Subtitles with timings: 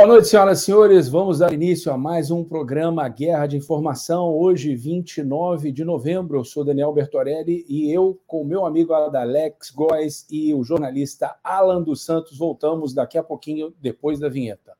[0.00, 1.08] Boa noite, senhoras e senhores.
[1.10, 4.34] Vamos dar início a mais um programa Guerra de Informação.
[4.34, 10.26] Hoje, 29 de novembro, eu sou Daniel Bertorelli e eu, com meu amigo Alex Góes
[10.30, 14.79] e o jornalista Alan dos Santos, voltamos daqui a pouquinho, depois da vinheta.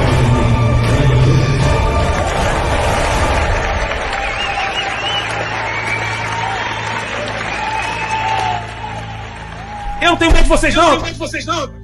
[10.01, 10.83] Eu não tenho medo de vocês, não!
[10.83, 11.81] Eu não tenho medo de vocês, não!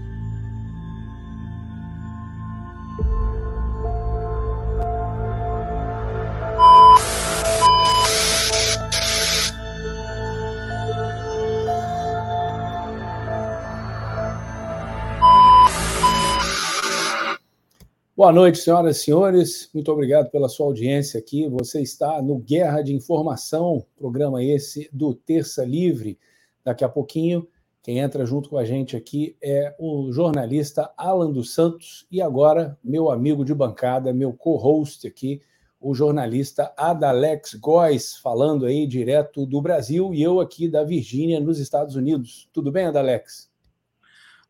[18.16, 19.69] Boa noite, senhoras e senhores.
[19.72, 21.47] Muito obrigado pela sua audiência aqui.
[21.49, 26.17] Você está no Guerra de Informação, programa esse do Terça Livre.
[26.66, 27.47] Daqui a pouquinho
[27.88, 32.78] quem entra junto com a gente aqui é o jornalista Alan dos Santos e agora
[32.84, 35.42] meu amigo de bancada, meu co-host aqui,
[35.80, 41.59] o jornalista Adalex Góes, falando aí direto do Brasil e eu aqui da Virgínia, nos
[41.59, 42.50] Estados Unidos.
[42.52, 43.50] Tudo bem, Adalex?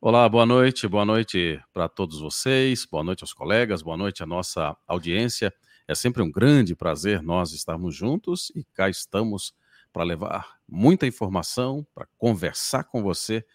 [0.01, 4.25] Olá, boa noite, boa noite para todos vocês, boa noite aos colegas, boa noite à
[4.25, 5.53] nossa audiência.
[5.87, 9.53] É sempre um grande prazer nós estarmos juntos e cá estamos
[9.93, 13.45] para levar muita informação, para conversar com você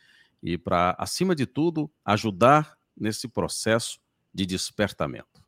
[0.43, 4.01] e para, acima de tudo, ajudar nesse processo
[4.33, 5.43] de despertamento.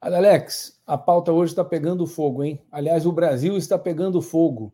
[0.00, 2.62] Alex, a pauta hoje está pegando fogo, hein?
[2.70, 4.72] Aliás, o Brasil está pegando fogo.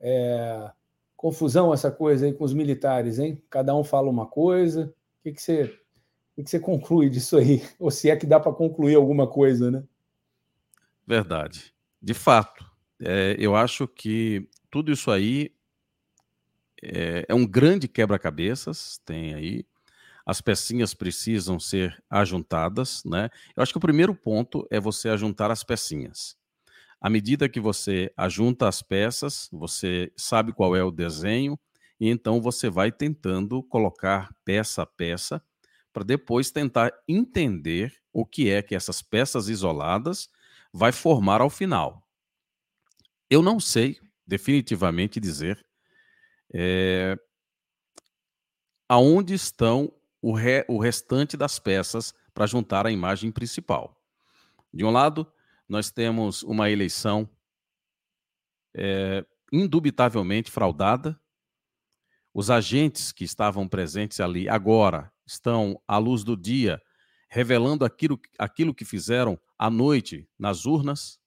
[0.00, 0.70] É...
[1.16, 3.42] Confusão essa coisa aí com os militares, hein?
[3.48, 4.92] Cada um fala uma coisa.
[5.20, 7.62] O que, que, você, o que, que você conclui disso aí?
[7.78, 9.84] Ou se é que dá para concluir alguma coisa, né?
[11.06, 11.72] Verdade.
[12.02, 12.65] De fato,
[13.00, 15.52] é, eu acho que tudo isso aí
[16.82, 19.64] é, é um grande quebra-cabeças, tem aí.
[20.24, 23.30] As pecinhas precisam ser ajuntadas, né?
[23.56, 26.36] Eu acho que o primeiro ponto é você ajuntar as pecinhas.
[27.00, 31.58] À medida que você ajunta as peças, você sabe qual é o desenho,
[32.00, 35.42] e então você vai tentando colocar peça a peça
[35.92, 40.28] para depois tentar entender o que é que essas peças isoladas
[40.72, 42.05] vai formar ao final.
[43.28, 45.64] Eu não sei definitivamente dizer
[46.54, 47.18] é,
[48.88, 49.92] aonde estão
[50.22, 54.00] o, re, o restante das peças para juntar a imagem principal.
[54.72, 55.30] De um lado,
[55.68, 57.28] nós temos uma eleição
[58.74, 61.18] é, indubitavelmente fraudada.
[62.32, 66.80] Os agentes que estavam presentes ali agora estão à luz do dia,
[67.28, 71.18] revelando aquilo, aquilo que fizeram à noite nas urnas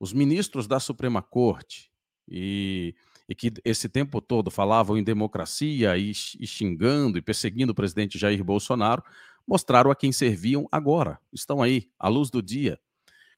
[0.00, 1.90] os ministros da Suprema Corte,
[2.26, 2.94] e,
[3.28, 8.18] e que esse tempo todo falavam em democracia e, e xingando e perseguindo o presidente
[8.18, 9.04] Jair Bolsonaro,
[9.46, 11.20] mostraram a quem serviam agora.
[11.30, 12.80] Estão aí, à luz do dia,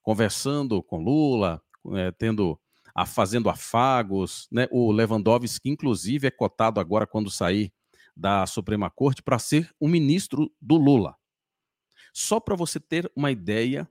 [0.03, 1.61] conversando com Lula,
[1.95, 2.61] é, tendo
[2.95, 4.47] a, fazendo afagos.
[4.53, 4.69] Né?
[4.71, 7.73] O Lewandowski, inclusive, é cotado agora, quando sair
[8.15, 11.17] da Suprema Corte, para ser o ministro do Lula.
[12.13, 13.89] Só para você ter uma ideia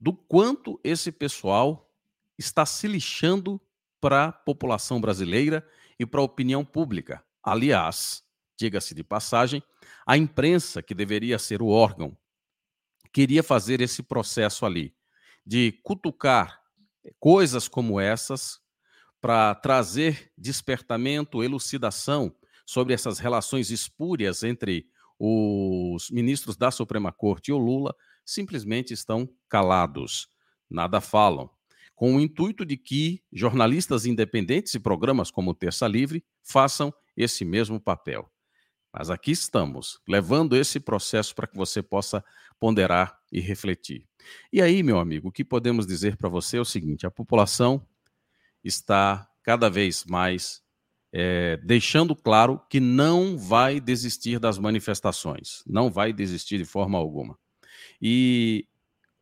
[0.00, 1.92] do quanto esse pessoal
[2.38, 3.60] está se lixando
[4.00, 5.66] para a população brasileira
[5.98, 7.22] e para a opinião pública.
[7.42, 8.22] Aliás,
[8.58, 9.62] diga-se de passagem,
[10.06, 12.16] a imprensa, que deveria ser o órgão
[13.12, 14.94] queria fazer esse processo ali,
[15.44, 16.60] de cutucar
[17.18, 18.60] coisas como essas
[19.20, 24.86] para trazer despertamento, elucidação sobre essas relações espúrias entre
[25.18, 27.94] os ministros da Suprema Corte e o Lula,
[28.24, 30.28] simplesmente estão calados,
[30.68, 31.50] nada falam,
[31.94, 37.78] com o intuito de que jornalistas independentes e programas como Terça Livre façam esse mesmo
[37.78, 38.30] papel.
[38.92, 42.24] Mas aqui estamos, levando esse processo para que você possa
[42.58, 44.06] ponderar e refletir.
[44.52, 47.86] E aí, meu amigo, o que podemos dizer para você é o seguinte: a população
[48.64, 50.62] está cada vez mais
[51.12, 57.38] é, deixando claro que não vai desistir das manifestações, não vai desistir de forma alguma.
[58.00, 58.66] E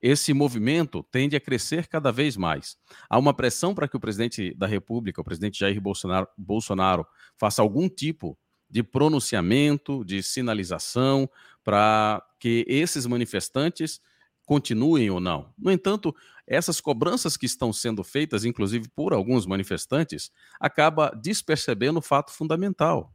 [0.01, 2.77] esse movimento tende a crescer cada vez mais.
[3.11, 7.61] Há uma pressão para que o presidente da República, o presidente Jair Bolsonaro, Bolsonaro faça
[7.61, 8.39] algum tipo
[8.71, 11.29] de pronunciamento, de sinalização,
[11.65, 14.01] para que esses manifestantes
[14.45, 15.53] continuem ou não.
[15.59, 16.15] No entanto,
[16.47, 23.13] essas cobranças que estão sendo feitas, inclusive por alguns manifestantes, acaba despercebendo o fato fundamental.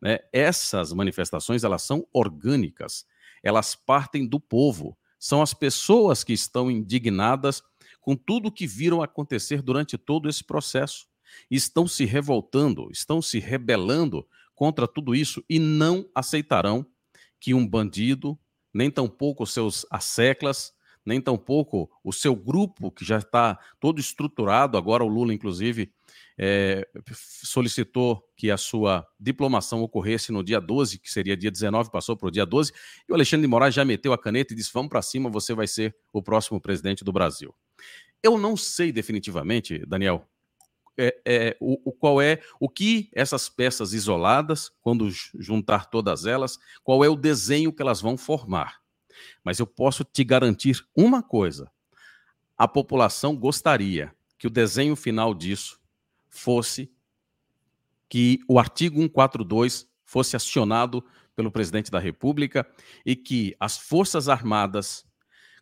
[0.00, 0.18] Né?
[0.32, 3.06] Essas manifestações elas são orgânicas,
[3.44, 7.62] elas partem do povo, são as pessoas que estão indignadas
[8.00, 11.06] com tudo que viram acontecer durante todo esse processo.
[11.50, 16.86] Estão se revoltando, estão se rebelando contra tudo isso e não aceitarão
[17.38, 18.38] que um bandido,
[18.72, 20.72] nem tampouco seus asseclas,
[21.04, 25.92] nem tampouco o seu grupo, que já está todo estruturado, agora o Lula, inclusive,
[26.36, 26.86] é,
[27.44, 32.28] solicitou que a sua diplomação ocorresse no dia 12, que seria dia 19, passou para
[32.28, 32.72] o dia 12,
[33.08, 35.54] e o Alexandre de Moraes já meteu a caneta e disse: vamos para cima, você
[35.54, 37.54] vai ser o próximo presidente do Brasil.
[38.22, 40.26] Eu não sei definitivamente, Daniel,
[40.96, 46.58] é, é, o, o, qual é o que essas peças isoladas, quando juntar todas elas,
[46.82, 48.80] qual é o desenho que elas vão formar.
[49.42, 51.70] Mas eu posso te garantir uma coisa:
[52.56, 55.80] a população gostaria que o desenho final disso
[56.34, 56.90] fosse
[58.08, 61.04] que o artigo 142 fosse acionado
[61.34, 62.66] pelo presidente da República
[63.04, 65.04] e que as Forças Armadas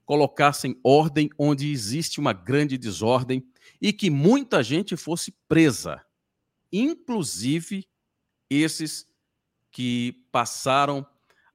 [0.05, 3.47] colocassem ordem onde existe uma grande desordem
[3.81, 6.05] e que muita gente fosse presa,
[6.73, 7.89] inclusive
[8.51, 9.07] esses
[9.71, 11.07] que passaram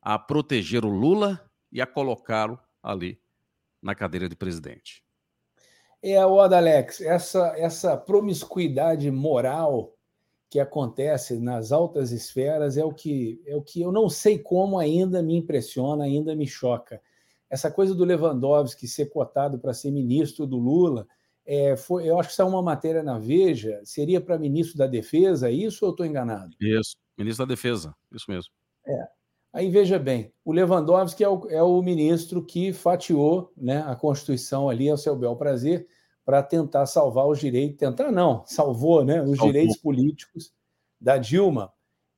[0.02, 3.22] a proteger o Lula e a colocá-lo ali
[3.82, 5.04] na cadeira de presidente.
[6.02, 9.94] É, o Alex, essa, essa promiscuidade moral
[10.50, 14.80] que acontece nas altas esferas é o que é o que eu não sei como
[14.80, 17.02] ainda me impressiona, ainda me choca.
[17.50, 21.08] Essa coisa do Lewandowski ser cotado para ser ministro do Lula,
[21.46, 25.50] é, foi, eu acho que saiu uma matéria na Veja, seria para ministro da Defesa,
[25.50, 26.56] isso ou eu estou enganado?
[26.60, 28.52] Isso, ministro da Defesa, isso mesmo.
[28.86, 29.17] É.
[29.54, 34.70] Aí veja bem, o Lewandowski é o, é o ministro que fatiou né, a Constituição
[34.70, 35.88] ali ao seu bel prazer
[36.26, 39.48] para tentar salvar os direitos, tentar não, salvou né, os salvou.
[39.48, 40.54] direitos políticos
[41.00, 41.72] da Dilma.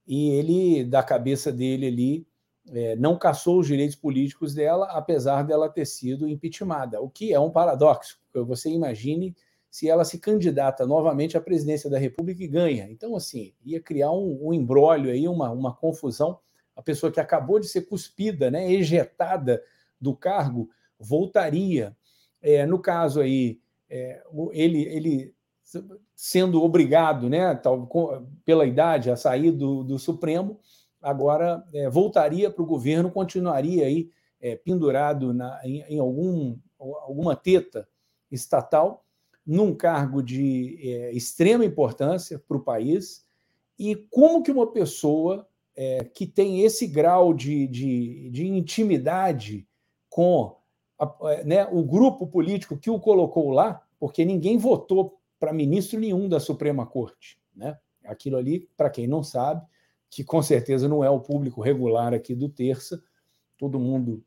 [0.07, 2.27] E ele, da cabeça dele ali,
[2.71, 7.39] é, não caçou os direitos políticos dela, apesar dela ter sido impeachmentada, o que é
[7.39, 8.19] um paradoxo.
[8.33, 9.35] Você imagine
[9.69, 12.89] se ela se candidata novamente à presidência da República e ganha.
[12.89, 16.39] Então, assim, ia criar um, um embrólio aí, uma, uma confusão
[16.79, 19.61] a pessoa que acabou de ser cuspida, né, ejetada
[19.99, 21.93] do cargo, voltaria.
[22.41, 23.59] É, no caso aí,
[23.89, 25.35] é, ele, ele
[26.15, 27.89] sendo obrigado, né, tal,
[28.45, 30.57] pela idade, a sair do, do Supremo,
[31.01, 34.09] agora é, voltaria para o governo, continuaria aí
[34.39, 37.89] é, pendurado na, em, em algum, alguma teta
[38.31, 39.05] estatal,
[39.45, 43.25] num cargo de é, extrema importância para o país.
[43.77, 49.67] E como que uma pessoa é, que tem esse grau de, de, de intimidade
[50.09, 50.55] com
[50.99, 55.99] a, é, né, o grupo político que o colocou lá, porque ninguém votou para ministro
[55.99, 57.39] nenhum da Suprema Corte.
[57.55, 57.77] Né?
[58.03, 59.65] Aquilo ali, para quem não sabe,
[60.09, 63.01] que com certeza não é o público regular aqui do Terça,
[63.57, 64.23] todo mundo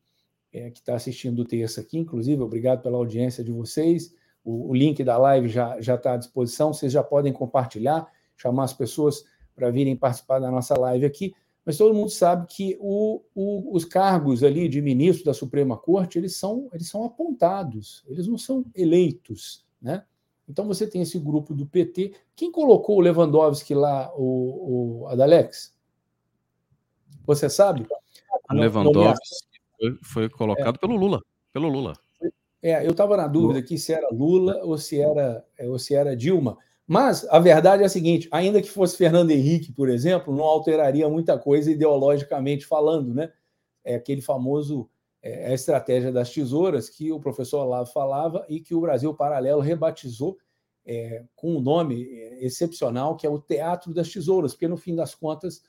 [0.53, 4.15] é, que está assistindo o Terça aqui, inclusive, obrigado pela audiência de vocês.
[4.45, 8.73] O, o link da live já está à disposição, vocês já podem compartilhar, chamar as
[8.73, 13.75] pessoas para virem participar da nossa live aqui mas todo mundo sabe que o, o,
[13.75, 18.37] os cargos ali de ministro da Suprema Corte eles são, eles são apontados, eles não
[18.37, 20.05] são eleitos, né?
[20.49, 22.15] Então você tem esse grupo do PT.
[22.35, 25.73] Quem colocou o Lewandowski lá, o, o Adalex?
[27.25, 27.87] Você sabe?
[28.51, 29.37] O Lewandowski
[29.79, 30.79] foi, foi, colocado é.
[30.79, 31.93] pelo Lula, pelo Lula.
[32.61, 36.17] É, eu estava na dúvida aqui se era Lula ou se era, ou se era
[36.17, 36.59] Dilma.
[36.87, 41.09] Mas a verdade é a seguinte: ainda que fosse Fernando Henrique, por exemplo, não alteraria
[41.09, 43.33] muita coisa ideologicamente falando, né?
[43.85, 44.89] É aquele famoso
[45.23, 49.61] é, a estratégia das tesouras que o professor Olavo falava e que o Brasil Paralelo
[49.61, 50.37] rebatizou
[50.85, 54.97] é, com um nome é, excepcional, que é o Teatro das Tesouras, porque no fim
[54.97, 55.62] das contas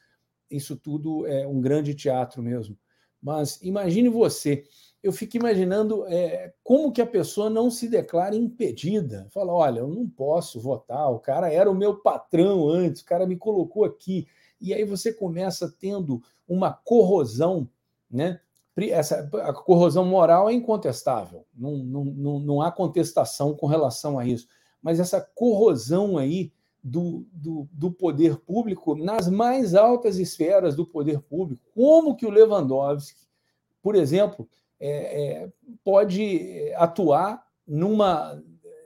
[0.49, 2.77] isso tudo é um grande teatro mesmo.
[3.21, 4.63] Mas imagine você,
[5.03, 9.27] eu fico imaginando é, como que a pessoa não se declara impedida.
[9.31, 13.27] Fala, olha, eu não posso votar, o cara era o meu patrão antes, o cara
[13.27, 14.25] me colocou aqui.
[14.61, 17.69] E aí você começa tendo uma corrosão,
[18.09, 18.39] né?
[18.75, 24.25] Essa, a corrosão moral é incontestável, não, não, não, não há contestação com relação a
[24.25, 24.47] isso.
[24.81, 26.51] Mas essa corrosão aí
[26.83, 31.61] do, do, do, poder público nas mais altas esferas do poder público.
[31.73, 33.21] Como que o Lewandowski,
[33.81, 34.49] por exemplo,
[34.85, 38.41] é, é, pode atuar numa,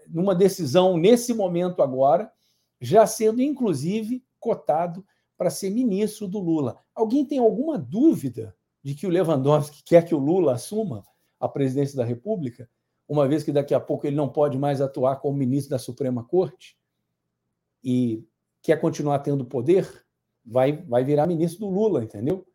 [0.07, 2.31] numa decisão nesse momento agora,
[2.79, 5.05] já sendo inclusive cotado
[5.37, 6.79] para ser ministro do Lula.
[6.93, 11.03] Alguém tem alguma dúvida de que o Lewandowski quer que o Lula assuma
[11.39, 12.69] a presidência da República,
[13.07, 16.23] uma vez que daqui a pouco ele não pode mais atuar como ministro da Suprema
[16.23, 16.77] Corte?
[17.83, 18.27] e
[18.61, 19.87] quer continuar tendo poder,
[20.45, 22.45] vai, vai virar ministro do Lula, entendeu?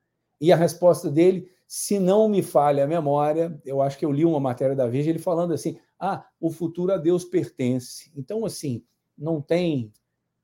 [0.40, 4.26] E a resposta dele, se não me falha a memória, eu acho que eu li
[4.26, 8.12] uma matéria da Veja, ele falando assim: ah, o futuro a Deus pertence.
[8.14, 8.84] Então, assim,
[9.16, 9.90] não tem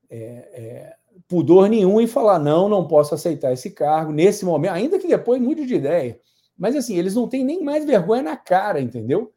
[0.09, 0.95] é, é,
[1.27, 5.39] pudor nenhum em falar, não, não posso aceitar esse cargo nesse momento, ainda que depois
[5.39, 6.19] mude de ideia.
[6.57, 9.31] Mas, assim, eles não têm nem mais vergonha na cara, entendeu?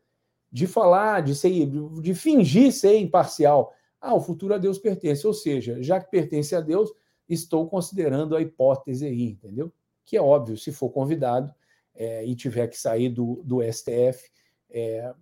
[0.50, 1.66] De falar, de ser,
[2.00, 3.70] de fingir ser imparcial.
[4.00, 5.26] Ah, o futuro a Deus pertence.
[5.26, 6.90] Ou seja, já que pertence a Deus,
[7.28, 9.70] estou considerando a hipótese aí, entendeu?
[10.06, 11.54] Que é óbvio, se for convidado
[11.94, 14.30] é, e tiver que sair do, do STF,
[14.70, 15.14] é,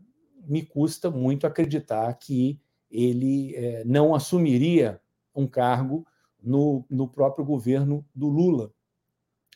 [0.46, 2.60] me custa muito acreditar que
[2.90, 5.00] ele é, não assumiria
[5.34, 6.06] um cargo
[6.42, 8.72] no, no próprio governo do Lula.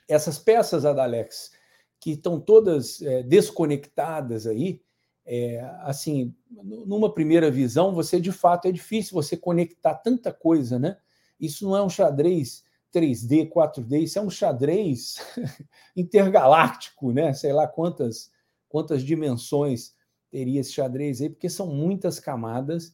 [0.08, 1.52] Essas peças, Adalex,
[1.98, 4.82] que estão todas é, desconectadas aí,
[5.26, 10.98] é, assim, numa primeira visão, você de fato é difícil você conectar tanta coisa, né?
[11.40, 12.63] Isso não é um xadrez
[12.94, 15.16] 3D, 4D, isso é um xadrez
[15.96, 17.32] intergaláctico, né?
[17.32, 18.30] Sei lá quantas
[18.68, 19.94] quantas dimensões
[20.30, 22.92] teria esse xadrez aí, porque são muitas camadas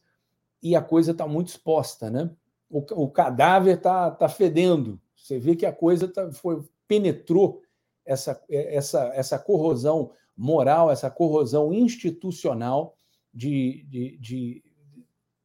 [0.62, 2.30] e a coisa está muito exposta, né?
[2.69, 5.00] O, o cadáver está tá fedendo.
[5.16, 7.62] Você vê que a coisa tá, foi, penetrou
[8.04, 12.97] essa, essa, essa corrosão moral, essa corrosão institucional
[13.33, 14.64] de, de, de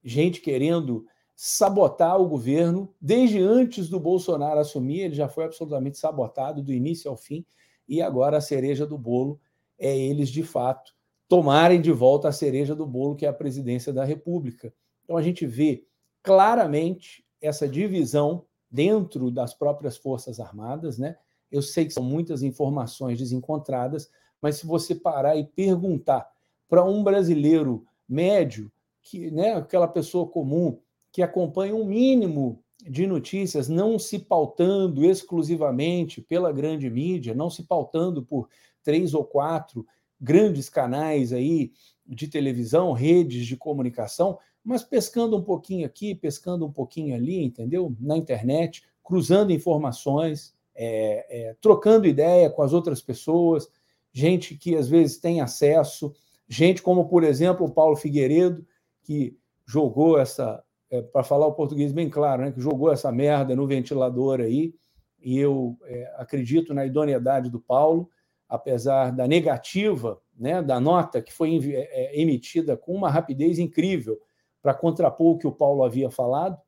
[0.04, 1.06] gente querendo
[1.36, 2.94] sabotar o governo.
[3.00, 7.46] Desde antes do Bolsonaro assumir, ele já foi absolutamente sabotado do início ao fim,
[7.88, 9.40] e agora a cereja do bolo
[9.78, 10.96] é eles, de fato,
[11.28, 14.74] tomarem de volta a cereja do bolo, que é a presidência da República.
[15.04, 15.86] Então a gente vê
[16.24, 21.18] claramente essa divisão dentro das próprias Forças Armadas, né?
[21.52, 24.10] Eu sei que são muitas informações desencontradas,
[24.42, 26.28] mas se você parar e perguntar
[26.68, 30.80] para um brasileiro médio, que, né, aquela pessoa comum
[31.16, 37.64] que acompanha um mínimo de notícias, não se pautando exclusivamente pela grande mídia, não se
[37.64, 38.50] pautando por
[38.84, 39.88] três ou quatro
[40.20, 41.72] grandes canais aí
[42.06, 47.96] de televisão, redes de comunicação, mas pescando um pouquinho aqui, pescando um pouquinho ali, entendeu?
[47.98, 53.70] Na internet, cruzando informações, é, é, trocando ideia com as outras pessoas,
[54.12, 56.14] gente que às vezes tem acesso,
[56.46, 58.68] gente como, por exemplo, o Paulo Figueiredo,
[59.02, 63.56] que jogou essa, é, para falar o português bem claro, né, que jogou essa merda
[63.56, 64.74] no ventilador aí,
[65.22, 68.10] e eu é, acredito na idoneidade do Paulo,
[68.48, 74.20] apesar da negativa né, da nota que foi é, é, emitida com uma rapidez incrível
[74.62, 76.60] para contrapor o que o Paulo havia falado,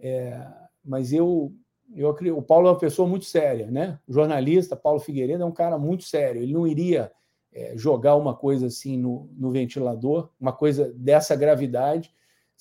[0.00, 0.46] é,
[0.84, 1.52] mas eu
[1.94, 3.98] eu acredito, o Paulo é uma pessoa muito séria, né?
[4.08, 6.42] O jornalista Paulo Figueiredo é um cara muito sério.
[6.42, 7.12] Ele não iria
[7.52, 12.10] é, jogar uma coisa assim no, no ventilador, uma coisa dessa gravidade,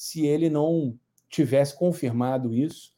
[0.02, 0.98] se ele não
[1.30, 2.92] tivesse confirmado isso,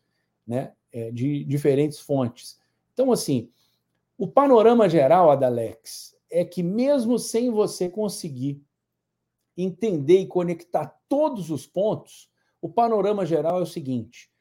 [0.47, 0.71] né?
[0.89, 2.57] É, de diferentes fontes.
[2.93, 3.49] Então, assim,
[4.17, 8.63] o panorama geral, Adalex, é que mesmo sem você conseguir
[9.57, 12.29] entender e conectar todos os pontos,
[12.61, 14.31] o panorama geral é o seguinte: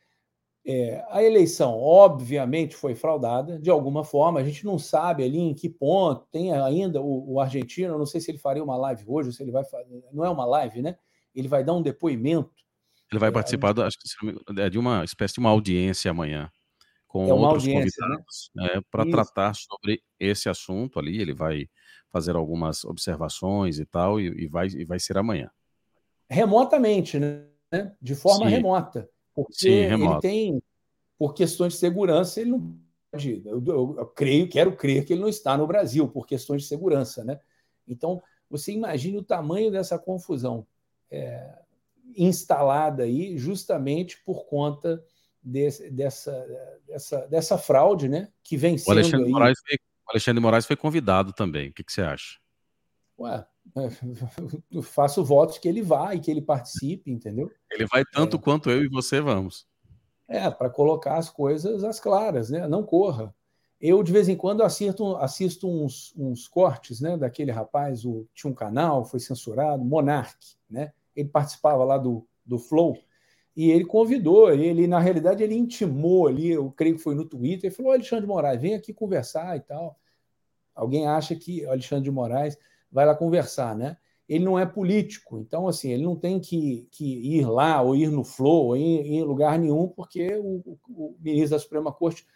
[0.64, 4.38] é, a eleição, obviamente, foi fraudada de alguma forma.
[4.38, 6.28] A gente não sabe ali em que ponto.
[6.31, 9.50] Tem ainda o, o argentino, não sei se ele faria uma live hoje, se ele
[9.50, 10.04] vai fazer.
[10.12, 10.97] Não é uma live, né?
[11.35, 12.51] Ele vai dar um depoimento.
[13.11, 16.51] Ele vai é, participar, acho que é de uma espécie de uma audiência amanhã
[17.12, 17.75] com é outros né?
[17.75, 18.81] convidados né?
[18.91, 21.21] para tratar sobre esse assunto ali.
[21.21, 21.69] Ele vai
[22.11, 25.51] fazer algumas observações e tal, e, e vai, e vai ser amanhã.
[26.29, 27.45] Remotamente, né?
[28.01, 28.51] De forma Sim.
[28.51, 29.09] remota.
[29.35, 30.62] Porque Sim, ele tem,
[31.19, 32.75] por questões de segurança, ele não
[33.11, 33.43] pode.
[33.45, 36.69] Eu, eu, eu, creio, quero crer que ele não está no Brasil por questões de
[36.69, 37.39] segurança, né?
[37.87, 40.67] Então, você imagine o tamanho dessa confusão
[41.12, 41.59] é,
[42.16, 45.02] instalada aí, justamente por conta
[45.42, 46.47] desse, dessa,
[46.87, 48.28] dessa, dessa fraude, né?
[48.42, 48.88] Que vem sendo.
[48.88, 49.33] O Alexandre, aí...
[49.33, 49.78] Moraes, foi,
[50.09, 51.69] Alexandre Moraes foi convidado também.
[51.69, 52.38] O que, que você acha?
[53.19, 53.45] Ué,
[54.71, 57.50] eu faço votos que ele vá e que ele participe, entendeu?
[57.71, 58.40] Ele vai tanto é.
[58.40, 59.66] quanto eu e você vamos.
[60.26, 62.66] É, para colocar as coisas às claras, né?
[62.66, 63.35] Não corra.
[63.78, 68.49] Eu, de vez em quando, assisto, assisto uns, uns cortes né, daquele rapaz, o, tinha
[68.49, 70.38] um canal, foi censurado, Monark,
[70.71, 70.92] né?
[71.14, 72.97] Ele participava lá do, do Flow,
[73.54, 77.69] e ele convidou, ele, na realidade, ele intimou ali, eu creio que foi no Twitter,
[77.69, 79.99] ele falou: Alexandre de Moraes, vem aqui conversar e tal.
[80.75, 82.57] Alguém acha que Alexandre de Moraes
[82.90, 83.99] vai lá conversar, né?
[84.26, 87.04] Ele não é político, então, assim, ele não tem que, que
[87.37, 91.50] ir lá, ou ir no Flow, ou ir, em lugar nenhum, porque o, o ministro
[91.50, 92.26] da Suprema Corte,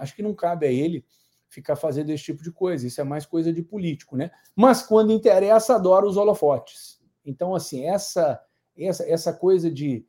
[0.00, 1.04] acho que não cabe a ele
[1.48, 4.32] ficar fazendo esse tipo de coisa, isso é mais coisa de político, né?
[4.56, 6.99] Mas quando interessa, adora os holofotes.
[7.24, 8.40] Então, assim, essa,
[8.76, 10.06] essa, essa coisa de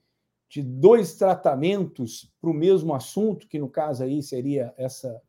[0.50, 5.22] de dois tratamentos para o mesmo assunto, que no caso aí seria essa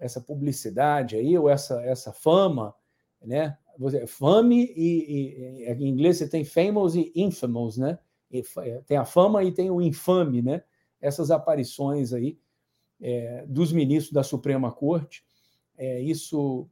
[0.00, 2.74] essa publicidade aí, ou essa, essa fama,
[3.22, 3.56] né?
[4.06, 7.98] Fame e, e, em inglês você tem famous e infamous, né?
[8.30, 8.42] E,
[8.86, 10.62] tem a fama e tem o infame, né?
[11.00, 12.38] Essas aparições aí
[13.00, 15.22] é, dos ministros da Suprema Corte,
[15.76, 16.68] é, isso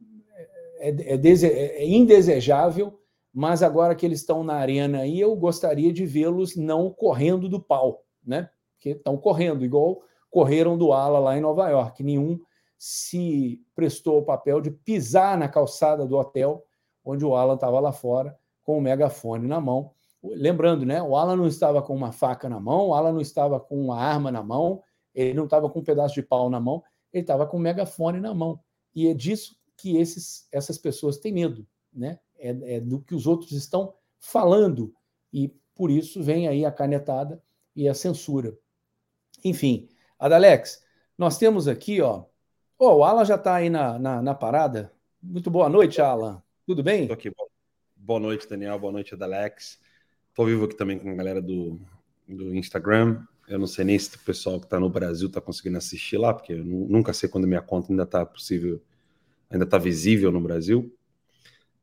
[0.78, 2.97] é, é, é, é indesejável
[3.38, 7.62] mas agora que eles estão na arena aí, eu gostaria de vê-los não correndo do
[7.62, 8.50] pau, né?
[8.74, 12.02] Porque estão correndo, igual correram do ala lá em Nova York.
[12.02, 12.40] Nenhum
[12.76, 16.66] se prestou o papel de pisar na calçada do hotel
[17.04, 19.92] onde o Alan estava lá fora com o megafone na mão.
[20.20, 21.00] Lembrando, né?
[21.00, 24.00] O Alan não estava com uma faca na mão, o Alan não estava com uma
[24.00, 24.82] arma na mão,
[25.14, 28.18] ele não estava com um pedaço de pau na mão, ele estava com um megafone
[28.18, 28.58] na mão.
[28.92, 32.18] E é disso que esses, essas pessoas têm medo, né?
[32.38, 34.94] É, é do que os outros estão falando,
[35.32, 37.42] e por isso vem aí a canetada
[37.74, 38.56] e a censura.
[39.44, 40.82] Enfim, Adalex,
[41.16, 42.24] nós temos aqui, ó.
[42.78, 44.92] Oh, o Alan já está aí na, na, na, parada.
[45.22, 46.42] Muito boa noite, Alan.
[46.66, 47.02] Tudo bem?
[47.02, 47.32] Estou aqui.
[47.96, 48.78] Boa noite, Daniel.
[48.78, 49.80] Boa noite, Adalex.
[50.30, 51.80] Estou vivo aqui também com a galera do,
[52.26, 53.24] do Instagram.
[53.48, 56.34] Eu não sei nem se o pessoal que está no Brasil está conseguindo assistir lá,
[56.34, 58.80] porque eu nunca sei quando minha conta ainda está possível,
[59.50, 60.94] ainda está visível no Brasil.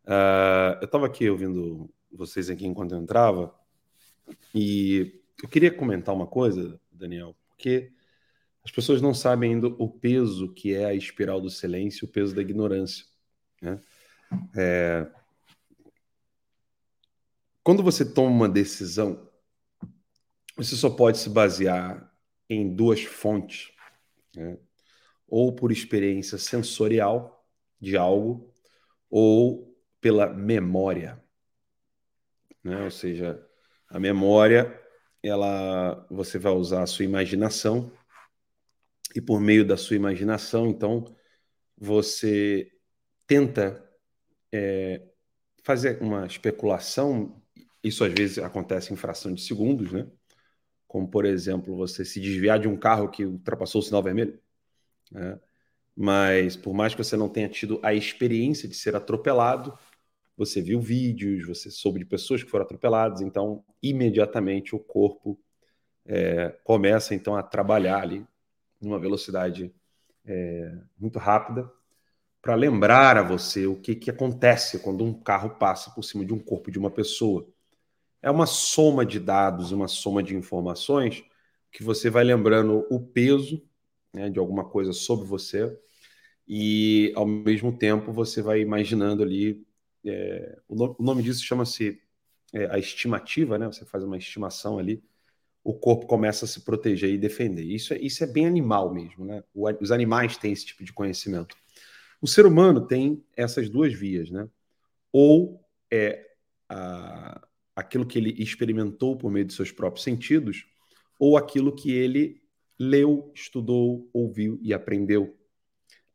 [0.06, 3.54] Uh, eu estava aqui ouvindo vocês aqui enquanto eu entrava
[4.54, 7.91] e eu queria comentar uma coisa, Daniel, porque
[8.63, 12.36] as pessoas não sabem ainda o peso que é a espiral do silêncio, o peso
[12.36, 13.06] da ignorância.
[13.62, 13.80] Né?
[14.56, 15.08] É...
[17.63, 19.28] Quando você toma uma decisão,
[20.56, 22.12] você só pode se basear
[22.50, 23.72] em duas fontes,
[24.36, 24.58] né?
[25.28, 27.44] ou por experiência sensorial
[27.80, 28.54] de algo,
[29.10, 29.75] ou
[30.06, 31.20] pela memória.
[32.63, 32.80] Né?
[32.84, 33.44] Ou seja,
[33.89, 34.80] a memória,
[35.24, 37.91] ela, você vai usar a sua imaginação
[39.15, 41.06] e por meio da sua imaginação, então,
[41.76, 42.72] você
[43.26, 43.84] tenta
[44.54, 45.02] é,
[45.63, 47.41] fazer uma especulação.
[47.84, 50.06] Isso às vezes acontece em fração de segundos, né?
[50.88, 54.39] Como, por exemplo, você se desviar de um carro que ultrapassou o sinal vermelho.
[55.12, 55.39] Né?
[55.96, 59.76] Mas, por mais que você não tenha tido a experiência de ser atropelado,
[60.38, 65.39] você viu vídeos, você soube de pessoas que foram atropeladas, então imediatamente o corpo
[66.06, 68.26] é, começa então a trabalhar ali
[68.82, 69.74] numa velocidade
[70.26, 71.71] é, muito rápida
[72.41, 76.34] para lembrar a você o que, que acontece quando um carro passa por cima de
[76.34, 77.48] um corpo de uma pessoa.
[78.21, 81.24] É uma soma de dados, uma soma de informações
[81.71, 83.63] que você vai lembrando o peso
[84.13, 85.76] né, de alguma coisa sobre você
[86.48, 89.65] e ao mesmo tempo você vai imaginando ali
[90.06, 92.02] é, o, nome disso chama-se
[92.54, 93.68] é, a estimativa, né?
[93.68, 95.04] Você faz uma estimação ali,
[95.63, 97.63] o corpo começa a se proteger e defender.
[97.63, 99.44] Isso é, isso é bem animal mesmo, né?
[99.54, 101.58] O, os animais têm esse tipo de conhecimento.
[102.22, 104.48] O ser humano tem essas duas vias, né?
[105.12, 105.60] Ou
[105.91, 106.26] é
[106.70, 107.41] a,
[107.76, 110.65] aquilo que ele experimentou por meio de seus próprios sentidos,
[111.20, 112.41] ou aquilo que ele
[112.78, 115.38] leu, estudou, ouviu e aprendeu.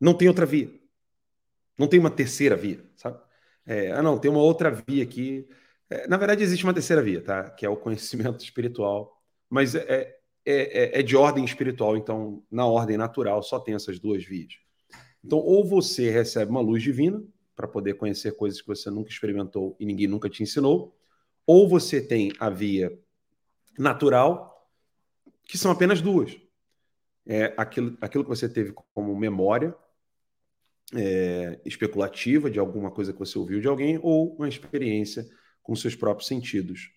[0.01, 0.71] Não tem outra via.
[1.77, 3.19] Não tem uma terceira via, sabe?
[3.67, 5.47] É, ah, não, tem uma outra via aqui.
[5.89, 7.51] É, na verdade, existe uma terceira via, tá?
[7.51, 9.21] Que é o conhecimento espiritual.
[9.49, 13.99] Mas é, é, é, é de ordem espiritual, então, na ordem natural, só tem essas
[13.99, 14.55] duas vias.
[15.25, 17.23] Então, ou você recebe uma luz divina
[17.55, 20.97] para poder conhecer coisas que você nunca experimentou e ninguém nunca te ensinou,
[21.47, 22.97] ou você tem a via
[23.79, 24.71] natural,
[25.45, 26.41] que são apenas duas.
[27.27, 29.77] É aquilo, aquilo que você teve como memória
[30.95, 35.27] é, especulativa de alguma coisa que você ouviu de alguém ou uma experiência
[35.63, 36.91] com seus próprios sentidos.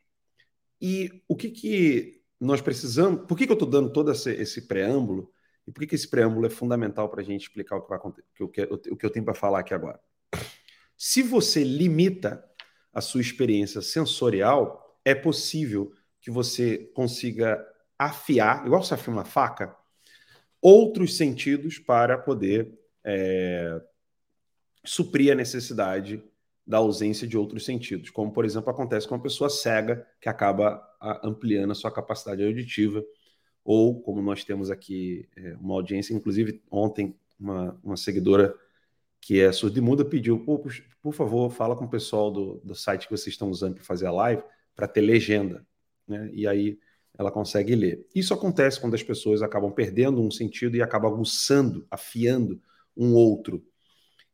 [0.82, 3.26] E o que, que nós precisamos.
[3.26, 5.32] Por que, que eu estou dando todo esse, esse, preâmbulo?
[5.66, 8.00] E por que, que esse preâmbulo é fundamental para a gente explicar o que, vai,
[8.00, 10.00] o que, o que eu tenho para falar aqui agora?
[10.98, 12.44] Se você limita
[12.92, 17.66] a sua experiência sensorial, é possível que você consiga
[17.98, 19.76] afiar, igual você afia uma faca,
[20.62, 23.82] outros sentidos para poder é,
[24.84, 26.24] suprir a necessidade
[26.66, 30.82] da ausência de outros sentidos, como, por exemplo, acontece com uma pessoa cega que acaba
[31.22, 33.04] ampliando a sua capacidade auditiva,
[33.66, 38.56] ou como nós temos aqui é, uma audiência, inclusive ontem uma, uma seguidora
[39.20, 40.62] que é surda-muda pediu, por,
[41.02, 44.06] por favor, fala com o pessoal do, do site que vocês estão usando para fazer
[44.06, 44.44] a live,
[44.76, 45.66] para ter legenda,
[46.08, 46.30] né?
[46.34, 46.78] E aí
[47.18, 48.06] ela consegue ler.
[48.14, 52.62] Isso acontece quando as pessoas acabam perdendo um sentido e acabam aguçando, afiando
[52.96, 53.66] um outro.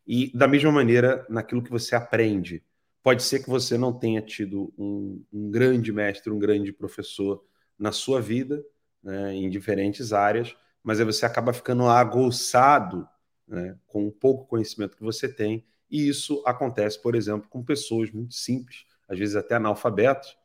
[0.06, 2.64] E da mesma maneira, naquilo que você aprende.
[3.02, 7.44] Pode ser que você não tenha tido um, um grande mestre, um grande professor
[7.78, 8.64] na sua vida,
[9.02, 13.08] né, em diferentes áreas, mas aí você acaba ficando aguçado
[13.48, 15.66] né, com o pouco conhecimento que você tem.
[15.90, 20.38] E isso acontece, por exemplo, com pessoas muito simples, às vezes até analfabetos,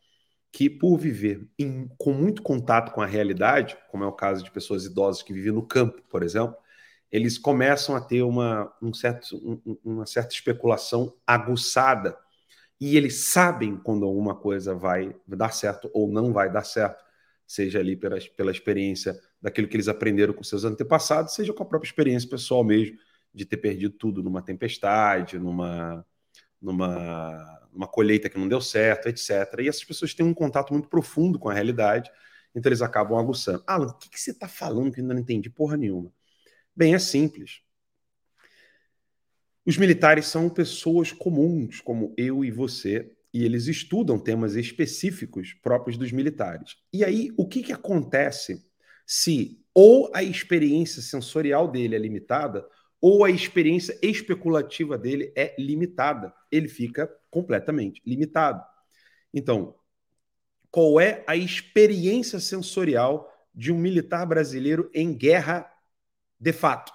[0.53, 4.51] que por viver em, com muito contato com a realidade, como é o caso de
[4.51, 6.57] pessoas idosas que vivem no campo, por exemplo,
[7.15, 12.19] eles começam a ter uma, um certo, um, uma certa especulação aguçada.
[12.81, 17.05] E eles sabem quando alguma coisa vai dar certo ou não vai dar certo,
[17.47, 21.67] seja ali pela, pela experiência daquilo que eles aprenderam com seus antepassados, seja com a
[21.67, 22.99] própria experiência pessoal mesmo,
[23.33, 26.05] de ter perdido tudo numa tempestade, numa,
[26.61, 29.61] numa, numa colheita que não deu certo, etc.
[29.61, 32.11] E essas pessoas têm um contato muito profundo com a realidade,
[32.53, 33.63] então eles acabam aguçando.
[33.69, 36.11] Alan, o que, que você está falando que eu ainda não entendi porra nenhuma?
[36.77, 37.61] Bem, é simples.
[39.65, 45.97] Os militares são pessoas comuns, como eu e você, e eles estudam temas específicos próprios
[45.97, 46.77] dos militares.
[46.93, 48.65] E aí, o que, que acontece
[49.07, 52.65] se ou a experiência sensorial dele é limitada,
[53.01, 56.33] ou a experiência especulativa dele é limitada?
[56.51, 58.63] Ele fica completamente limitado.
[59.33, 59.75] Então,
[60.71, 65.71] qual é a experiência sensorial de um militar brasileiro em guerra
[66.45, 66.93] de fato.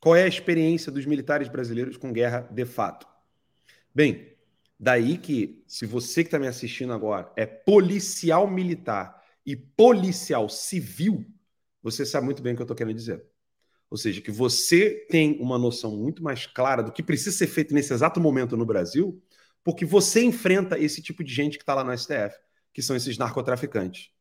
[0.00, 3.06] Qual é a experiência dos militares brasileiros com guerra de fato?
[3.94, 4.34] Bem,
[4.80, 11.22] daí que, se você que está me assistindo agora é policial militar e policial civil,
[11.82, 13.22] você sabe muito bem o que eu estou querendo dizer.
[13.90, 17.74] Ou seja, que você tem uma noção muito mais clara do que precisa ser feito
[17.74, 19.22] nesse exato momento no Brasil,
[19.62, 22.38] porque você enfrenta esse tipo de gente que está lá no STF,
[22.72, 24.15] que são esses narcotraficantes.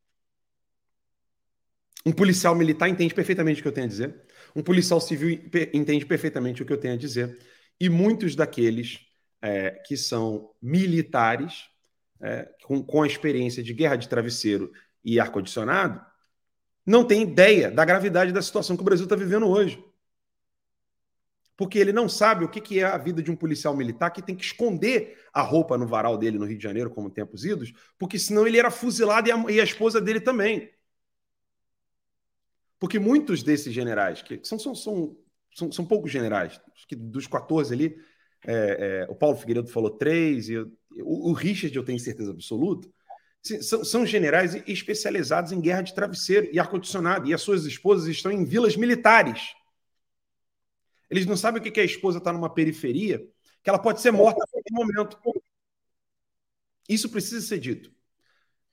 [2.05, 4.23] Um policial militar entende perfeitamente o que eu tenho a dizer.
[4.55, 5.41] Um policial civil
[5.73, 7.39] entende perfeitamente o que eu tenho a dizer.
[7.79, 8.99] E muitos daqueles
[9.41, 11.65] é, que são militares,
[12.21, 14.71] é, com, com a experiência de guerra de travesseiro
[15.03, 15.99] e ar-condicionado,
[16.85, 19.83] não têm ideia da gravidade da situação que o Brasil está vivendo hoje.
[21.57, 24.21] Porque ele não sabe o que, que é a vida de um policial militar que
[24.21, 27.73] tem que esconder a roupa no varal dele no Rio de Janeiro, como tempos idos,
[27.97, 30.69] porque senão ele era fuzilado e a, e a esposa dele também.
[32.79, 35.17] Porque muitos desses generais, que são, são, são,
[35.53, 37.97] são, são poucos generais, acho que dos 14 ali,
[38.45, 40.69] é, é, o Paulo Figueiredo falou três, e o,
[41.01, 42.87] o Richard eu tenho certeza absoluta,
[43.61, 48.31] são, são generais especializados em guerra de travesseiro e ar-condicionado, e as suas esposas estão
[48.31, 49.53] em vilas militares.
[51.09, 53.25] Eles não sabem o que é a esposa estar tá numa periferia,
[53.63, 55.17] que ela pode ser morta a qualquer momento.
[56.89, 57.91] Isso precisa ser dito.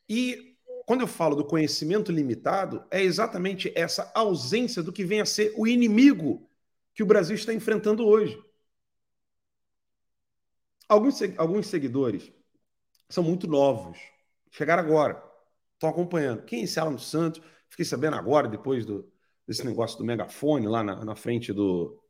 [0.08, 0.51] E
[0.86, 5.52] quando eu falo do conhecimento limitado, é exatamente essa ausência do que vem a ser
[5.56, 6.48] o inimigo
[6.94, 8.38] que o Brasil está enfrentando hoje.
[10.88, 12.32] Alguns, alguns seguidores
[13.08, 13.98] são muito novos,
[14.50, 15.22] chegaram agora,
[15.74, 16.44] estão acompanhando.
[16.44, 17.40] Quem é esse Alan Santos?
[17.68, 19.10] Fiquei sabendo agora, depois do,
[19.46, 22.02] desse negócio do megafone lá na, na frente do,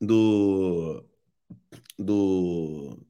[0.00, 1.04] do,
[1.98, 3.07] do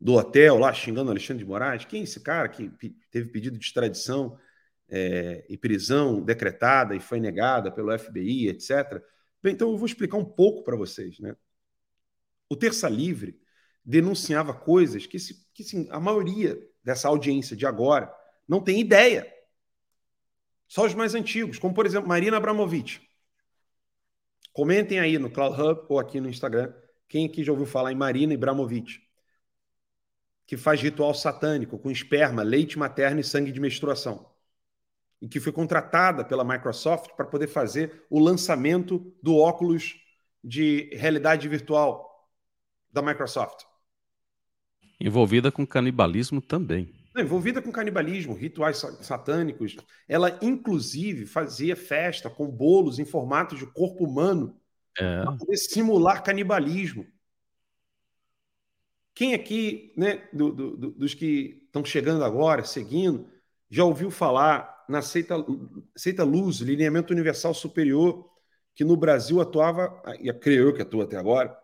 [0.00, 1.84] do hotel lá xingando Alexandre de Moraes.
[1.84, 2.70] Quem é esse cara que
[3.10, 4.38] teve pedido de extradição
[4.88, 9.02] é, e prisão decretada e foi negada pelo FBI, etc.
[9.42, 11.18] Bem, então eu vou explicar um pouco para vocês.
[11.18, 11.34] Né?
[12.48, 13.40] O Terça Livre
[13.84, 18.12] denunciava coisas que, se, que sim, a maioria dessa audiência de agora
[18.46, 19.32] não tem ideia.
[20.68, 23.00] Só os mais antigos, como por exemplo Marina Abramovic.
[24.52, 26.72] Comentem aí no Cloud Hub ou aqui no Instagram
[27.08, 29.05] quem aqui já ouviu falar em Marina Abramovic
[30.46, 34.34] que faz ritual satânico com esperma, leite materno e sangue de menstruação.
[35.20, 39.94] e que foi contratada pela Microsoft para poder fazer o lançamento do óculos
[40.44, 42.28] de realidade virtual
[42.92, 43.64] da Microsoft.
[45.00, 46.94] Envolvida com canibalismo também.
[47.16, 49.74] envolvida com canibalismo, rituais satânicos.
[50.06, 54.60] Ela, inclusive, fazia festa com bolos em formato de corpo humano
[54.98, 55.22] é.
[55.22, 57.06] para poder simular canibalismo.
[59.16, 63.26] Quem aqui, né, do, do, do, dos que estão chegando agora, seguindo,
[63.70, 65.36] já ouviu falar na Seita,
[65.96, 68.28] Seita Luz, Lineamento Universal Superior,
[68.74, 71.56] que no Brasil atuava, e creio eu que atua até agora,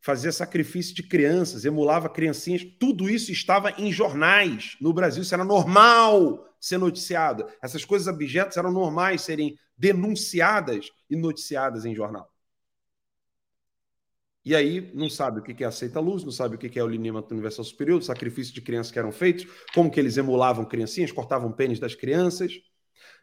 [0.00, 5.44] fazia sacrifício de crianças, emulava criancinhas, tudo isso estava em jornais no Brasil, isso era
[5.44, 7.44] normal ser noticiado.
[7.60, 12.31] Essas coisas abjetas eram normais serem denunciadas e noticiadas em jornal.
[14.44, 16.88] E aí não sabe o que é aceita luz, não sabe o que é o
[16.88, 21.12] lineamento universal superior, o sacrifício de crianças que eram feitos, como que eles emulavam criancinhas,
[21.12, 22.52] cortavam pênis das crianças.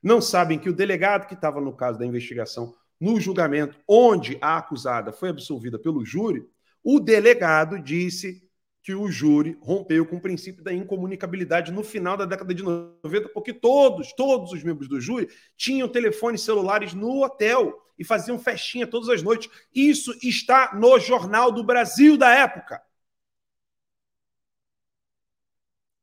[0.01, 4.57] Não sabem que o delegado que estava no caso da investigação, no julgamento, onde a
[4.57, 6.45] acusada foi absolvida pelo júri,
[6.81, 8.48] o delegado disse
[8.81, 13.29] que o júri rompeu com o princípio da incomunicabilidade no final da década de 90,
[13.29, 18.87] porque todos, todos os membros do júri tinham telefones celulares no hotel e faziam festinha
[18.87, 19.49] todas as noites.
[19.75, 22.81] Isso está no Jornal do Brasil da época.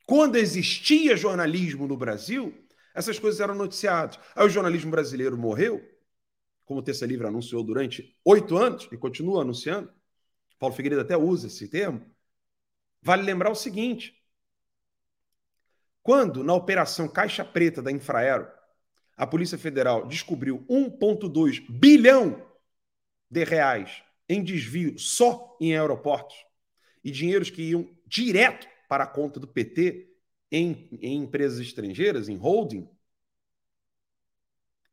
[0.05, 2.55] Quando existia jornalismo no Brasil,
[2.95, 4.19] essas coisas eram noticiadas.
[4.35, 5.83] Aí o jornalismo brasileiro morreu,
[6.65, 9.93] como o Terça Livre anunciou durante oito anos e continua anunciando.
[10.59, 12.05] Paulo Figueiredo até usa esse termo.
[13.07, 14.21] Vale lembrar o seguinte:
[16.03, 18.51] quando na operação Caixa Preta da Infraero,
[19.16, 22.45] a Polícia Federal descobriu 1,2 bilhão
[23.31, 26.37] de reais em desvio só em aeroportos
[27.05, 30.12] e dinheiros que iam direto para a conta do PT
[30.51, 32.90] em, em empresas estrangeiras, em holding,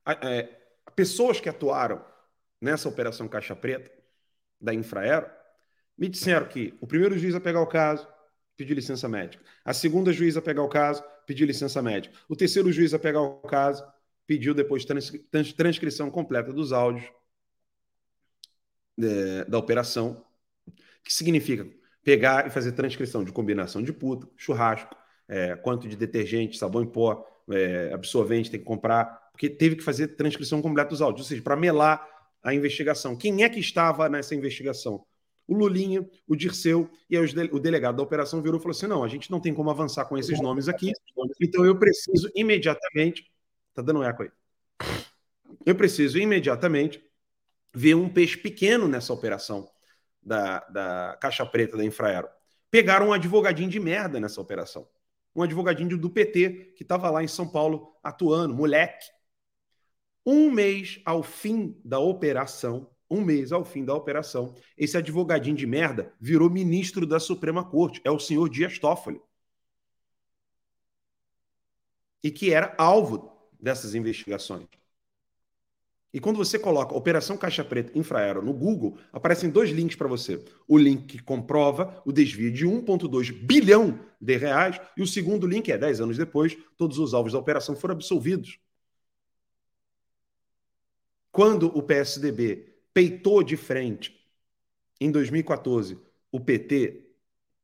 [0.06, 0.44] é,
[0.96, 2.06] pessoas que atuaram
[2.62, 3.92] nessa operação Caixa Preta
[4.62, 5.28] da Infraero
[5.98, 8.08] me disseram que o primeiro juiz a pegar o caso
[8.56, 9.44] pediu licença médica.
[9.64, 12.16] A segunda juiz a pegar o caso pediu licença médica.
[12.28, 13.84] O terceiro juiz a pegar o caso
[14.26, 15.12] pediu depois trans,
[15.56, 17.06] transcrição completa dos áudios
[19.00, 20.24] é, da operação,
[21.04, 21.68] que significa
[22.04, 24.96] pegar e fazer transcrição de combinação de puta, churrasco,
[25.28, 29.84] é, quanto de detergente, sabão em pó, é, absorvente tem que comprar, porque teve que
[29.84, 32.08] fazer transcrição completa dos áudios, ou seja, para melar
[32.42, 33.16] a investigação.
[33.16, 35.06] Quem é que estava nessa investigação?
[35.48, 39.08] O Lulinha, o Dirceu e o delegado da operação virou e falou assim: não, a
[39.08, 40.92] gente não tem como avançar com esses nomes aqui,
[41.42, 43.30] então eu preciso imediatamente.
[43.74, 44.32] Tá dando eco aí.
[45.66, 47.04] Eu preciso imediatamente
[47.74, 49.70] ver um peixe pequeno nessa operação
[50.22, 52.30] da, da Caixa Preta da Infraero.
[52.70, 54.88] Pegaram um advogadinho de merda nessa operação.
[55.36, 59.06] Um advogadinho do PT que estava lá em São Paulo atuando, moleque.
[60.26, 65.68] Um mês ao fim da operação, um mês ao fim da operação, esse advogadinho de
[65.68, 68.02] merda virou ministro da Suprema Corte.
[68.04, 69.22] É o senhor Dias Toffoli.
[72.24, 74.68] E que era alvo dessas investigações.
[76.14, 80.46] E quando você coloca Operação Caixa Preta Infraero no Google, aparecem dois links para você.
[80.68, 85.72] O link que comprova o desvio de 1,2 bilhão de reais e o segundo link
[85.72, 88.60] é 10 anos depois, todos os alvos da operação foram absolvidos.
[91.32, 94.20] Quando o PSDB peitou de frente
[95.00, 96.00] em 2014
[96.32, 97.10] o PT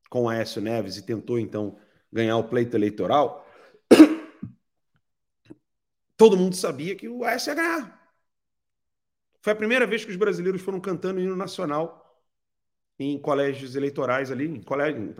[0.09, 1.77] com Aécio Neves e tentou então
[2.11, 3.47] ganhar o pleito eleitoral,
[6.17, 7.99] todo mundo sabia que o Aécio ia ganhar.
[9.41, 12.05] Foi a primeira vez que os brasileiros foram cantando hino nacional
[12.97, 15.15] em colégios eleitorais ali, em colégio,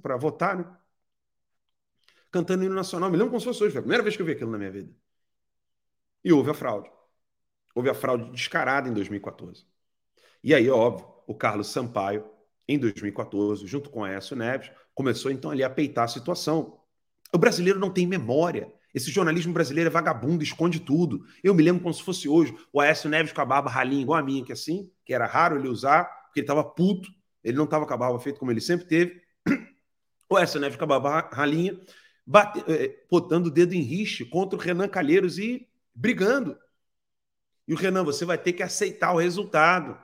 [0.00, 0.76] para votar, né?
[2.30, 3.10] Cantando hino nacional.
[3.10, 4.58] Me lembro como se fosse hoje, foi a primeira vez que eu vi aquilo na
[4.58, 4.92] minha vida.
[6.22, 6.90] E houve a fraude.
[7.74, 9.66] Houve a fraude descarada em 2014.
[10.42, 12.24] E aí, óbvio, o Carlos Sampaio,
[12.68, 16.78] em 2014, junto com Aécio Neves, começou então ali a peitar a situação.
[17.32, 18.72] O brasileiro não tem memória.
[18.94, 21.26] Esse jornalismo brasileiro é vagabundo, esconde tudo.
[21.42, 24.18] Eu me lembro como se fosse hoje, o Aécio Neves com a barba ralinha igual
[24.18, 27.08] a minha, que é assim, que era raro ele usar, porque ele estava puto,
[27.42, 29.20] ele não estava com a barba feita como ele sempre teve.
[30.30, 31.78] O Aécio Neves com a barba ralinha,
[32.26, 36.56] bate, eh, botando o dedo em riche contra o Renan Calheiros e brigando.
[37.66, 39.98] E o Renan, você vai ter que aceitar o resultado.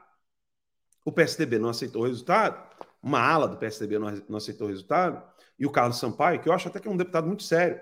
[1.04, 2.62] O PSDB não aceitou o resultado,
[3.02, 5.22] uma ala do PSDB não aceitou o resultado,
[5.58, 7.80] e o Carlos Sampaio, que eu acho até que é um deputado muito sério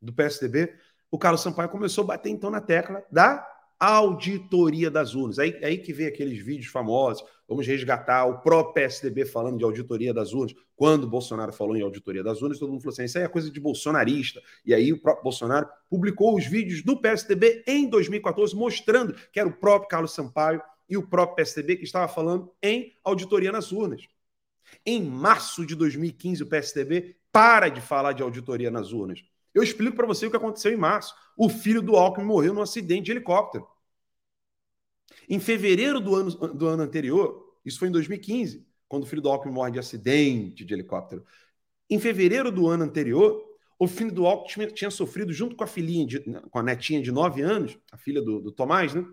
[0.00, 0.74] do PSDB,
[1.10, 3.46] o Carlos Sampaio começou a bater então na tecla da
[3.78, 5.38] auditoria das urnas.
[5.38, 10.12] Aí, aí que vem aqueles vídeos famosos vamos resgatar o próprio PSDB falando de auditoria
[10.12, 10.54] das urnas.
[10.74, 13.50] Quando Bolsonaro falou em auditoria das urnas, todo mundo falou assim: isso aí é coisa
[13.50, 14.42] de bolsonarista.
[14.64, 19.48] E aí o próprio Bolsonaro publicou os vídeos do PSDB em 2014, mostrando que era
[19.48, 24.02] o próprio Carlos Sampaio e o próprio PSDB que estava falando em auditoria nas urnas.
[24.84, 29.22] Em março de 2015, o PSDB para de falar de auditoria nas urnas.
[29.54, 31.14] Eu explico para você o que aconteceu em março.
[31.36, 33.66] O filho do Alckmin morreu num acidente de helicóptero.
[35.28, 39.28] Em fevereiro do ano, do ano anterior, isso foi em 2015, quando o filho do
[39.28, 41.24] Alckmin morre de acidente de helicóptero.
[41.90, 43.44] Em fevereiro do ano anterior,
[43.78, 47.12] o filho do Alckmin tinha sofrido, junto com a filhinha, de, com a netinha de
[47.12, 49.04] 9 anos, a filha do, do Tomás, né?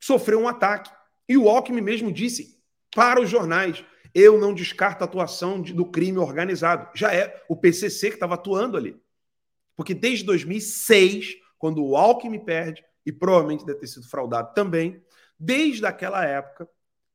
[0.00, 0.90] Sofreu um ataque.
[1.28, 2.60] E o Alckmin mesmo disse
[2.94, 3.84] para os jornais:
[4.14, 6.88] eu não descarto a atuação de, do crime organizado.
[6.94, 8.96] Já é o PCC que estava atuando ali.
[9.76, 15.00] Porque desde 2006, quando o Alckmin perde, e provavelmente deve ter sido fraudado também,
[15.38, 16.68] Desde aquela época,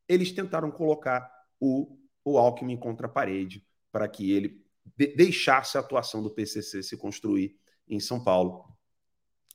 [0.08, 1.30] eles tentaram colocar
[1.60, 4.62] o, o Alckmin contra a parede para que ele
[4.98, 7.56] de deixasse a atuação do PCC se construir
[7.88, 8.66] em São Paulo.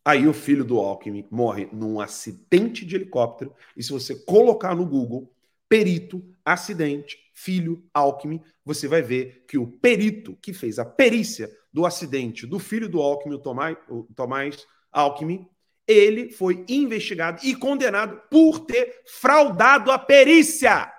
[0.04, 3.54] Aí o filho do Alckmin morre num acidente de helicóptero.
[3.76, 5.32] E se você colocar no Google
[5.68, 11.84] perito, acidente, filho, Alckmin, você vai ver que o perito que fez a perícia do
[11.84, 15.48] acidente do filho do Alckmin, o Tomás, o Tomás Alckmin,
[15.86, 20.92] ele foi investigado e condenado por ter fraudado a perícia.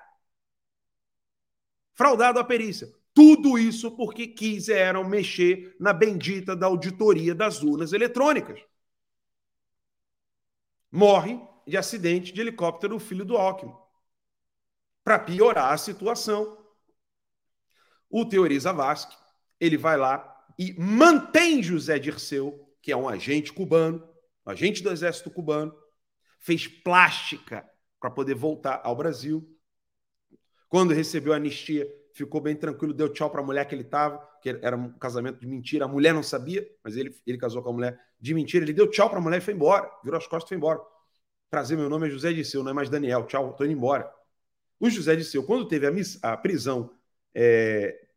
[1.93, 2.91] Fraudado a perícia.
[3.13, 8.61] Tudo isso porque quiseram mexer na bendita da auditoria das urnas eletrônicas.
[10.91, 13.73] Morre de acidente de helicóptero o filho do Alckmin.
[15.03, 16.57] Para piorar a situação,
[18.09, 19.17] o Teoriza Vasque,
[19.59, 24.07] ele vai lá e mantém José Dirceu, que é um agente cubano,
[24.51, 25.75] agente do exército cubano,
[26.39, 27.67] fez plástica
[27.99, 29.47] para poder voltar ao Brasil.
[30.69, 34.17] Quando recebeu a anistia, ficou bem tranquilo, deu tchau para a mulher que ele estava,
[34.41, 35.85] que era um casamento de mentira.
[35.85, 38.65] A mulher não sabia, mas ele, ele casou com a mulher de mentira.
[38.65, 39.89] Ele deu tchau para a mulher e foi embora.
[40.03, 40.79] Virou as costas e foi embora.
[41.49, 43.25] Prazer, meu nome é José Disseu, não é mais Daniel.
[43.25, 44.11] Tchau, estou indo embora.
[44.79, 46.91] O José Disseu, quando teve a, miss, a prisão
[47.33, 48.07] é,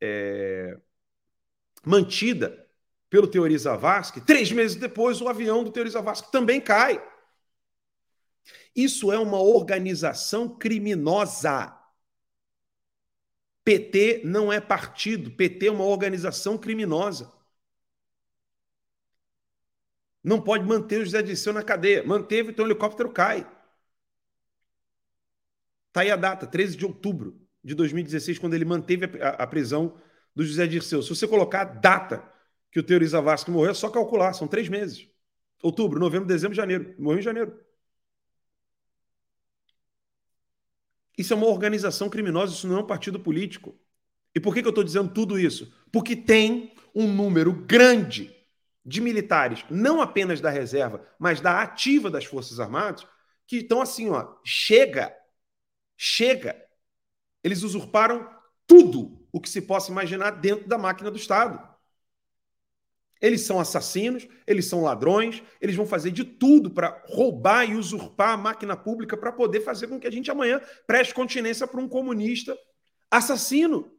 [0.00, 0.78] é,
[1.84, 2.67] mantida
[3.10, 7.02] pelo Teori Zavascki, três meses depois o avião do Teori Zavascki também cai.
[8.74, 11.74] Isso é uma organização criminosa.
[13.64, 17.32] PT não é partido, PT é uma organização criminosa.
[20.22, 22.02] Não pode manter o José Disseu na cadeia.
[22.04, 23.46] Manteve, então o helicóptero cai.
[25.88, 30.00] Está aí a data, 13 de outubro de 2016, quando ele manteve a prisão
[30.34, 31.02] do José Dirceu.
[31.02, 32.37] Se você colocar a data
[32.70, 35.08] que o Teori Zavascki morreu, é só calcular, são três meses.
[35.62, 36.94] Outubro, novembro, dezembro, janeiro.
[36.98, 37.58] Morreu em janeiro.
[41.16, 43.76] Isso é uma organização criminosa, isso não é um partido político.
[44.34, 45.72] E por que, que eu estou dizendo tudo isso?
[45.90, 48.34] Porque tem um número grande
[48.84, 53.06] de militares, não apenas da reserva, mas da ativa das Forças Armadas,
[53.46, 55.14] que estão assim, ó, chega,
[55.96, 56.56] chega.
[57.42, 58.28] Eles usurparam
[58.66, 61.58] tudo o que se possa imaginar dentro da máquina do Estado.
[63.20, 68.30] Eles são assassinos, eles são ladrões, eles vão fazer de tudo para roubar e usurpar
[68.30, 71.88] a máquina pública para poder fazer com que a gente amanhã preste continência para um
[71.88, 72.56] comunista
[73.10, 73.92] assassino.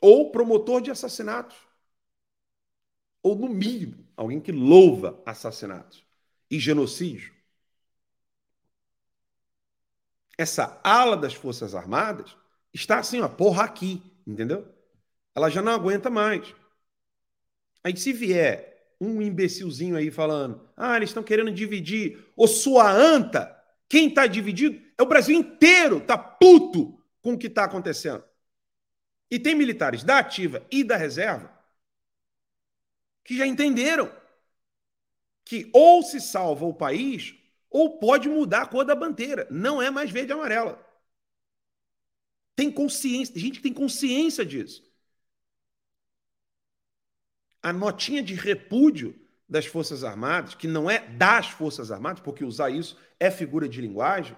[0.00, 1.56] Ou promotor de assassinatos.
[3.20, 6.04] Ou, no mínimo, alguém que louva assassinatos
[6.48, 7.34] e genocídio.
[10.38, 12.36] Essa ala das Forças Armadas
[12.72, 14.72] está assim, ó, porra aqui, entendeu?
[15.38, 16.52] Ela já não aguenta mais.
[17.82, 23.56] Aí se vier um imbecilzinho aí falando, ah, eles estão querendo dividir, ô sua anta,
[23.88, 28.24] quem está dividido é o Brasil inteiro, tá puto com o que está acontecendo.
[29.30, 31.56] E tem militares da ativa e da reserva
[33.22, 34.10] que já entenderam
[35.44, 37.34] que ou se salva o país
[37.70, 39.46] ou pode mudar a cor da bandeira.
[39.50, 40.84] Não é mais verde e amarela.
[42.56, 44.87] Tem consciência, gente tem consciência disso
[47.68, 49.14] a notinha de repúdio
[49.48, 53.80] das Forças Armadas, que não é das Forças Armadas, porque usar isso é figura de
[53.80, 54.36] linguagem,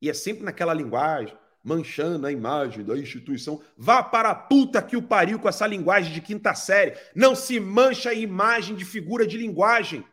[0.00, 3.62] e é sempre naquela linguagem, manchando a imagem da instituição.
[3.74, 6.94] Vá para a puta que o pariu com essa linguagem de quinta série.
[7.14, 10.04] Não se mancha a imagem de figura de linguagem.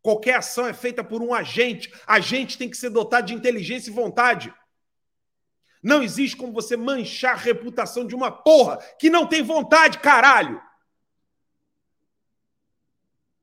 [0.00, 1.92] Qualquer ação é feita por um agente.
[2.06, 4.54] Agente tem que ser dotado de inteligência e vontade.
[5.82, 10.60] Não existe como você manchar a reputação de uma porra que não tem vontade, caralho.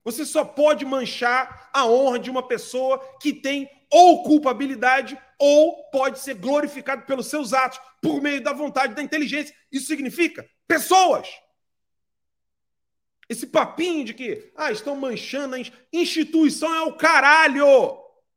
[0.04, 6.20] Você só pode manchar a honra de uma pessoa que tem ou culpabilidade ou pode
[6.20, 9.56] ser glorificado pelos seus atos por meio da vontade da inteligência.
[9.72, 11.28] Isso significa pessoas.
[13.28, 15.60] Esse papinho de que ah, estão manchando a
[15.92, 17.66] instituição é o caralho.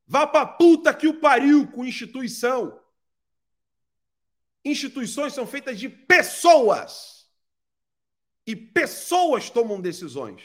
[0.06, 2.80] Vá pra puta que o pariu com instituição.
[4.68, 7.26] Instituições são feitas de pessoas.
[8.46, 10.42] E pessoas tomam decisões.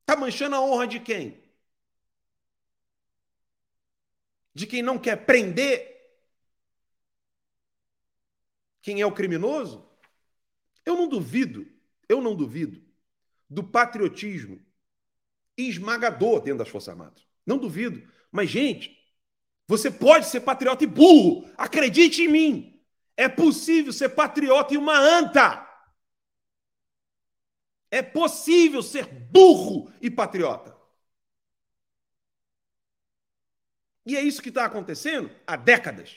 [0.00, 1.42] Está manchando a honra de quem?
[4.54, 5.90] De quem não quer prender
[8.82, 9.84] quem é o criminoso?
[10.86, 11.66] Eu não duvido,
[12.08, 12.82] eu não duvido
[13.48, 14.64] do patriotismo
[15.56, 17.26] esmagador dentro das Forças Armadas.
[17.44, 18.08] Não duvido.
[18.30, 18.99] Mas, gente,
[19.70, 21.48] você pode ser patriota e burro.
[21.56, 22.82] Acredite em mim.
[23.16, 25.64] É possível ser patriota e uma anta.
[27.88, 30.76] É possível ser burro e patriota.
[34.04, 36.16] E é isso que está acontecendo há décadas.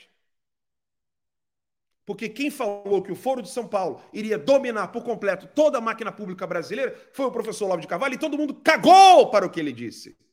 [2.04, 5.80] Porque quem falou que o Foro de São Paulo iria dominar por completo toda a
[5.80, 9.50] máquina pública brasileira foi o professor Lavo de Carvalho e todo mundo cagou para o
[9.50, 10.23] que ele disse.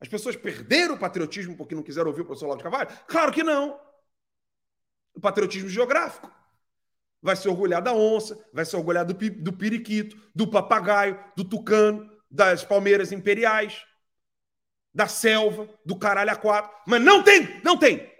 [0.00, 2.88] As pessoas perderam o patriotismo porque não quiseram ouvir o professor Lavo de Carvalho?
[3.06, 3.78] Claro que não.
[5.14, 6.32] O patriotismo geográfico
[7.20, 12.10] vai se orgulhar da onça, vai se orgulhar do, do periquito, do papagaio, do tucano,
[12.30, 13.84] das palmeiras imperiais,
[14.94, 16.74] da selva, do caralho a quatro.
[16.86, 18.10] Mas não tem, não tem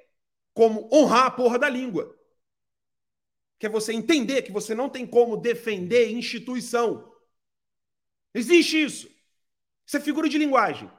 [0.52, 2.14] como honrar a porra da língua.
[3.58, 7.10] Que é você entender que você não tem como defender instituição.
[8.34, 9.08] Existe isso.
[9.86, 10.90] Isso é figura de linguagem.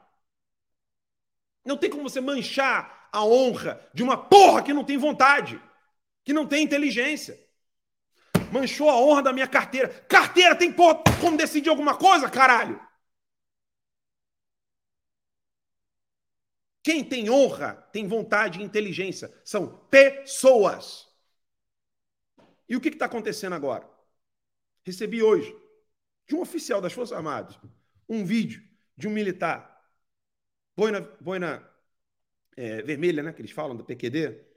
[1.64, 5.62] Não tem como você manchar a honra de uma porra que não tem vontade,
[6.24, 7.40] que não tem inteligência
[8.52, 9.90] manchou a honra da minha carteira.
[10.04, 12.80] Carteira tem porra, como decidir alguma coisa, caralho?
[16.84, 19.34] Quem tem honra tem vontade e inteligência.
[19.46, 21.08] São pessoas.
[22.68, 23.90] E o que está acontecendo agora?
[24.84, 25.56] Recebi hoje,
[26.28, 27.58] de um oficial das Forças Armadas,
[28.10, 28.64] um vídeo
[28.98, 29.71] de um militar,
[30.82, 31.70] boina, boina
[32.58, 34.52] é, vermelha, né, que eles falam, do PQD,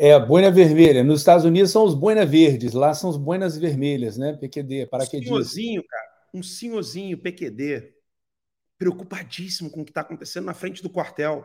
[0.00, 1.02] é, boina vermelha.
[1.02, 4.32] Nos Estados Unidos são os boina verdes, lá são os boinas vermelhas, né?
[4.32, 5.34] PQD, paraquedismo.
[5.34, 7.96] Um senhorzinho, cara, um senhorzinho PQD,
[8.78, 11.44] preocupadíssimo com o que está acontecendo na frente do quartel.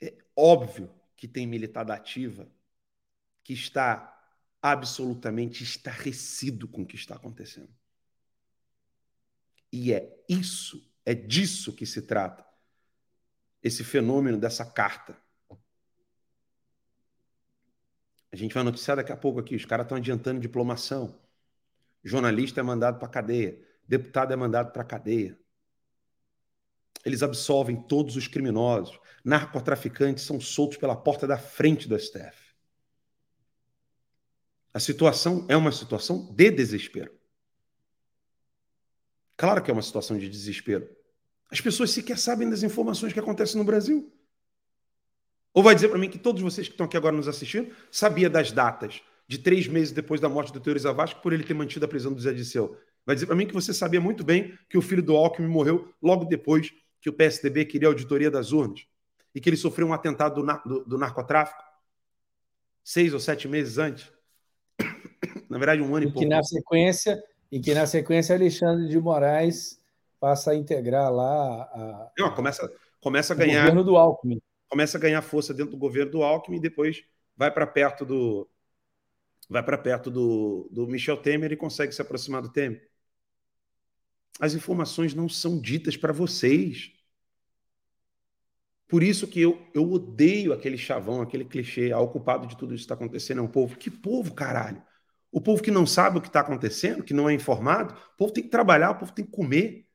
[0.00, 2.50] É óbvio que tem militar da ativa
[3.44, 4.20] que está
[4.60, 7.72] absolutamente estarrecido com o que está acontecendo.
[9.72, 12.44] E é isso, é disso que se trata.
[13.62, 15.16] Esse fenômeno dessa carta
[18.32, 21.20] A gente vai noticiar daqui a pouco aqui, os caras estão adiantando diplomação.
[22.02, 25.38] Jornalista é mandado para cadeia, deputado é mandado para cadeia.
[27.04, 28.98] Eles absolvem todos os criminosos.
[29.22, 32.54] Narcotraficantes são soltos pela porta da frente do STF.
[34.72, 37.12] A situação é uma situação de desespero.
[39.42, 40.88] Claro que é uma situação de desespero.
[41.50, 44.08] As pessoas sequer sabem das informações que acontecem no Brasil.
[45.52, 48.30] Ou vai dizer para mim que todos vocês que estão aqui agora nos assistindo sabia
[48.30, 51.84] das datas de três meses depois da morte do Teori Zavascki por ele ter mantido
[51.84, 52.78] a prisão do Zé Disseu.
[53.04, 55.92] Vai dizer para mim que você sabia muito bem que o filho do Alckmin morreu
[56.00, 58.86] logo depois que o PSDB queria a auditoria das urnas
[59.34, 61.64] e que ele sofreu um atentado do, nar do, do narcotráfico
[62.84, 64.08] seis ou sete meses antes.
[65.50, 66.20] Na verdade, um ano e, e pouco.
[66.20, 67.20] Que na sequência,
[67.52, 69.78] e que na sequência Alexandre de Moraes
[70.18, 73.58] passa a integrar lá a, Não, começa, começa a ganhar.
[73.58, 74.40] O governo do Alckmin
[74.72, 77.04] começa a ganhar força dentro do governo do Alckmin e depois
[77.36, 78.48] vai para perto do
[79.46, 82.88] vai para perto do, do Michel Temer e consegue se aproximar do Temer.
[84.40, 86.90] As informações não são ditas para vocês.
[88.88, 92.74] Por isso que eu, eu odeio aquele chavão, aquele clichê, ah, o culpado de tudo
[92.74, 93.76] isso que está acontecendo é um povo.
[93.76, 94.82] Que povo, caralho?
[95.32, 98.32] O povo que não sabe o que está acontecendo, que não é informado, o povo
[98.32, 99.88] tem que trabalhar, o povo tem que comer.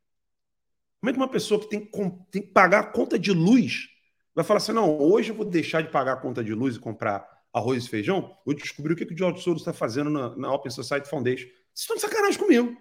[1.00, 1.90] Como é que uma pessoa que tem,
[2.32, 3.88] tem que pagar a conta de luz
[4.34, 6.80] vai falar assim: não, hoje eu vou deixar de pagar a conta de luz e
[6.80, 8.36] comprar arroz e feijão.
[8.46, 11.46] Eu descobri o que, que o George Soros está fazendo na, na Open Society Foundation.
[11.46, 12.76] Vocês estão de sacanagem comigo.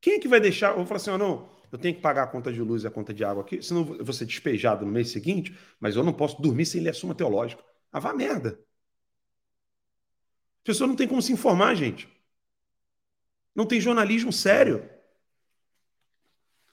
[0.00, 0.70] Quem é que vai deixar?
[0.70, 2.86] Eu vou falar assim: oh, não, eu tenho que pagar a conta de luz e
[2.86, 6.02] a conta de água aqui, senão eu vou ser despejado no mês seguinte, mas eu
[6.02, 7.62] não posso dormir sem ler a Suma Teológica.
[7.92, 8.58] Ah, vá merda.
[10.62, 12.08] A pessoa não tem como se informar, gente.
[13.54, 14.88] Não tem jornalismo sério.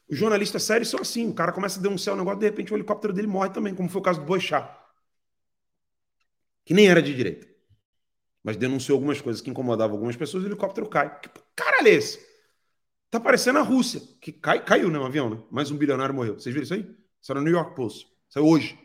[0.09, 2.73] Os jornalistas sérios são assim: o cara começa a denunciar o um negócio, de repente
[2.73, 4.75] o helicóptero dele morre também, como foi o caso do Boixá,
[6.65, 7.47] que nem era de direita.
[8.43, 11.19] mas denunciou algumas coisas que incomodavam algumas pessoas, o helicóptero cai.
[11.19, 12.19] Que caralho é esse?
[13.11, 14.99] Tá parecendo a Rússia, que cai, caiu, né?
[14.99, 15.43] Um avião, né?
[15.51, 16.35] Mais um bilionário morreu.
[16.35, 16.81] Vocês viram isso aí?
[17.21, 18.07] Isso era no New York Post.
[18.29, 18.77] Saiu hoje.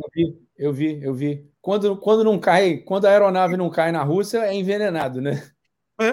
[0.00, 1.52] Eu vi, eu vi, eu vi.
[1.60, 5.52] Quando, quando não cai, quando a aeronave não cai na Rússia, é envenenado, né?
[6.00, 6.12] É.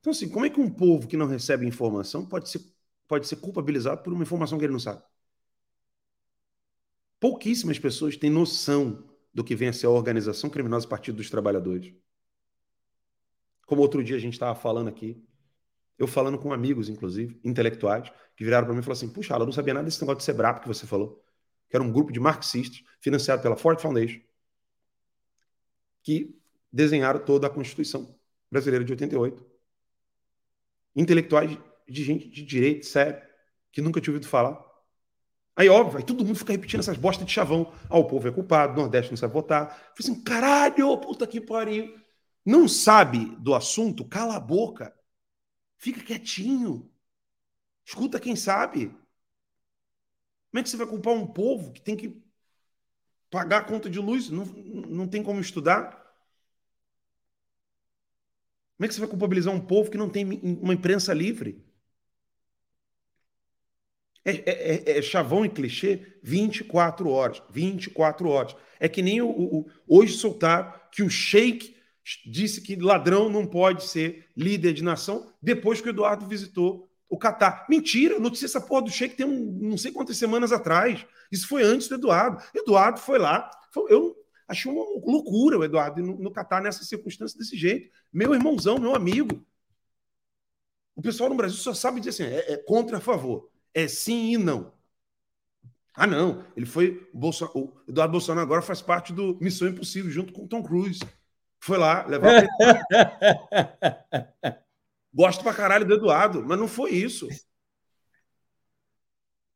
[0.00, 2.60] Então, assim, como é que um povo que não recebe informação pode ser,
[3.06, 5.02] pode ser culpabilizado por uma informação que ele não sabe?
[7.20, 11.94] Pouquíssimas pessoas têm noção do que vem a ser a organização criminosa Partido dos Trabalhadores.
[13.66, 15.22] Como outro dia a gente estava falando aqui,
[15.98, 19.44] eu falando com amigos, inclusive, intelectuais, que viraram para mim e falaram assim: Puxa, ela
[19.44, 21.22] não sabia nada desse negócio de Sebrap que você falou,
[21.72, 24.20] que era um grupo de marxistas financiado pela Ford Foundation,
[26.02, 26.38] que
[26.70, 28.14] desenharam toda a Constituição
[28.50, 29.42] brasileira de 88.
[30.94, 31.58] Intelectuais
[31.88, 33.26] de gente de direito, sério,
[33.72, 34.62] que nunca tinha ouvido falar.
[35.56, 37.72] Aí, óbvio, aí todo mundo fica repetindo essas bostas de chavão.
[37.88, 39.68] Ah, o povo é culpado, o Nordeste não sabe votar.
[39.68, 41.98] Falei assim, caralho, puta que pariu.
[42.44, 44.04] Não sabe do assunto?
[44.04, 44.94] Cala a boca.
[45.78, 46.92] Fica quietinho.
[47.82, 48.94] Escuta quem sabe.
[50.52, 52.22] Como é que você vai culpar um povo que tem que
[53.30, 54.28] pagar a conta de luz?
[54.28, 55.92] Não, não tem como estudar?
[58.76, 60.26] Como é que você vai culpabilizar um povo que não tem
[60.60, 61.64] uma imprensa livre?
[64.24, 67.42] É, é, é, é, chavão e clichê 24 horas.
[67.50, 68.54] 24 horas.
[68.78, 71.74] É que nem o, o, hoje soltar que o Sheik
[72.26, 77.18] disse que ladrão não pode ser líder de nação depois que o Eduardo visitou o
[77.18, 77.66] Catar.
[77.68, 81.04] Mentira, notícia essa porra do Sheik tem um, não sei quantas semanas atrás.
[81.30, 82.42] Isso foi antes do Eduardo.
[82.54, 83.50] Eduardo foi lá.
[83.70, 84.16] Foi, eu
[84.48, 87.90] achei uma loucura o Eduardo no, no Catar nessa circunstância desse jeito.
[88.10, 89.46] Meu irmãozão, meu amigo.
[90.96, 94.32] O pessoal no Brasil só sabe dizer assim: é, é contra a favor é sim
[94.32, 94.72] e não.
[95.94, 96.46] Ah, não.
[96.56, 97.08] Ele foi.
[97.12, 97.44] Bolso...
[97.54, 101.00] O Eduardo Bolsonaro agora faz parte do Missão Impossível, junto com o Tom Cruise.
[101.60, 102.46] Foi lá levar.
[105.12, 107.28] Gosto pra caralho do Eduardo, mas não foi isso.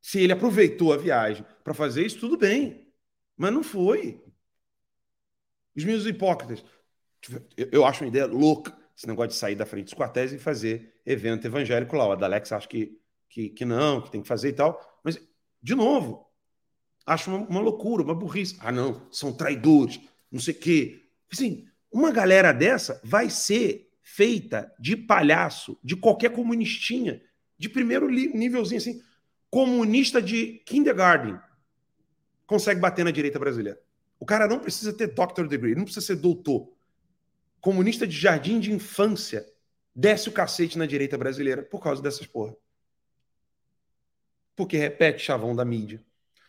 [0.01, 2.93] Se ele aproveitou a viagem para fazer isso, tudo bem.
[3.37, 4.23] Mas não foi.
[5.75, 6.65] Os meus hipócritas.
[7.57, 11.01] Eu acho uma ideia louca esse negócio de sair da frente dos quartéis e fazer
[11.05, 12.07] evento evangélico lá.
[12.07, 13.01] O Adalex acho que
[13.37, 14.81] que, que não, que tem que fazer e tal.
[15.05, 15.21] Mas,
[15.63, 16.27] de novo,
[17.05, 18.57] acho uma, uma loucura, uma burrice.
[18.61, 20.01] Ah, não, são traidores,
[20.31, 21.03] não sei o quê.
[21.31, 27.21] Assim, uma galera dessa vai ser feita de palhaço, de qualquer comunistinha,
[27.59, 29.03] de primeiro nívelzinho assim,
[29.51, 31.37] comunista de kindergarten,
[32.47, 33.81] consegue bater na direita brasileira.
[34.21, 36.73] O cara não precisa ter doctor degree, não precisa ser doutor.
[37.61, 39.45] Comunista de jardim de infância
[39.93, 42.55] desce o cacete na direita brasileira por causa dessas porra
[44.57, 46.03] porque repete chavão da mídia,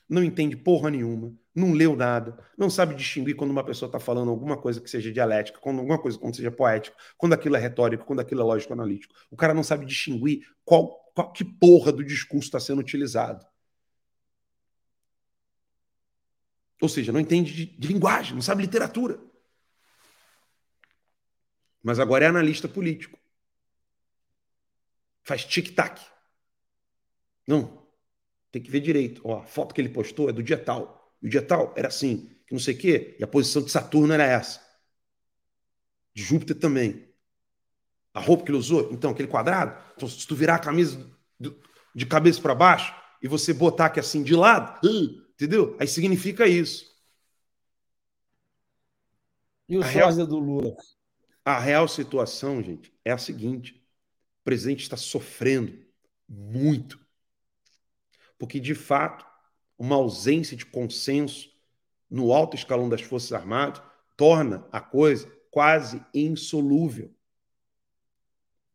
[0.08, 4.30] não entende porra nenhuma, não leu nada, não sabe distinguir quando uma pessoa está falando
[4.30, 8.06] alguma coisa que seja dialética, quando alguma coisa quando seja poética, quando aquilo é retórico,
[8.06, 9.16] quando aquilo é lógico-analítico.
[9.32, 13.44] O cara não sabe distinguir qual, qual que porra do discurso está sendo utilizado.
[16.80, 19.20] Ou seja, não entende de, de linguagem, não sabe literatura.
[21.82, 23.18] Mas agora é analista político.
[25.24, 26.00] Faz tic-tac.
[27.48, 27.84] Não,
[28.52, 29.22] tem que ver direito.
[29.26, 31.07] Ó, a foto que ele postou é do dia tal.
[31.22, 33.16] E o dia tal era assim, que não sei o quê.
[33.20, 34.62] E a posição de Saturno era essa.
[36.14, 37.08] De Júpiter também.
[38.14, 39.80] A roupa que ele usou, então, aquele quadrado.
[39.96, 41.10] Então, se tu virar a camisa
[41.94, 44.80] de cabeça para baixo e você botar aqui assim de lado,
[45.34, 45.76] entendeu?
[45.80, 46.96] Aí significa isso.
[49.70, 50.14] E o real...
[50.26, 50.76] do Lula?
[51.44, 53.74] A real situação, gente, é a seguinte:
[54.42, 55.78] o presidente está sofrendo
[56.28, 57.00] muito
[58.38, 59.26] porque, de fato,
[59.78, 61.56] uma ausência de consenso
[62.10, 63.82] no alto escalão das Forças Armadas
[64.16, 67.14] torna a coisa quase insolúvel.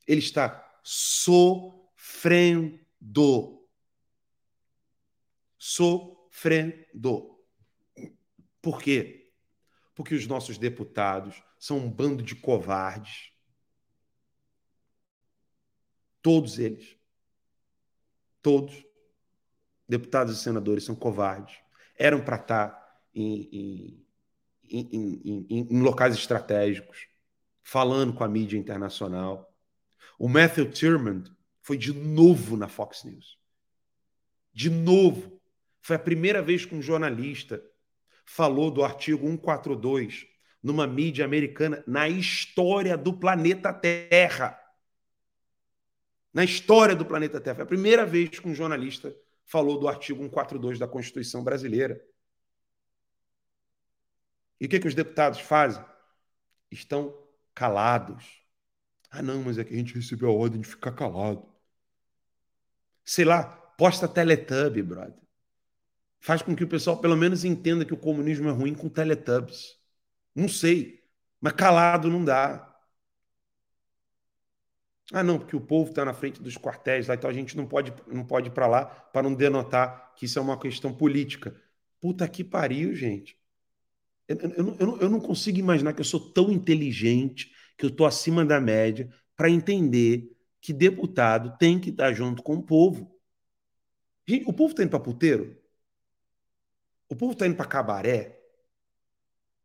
[0.07, 2.79] Ele está sofrendo.
[5.59, 7.39] Sofrendo.
[8.61, 9.33] Por quê?
[9.95, 13.33] Porque os nossos deputados são um bando de covardes.
[16.21, 16.97] Todos eles.
[18.41, 18.85] Todos
[19.93, 21.59] deputados e senadores são covardes,
[21.99, 24.07] eram para estar tá em,
[24.71, 27.09] em, em, em, locais estratégicos,
[27.63, 29.55] falando com a mídia internacional.
[30.19, 31.25] O Matthew Tierman
[31.61, 33.39] foi de novo na Fox News.
[34.53, 35.39] De novo.
[35.83, 37.63] Foi a primeira vez que um jornalista
[38.25, 40.27] falou do artigo 142
[40.63, 44.59] numa mídia americana na história do planeta Terra.
[46.33, 47.57] Na história do planeta Terra.
[47.57, 49.15] Foi a primeira vez que um jornalista
[49.53, 52.03] falou do artigo 142 da Constituição brasileira.
[54.59, 55.85] E o que, que os deputados fazem?
[56.71, 57.15] estão
[57.55, 58.43] calados.
[59.11, 61.47] Ah, não, mas é que a gente recebeu a ordem de ficar calado.
[63.05, 65.21] Sei lá, posta Teletubby, brother.
[66.19, 69.79] Faz com que o pessoal pelo menos entenda que o comunismo é ruim com Teletubbies.
[70.35, 71.05] Não sei,
[71.39, 72.72] mas calado não dá.
[75.13, 77.67] Ah, não, porque o povo está na frente dos quartéis lá, então a gente não
[77.67, 81.55] pode, não pode ir para lá para não denotar que isso é uma questão política.
[82.01, 83.39] Puta que pariu, gente.
[84.27, 88.07] Eu, eu, eu, eu não consigo imaginar que eu sou tão inteligente, que eu estou
[88.07, 90.31] acima da média, para entender
[90.63, 93.15] que deputado tem que estar junto com o povo.
[94.27, 95.61] Gente, o povo está indo para puteiro?
[97.09, 98.41] O povo está indo para cabaré?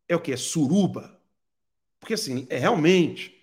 [0.06, 0.32] É o que?
[0.32, 1.18] É suruba?
[1.98, 3.37] Porque assim, é realmente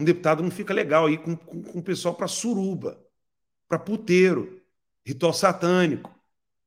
[0.00, 2.98] um deputado não fica legal aí com, com, com o pessoal para suruba,
[3.68, 4.62] para puteiro,
[5.04, 6.10] ritual satânico.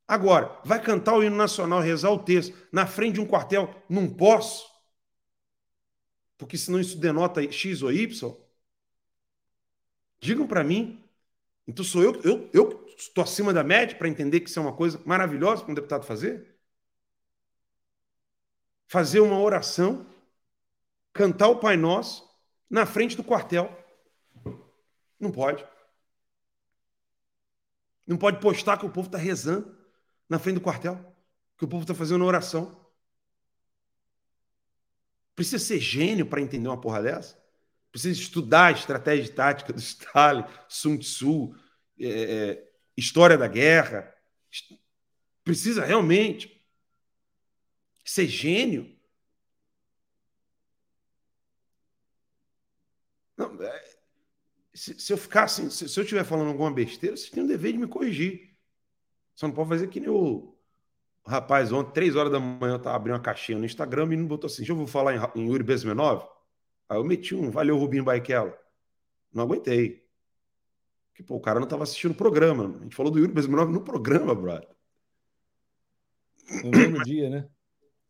[0.08, 3.74] Agora, vai cantar o hino nacional, rezar o texto na frente de um quartel?
[3.90, 4.72] Não posso.
[6.38, 8.38] Porque senão isso denota X ou Y.
[10.20, 11.04] Digam para mim.
[11.68, 14.76] Então sou eu, eu, eu estou acima da média para entender que isso é uma
[14.76, 16.56] coisa maravilhosa para um deputado fazer?
[18.88, 20.06] Fazer uma oração,
[21.12, 22.33] cantar o Pai Nosso
[22.74, 23.72] na frente do quartel.
[25.20, 25.64] Não pode.
[28.08, 29.78] Não pode postar que o povo está rezando
[30.28, 30.96] na frente do quartel,
[31.56, 32.84] que o povo está fazendo oração.
[35.36, 37.40] Precisa ser gênio para entender uma porra dessa?
[37.92, 41.56] Precisa estudar a estratégia tática do Stalin, Sun Tzu,
[42.00, 44.12] é, é, história da guerra.
[45.44, 46.60] Precisa realmente
[48.04, 48.94] ser gênio
[53.38, 53.98] Não, é,
[54.74, 57.48] se, se, eu ficar assim, se, se eu estiver falando alguma besteira, vocês têm o
[57.48, 58.56] dever de me corrigir.
[59.36, 60.56] Só não pode fazer que nem o,
[61.26, 64.18] o rapaz ontem, três horas da manhã, eu estava abrindo uma caixinha no Instagram e
[64.18, 66.26] não botou assim, já vou falar em, em Yuri Bezmenov?
[66.90, 68.58] Aí eu meti um, valeu Rubinho Baikela.
[69.34, 70.04] Não aguentei.
[71.10, 72.76] Porque, pô, o cara não estava assistindo o programa.
[72.80, 74.70] A gente falou do Yuri Bezmenov no programa, brother.
[76.64, 77.50] No mesmo dia, né?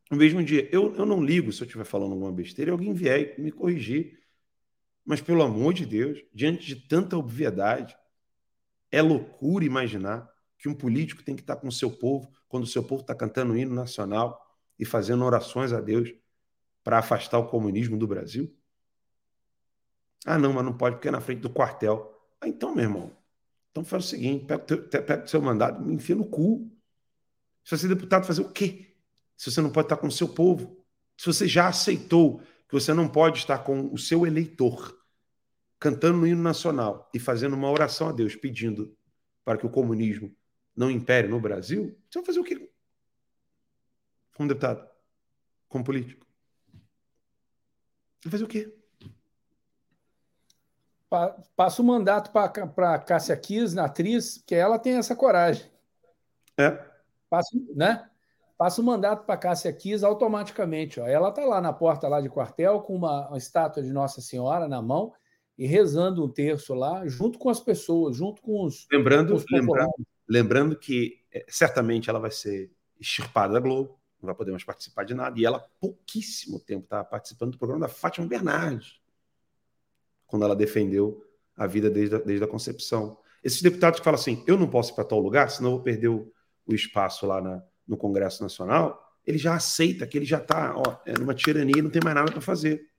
[0.09, 0.67] No mesmo dia.
[0.71, 4.22] Eu, eu não ligo se eu estiver falando alguma besteira e alguém vier me corrigir.
[5.05, 7.95] Mas, pelo amor de Deus, diante de tanta obviedade,
[8.91, 12.67] é loucura imaginar que um político tem que estar com o seu povo quando o
[12.67, 14.39] seu povo está cantando o hino nacional
[14.79, 16.13] e fazendo orações a Deus
[16.83, 18.55] para afastar o comunismo do Brasil?
[20.25, 22.13] Ah, não, mas não pode porque é na frente do quartel.
[22.39, 23.17] Ah, então, meu irmão,
[23.71, 26.71] então faz o seguinte: pega o, seu mandato me enfia no cu.
[27.65, 28.95] Se você é deputado, fazer o quê?
[29.35, 30.77] Se você não pode estar com o seu povo.
[31.17, 32.41] Se você já aceitou
[32.73, 34.99] você não pode estar com o seu eleitor
[35.79, 38.97] cantando no hino nacional e fazendo uma oração a Deus pedindo
[39.45, 40.35] para que o comunismo
[40.75, 42.67] não impere no Brasil, você vai fazer o quê?
[44.35, 44.89] Como deputado?
[45.69, 46.25] Como político?
[48.23, 48.75] Vai fazer o quê?
[51.55, 55.71] Passa o mandato para Cássia Kiss, na atriz, que ela tem essa coragem.
[56.57, 56.71] É.
[57.29, 58.09] Passa, né?
[58.57, 60.99] Passa o mandato para Cássia Kiss automaticamente.
[60.99, 61.07] Ó.
[61.07, 64.67] Ela está lá na porta lá de quartel com uma, uma, estátua de Nossa Senhora
[64.67, 65.13] na mão
[65.57, 68.87] e rezando um terço lá, junto com as pessoas, junto com os.
[68.91, 69.93] Lembrando, com os lembrando,
[70.27, 75.03] lembrando que é, certamente ela vai ser extirpada da Globo, não vai poder mais participar
[75.03, 75.39] de nada.
[75.39, 78.99] E ela, pouquíssimo tempo, estava participando do programa da Fátima Bernardes,
[80.25, 81.23] quando ela defendeu
[81.55, 83.17] a vida desde a, desde a concepção.
[83.43, 85.83] Esses deputados que falam assim: eu não posso ir para tal lugar, senão eu vou
[85.83, 86.31] perder o,
[86.65, 90.75] o espaço lá na, no Congresso Nacional, ele já aceita que ele já está
[91.05, 92.89] é numa tirania e não tem mais nada para fazer.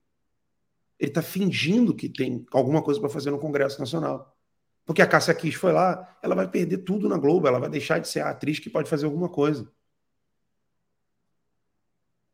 [0.98, 4.34] Ele está fingindo que tem alguma coisa para fazer no Congresso Nacional.
[4.86, 7.98] Porque a Cássia Kiss foi lá, ela vai perder tudo na Globo, ela vai deixar
[7.98, 9.70] de ser a atriz que pode fazer alguma coisa.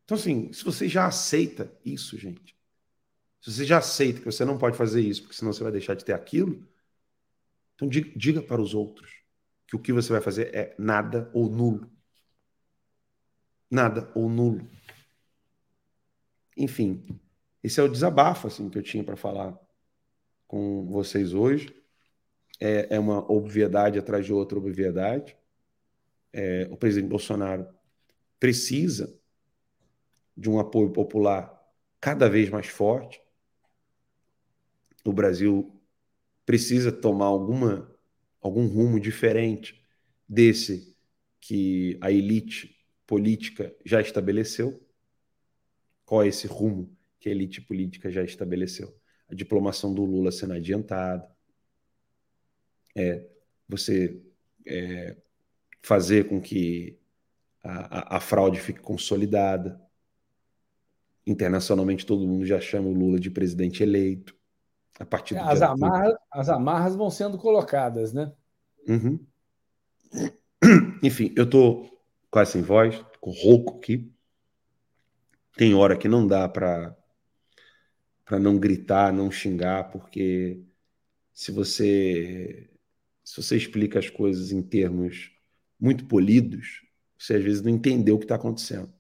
[0.05, 2.57] Então, assim, se você já aceita isso, gente,
[3.41, 5.95] se você já aceita que você não pode fazer isso, porque senão você vai deixar
[5.95, 6.67] de ter aquilo,
[7.75, 9.23] então diga, diga para os outros
[9.67, 11.89] que o que você vai fazer é nada ou nulo.
[13.71, 14.69] Nada ou nulo.
[16.57, 17.07] Enfim,
[17.63, 19.59] esse é o desabafo assim que eu tinha para falar
[20.47, 21.75] com vocês hoje.
[22.59, 25.37] É, é, uma obviedade atrás de outra obviedade.
[26.33, 27.67] É, o presidente Bolsonaro
[28.39, 29.17] precisa
[30.37, 31.57] de um apoio popular
[32.01, 33.23] cada vez mais forte.
[35.05, 35.81] O Brasil
[36.45, 37.89] precisa tomar alguma
[38.41, 39.85] algum rumo diferente
[40.27, 40.97] desse
[41.41, 42.80] que a elite
[43.11, 44.81] política já estabeleceu.
[46.05, 48.97] Qual é esse rumo que a elite política já estabeleceu?
[49.29, 51.29] A diplomação do Lula sendo adiantada,
[52.97, 53.27] é
[53.69, 54.23] você
[54.65, 55.17] é,
[55.83, 56.97] fazer com que
[57.65, 59.81] a, a, a fraude fique consolidada,
[61.27, 64.35] Internacionalmente, todo mundo já chama o Lula de presidente eleito.
[64.99, 68.33] A partir do as, amarras, as amarras vão sendo colocadas, né?
[68.89, 69.21] Uhum.
[71.03, 71.87] Enfim, eu tô
[72.31, 74.13] quase sem voz, com rouco aqui.
[75.57, 76.97] Tem hora que não dá para
[78.25, 80.63] para não gritar, não xingar, porque
[81.33, 82.71] se você
[83.25, 85.33] se você explica as coisas em termos
[85.79, 86.83] muito polidos,
[87.19, 88.93] você às vezes não entendeu o que está acontecendo.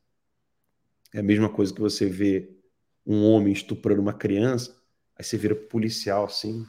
[1.12, 2.56] É a mesma coisa que você vê
[3.06, 4.76] um homem estuprando uma criança,
[5.16, 6.64] aí você vira policial assim.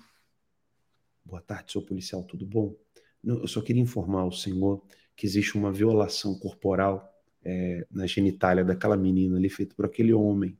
[1.23, 2.75] Boa tarde, sou policial, tudo bom?
[3.23, 4.83] Eu só queria informar o senhor
[5.21, 7.13] que existe uma violação corporal
[7.45, 10.57] é, na genitália daquela menina ali feita por aquele homem.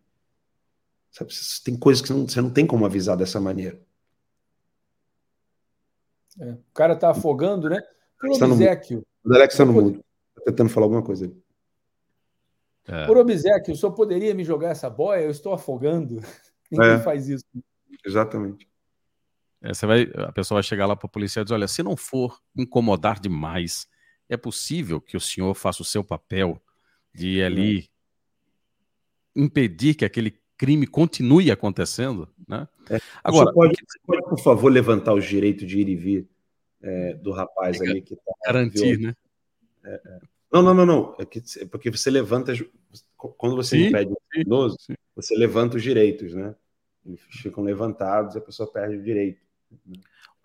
[1.10, 1.34] Sabe,
[1.66, 3.82] tem coisas que não, você não tem como avisar dessa maneira.
[6.40, 7.82] É, o cara tá afogando, né?
[8.20, 9.04] Por obsequio.
[9.26, 10.06] O Alex está no mundo.
[10.36, 11.36] Tá tentando falar alguma coisa aí.
[12.88, 13.08] É.
[13.08, 15.22] Por obsequio, o senhor poderia me jogar essa boia?
[15.22, 16.22] Eu estou afogando.
[16.70, 17.00] Ninguém é.
[17.00, 17.46] faz isso.
[18.06, 18.70] Exatamente.
[19.60, 21.82] É, você vai, a pessoa vai chegar lá para a polícia e dizer: olha, se
[21.82, 23.90] não for incomodar demais,
[24.32, 26.60] é possível que o senhor faça o seu papel
[27.14, 27.90] de ali
[29.36, 32.66] impedir que aquele crime continue acontecendo, né?
[32.90, 33.00] É.
[33.22, 33.76] Agora, pode,
[34.06, 36.30] pode, por favor, levantar os direitos de ir e vir
[36.82, 39.08] é, do rapaz é, ali que está garantir, violando.
[39.08, 39.16] né?
[39.84, 40.20] É, é.
[40.54, 41.16] Não, não, não, não.
[41.20, 42.54] É, que, porque você levanta
[43.18, 44.78] quando você sim, impede o criminoso,
[45.14, 46.56] você levanta os direitos, né?
[47.06, 49.42] Eles ficam levantados, a pessoa perde o direito.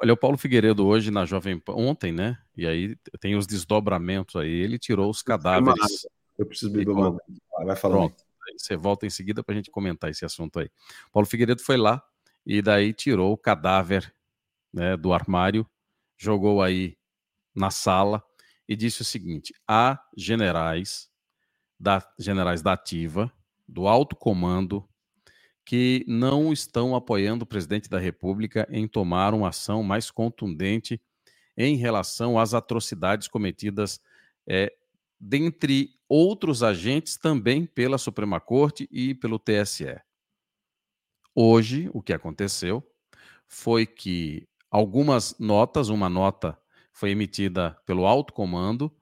[0.00, 2.38] Olha, o Paulo Figueiredo hoje na Jovem Pan, ontem, né?
[2.56, 4.50] E aí tem os desdobramentos aí.
[4.50, 6.06] Ele tirou os cadáveres.
[6.38, 7.16] Eu preciso beber uma.
[7.64, 7.96] Vai falar.
[7.96, 8.24] Pronto.
[8.56, 10.70] Você volta em seguida para a gente comentar esse assunto aí.
[11.12, 12.02] Paulo Figueiredo foi lá
[12.44, 14.14] e daí tirou o cadáver
[14.72, 15.66] né, do armário,
[16.16, 16.96] jogou aí
[17.54, 18.22] na sala
[18.68, 21.10] e disse o seguinte: há generais
[21.78, 23.32] da generais da ativa,
[23.66, 24.86] do alto comando,
[25.66, 31.02] que não estão apoiando o presidente da República em tomar uma ação mais contundente
[31.56, 34.00] em relação às atrocidades cometidas
[34.46, 34.72] é,
[35.18, 40.00] dentre outros agentes também pela Suprema Corte e pelo TSE.
[41.34, 42.86] Hoje, o que aconteceu
[43.48, 46.56] foi que algumas notas, uma nota
[46.92, 48.94] foi emitida pelo alto comando,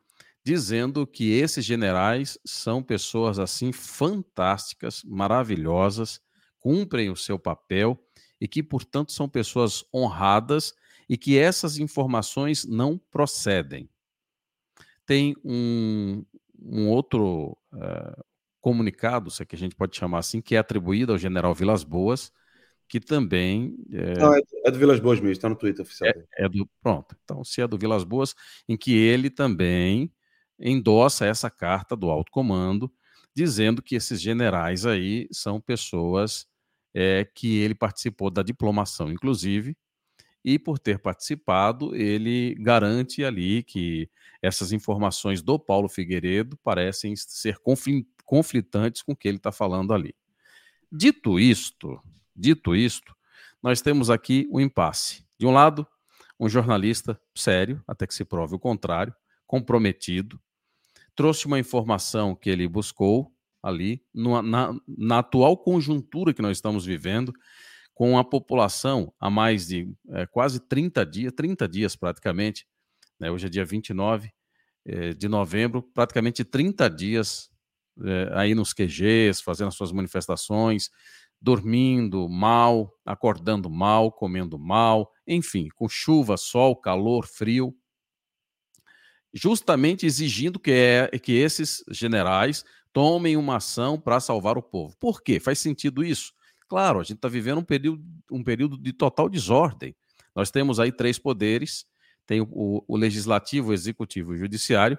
[0.42, 6.23] dizendo que esses generais são pessoas assim fantásticas, maravilhosas,
[6.64, 8.02] cumprem o seu papel
[8.40, 10.72] e que, portanto, são pessoas honradas
[11.06, 13.86] e que essas informações não procedem.
[15.04, 16.24] Tem um,
[16.58, 18.24] um outro uh,
[18.62, 21.84] comunicado, se é que a gente pode chamar assim, que é atribuído ao general Vilas
[21.84, 22.32] Boas,
[22.88, 23.76] que também.
[23.92, 26.10] É, não, é, é do Vilas Boas mesmo, está no Twitter oficial.
[26.38, 27.14] É, é, do, pronto.
[27.22, 28.34] Então, se é do Vilas Boas,
[28.66, 30.10] em que ele também
[30.58, 32.90] endossa essa carta do alto comando,
[33.36, 36.46] dizendo que esses generais aí são pessoas
[36.95, 39.76] é que ele participou da diplomação, inclusive,
[40.45, 44.09] e por ter participado, ele garante ali que
[44.42, 47.57] essas informações do Paulo Figueiredo parecem ser
[48.24, 50.14] conflitantes com o que ele está falando ali.
[50.92, 51.99] Dito isto,
[52.36, 53.16] dito isto,
[53.62, 55.24] nós temos aqui um impasse.
[55.38, 55.86] De um lado,
[56.38, 59.14] um jornalista sério, até que se prove o contrário,
[59.47, 60.38] comprometido,
[61.16, 63.34] trouxe uma informação que ele buscou,
[63.64, 67.32] ali, no, na, na, atual conjuntura que nós estamos vivendo,
[67.94, 72.66] com a população há mais de é, quase 30 dias, 30 dias praticamente,
[73.18, 74.30] né, hoje é dia 29
[74.84, 77.50] é, de novembro, praticamente 30 dias
[78.04, 80.90] é, aí nos QGs, fazendo as suas manifestações,
[81.40, 87.74] dormindo mal, acordando mal, comendo mal, enfim, com chuva, sol, calor, frio,
[89.34, 92.64] justamente exigindo que, é, que esses generais
[92.95, 94.97] tomem uma ação para salvar o povo.
[94.99, 95.40] Por quê?
[95.40, 96.32] Faz sentido isso?
[96.68, 99.95] Claro, a gente está vivendo um período, um período de total desordem.
[100.34, 101.84] Nós temos aí três poderes:
[102.24, 104.97] tem o, o legislativo, o executivo e o judiciário,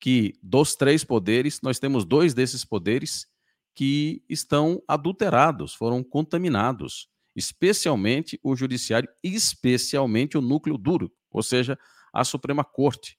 [0.00, 3.26] que dos três poderes, nós temos dois desses poderes
[3.74, 11.78] que estão adulterados, foram contaminados, especialmente o judiciário, especialmente o núcleo duro, ou seja,
[12.12, 13.17] a Suprema Corte.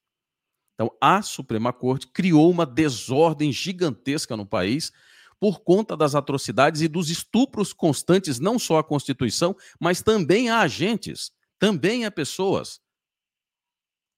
[0.80, 4.93] Então, a Suprema Corte criou uma desordem gigantesca no país
[5.38, 10.61] por conta das atrocidades e dos estupros constantes, não só à Constituição, mas também a
[10.61, 12.80] agentes, também a pessoas,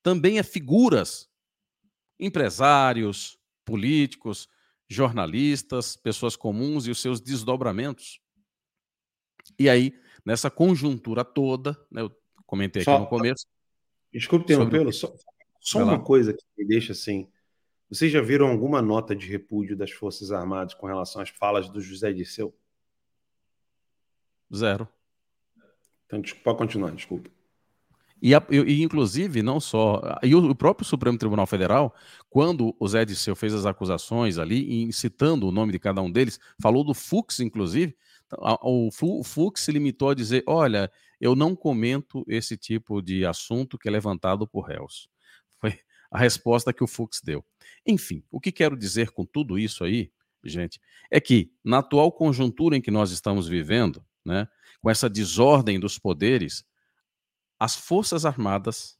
[0.04, 1.28] também a figuras,
[2.16, 4.48] empresários, políticos,
[4.88, 8.20] jornalistas, pessoas comuns e os seus desdobramentos.
[9.58, 9.92] E aí,
[10.24, 13.48] nessa conjuntura toda, né, eu comentei aqui só, no começo.
[14.12, 15.12] Desculpe interrompê-lo, só,
[15.62, 17.28] só uma coisa que me deixa assim,
[17.88, 21.80] Vocês já viram alguma nota de repúdio das Forças Armadas com relação às falas do
[21.80, 22.52] José Dirceu?
[24.52, 24.88] Zero.
[26.06, 27.30] Então, pode continuar, desculpa.
[28.20, 30.00] E, e, inclusive, não só.
[30.22, 31.94] E o, próprio Supremo Tribunal Federal,
[32.28, 36.38] quando o Zé Disseu fez as acusações ali, citando o nome de cada um deles,
[36.60, 37.96] falou do Fux, inclusive.
[38.62, 40.90] O, o Fux se limitou a dizer: olha,
[41.20, 45.11] eu não comento esse tipo de assunto que é levantado por réus.
[46.12, 47.44] A resposta que o Fux deu.
[47.86, 50.12] Enfim, o que quero dizer com tudo isso aí,
[50.44, 54.46] gente, é que na atual conjuntura em que nós estamos vivendo, né,
[54.80, 56.64] com essa desordem dos poderes,
[57.58, 58.98] as Forças Armadas,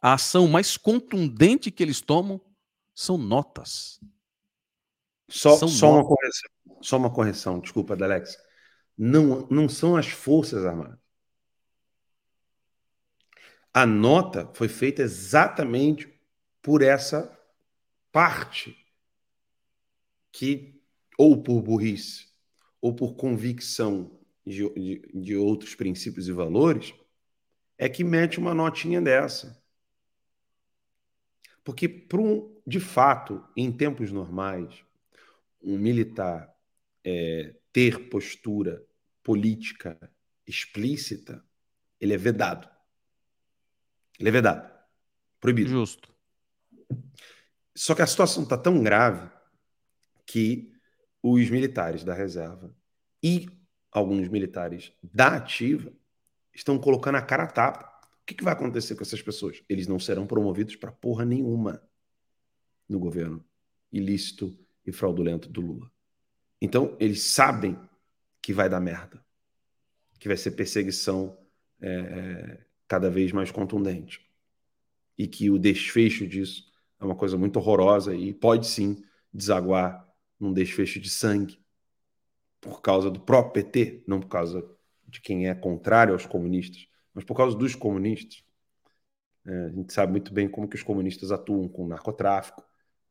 [0.00, 2.40] a ação mais contundente que eles tomam
[2.94, 4.00] são notas.
[5.28, 6.00] Só, são só notas.
[6.00, 6.50] uma correção.
[6.80, 8.36] Só uma correção, desculpa, Alex.
[8.96, 10.98] Não, não são as Forças Armadas.
[13.78, 16.12] A nota foi feita exatamente
[16.60, 17.32] por essa
[18.10, 18.76] parte
[20.32, 20.82] que,
[21.16, 22.26] ou por burrice,
[22.80, 26.92] ou por convicção de, de, de outros princípios e valores,
[27.78, 29.62] é que mete uma notinha dessa.
[31.62, 34.84] Porque, por um, de fato, em tempos normais,
[35.62, 36.52] um militar
[37.04, 38.84] é, ter postura
[39.22, 39.96] política
[40.44, 41.40] explícita,
[42.00, 42.77] ele é vedado.
[44.18, 44.68] Ele é vedado.
[45.40, 45.70] Proibido.
[45.70, 46.12] Justo.
[47.74, 49.30] Só que a situação está tão grave
[50.26, 50.72] que
[51.22, 52.74] os militares da reserva
[53.22, 53.48] e
[53.90, 55.92] alguns militares da ativa
[56.52, 57.86] estão colocando a cara a tapa.
[58.22, 59.62] O que, que vai acontecer com essas pessoas?
[59.68, 61.82] Eles não serão promovidos para porra nenhuma
[62.88, 63.44] no governo
[63.92, 65.90] ilícito e fraudulento do Lula.
[66.60, 67.78] Então, eles sabem
[68.42, 69.24] que vai dar merda,
[70.18, 71.38] que vai ser perseguição
[71.80, 74.26] é, é cada vez mais contundente
[75.16, 80.08] e que o desfecho disso é uma coisa muito horrorosa e pode sim desaguar
[80.40, 81.60] num desfecho de sangue
[82.60, 84.68] por causa do próprio PT, não por causa
[85.06, 88.44] de quem é contrário aos comunistas, mas por causa dos comunistas.
[89.46, 92.62] É, a gente sabe muito bem como que os comunistas atuam com narcotráfico,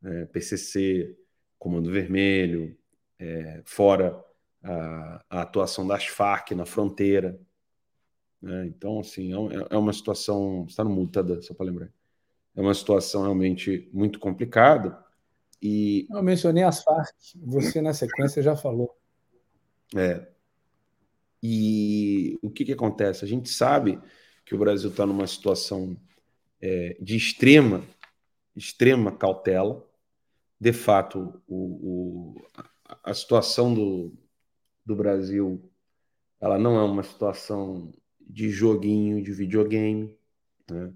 [0.04, 1.18] é, PCC,
[1.58, 2.78] Comando Vermelho,
[3.18, 4.24] é, fora
[4.62, 7.40] a, a, atuação das Farc na fronteira.
[8.42, 8.68] Né?
[8.68, 10.66] Então, assim, é, é uma situação.
[10.68, 11.92] Está no tá, Só para lembrar
[12.58, 14.98] é uma situação realmente muito complicada.
[15.62, 16.08] E...
[16.10, 18.98] Eu mencionei as Farc, você na sequência já falou.
[19.96, 20.28] É.
[21.42, 23.24] E o que, que acontece?
[23.24, 24.00] A gente sabe
[24.44, 25.96] que o Brasil está numa situação
[26.60, 27.84] é, de extrema,
[28.56, 29.88] extrema cautela.
[30.60, 32.48] De fato, o, o,
[33.04, 34.12] a situação do,
[34.84, 35.62] do Brasil
[36.42, 37.92] ela não é uma situação
[38.30, 40.16] de joguinho, de videogame.
[40.70, 40.92] Né?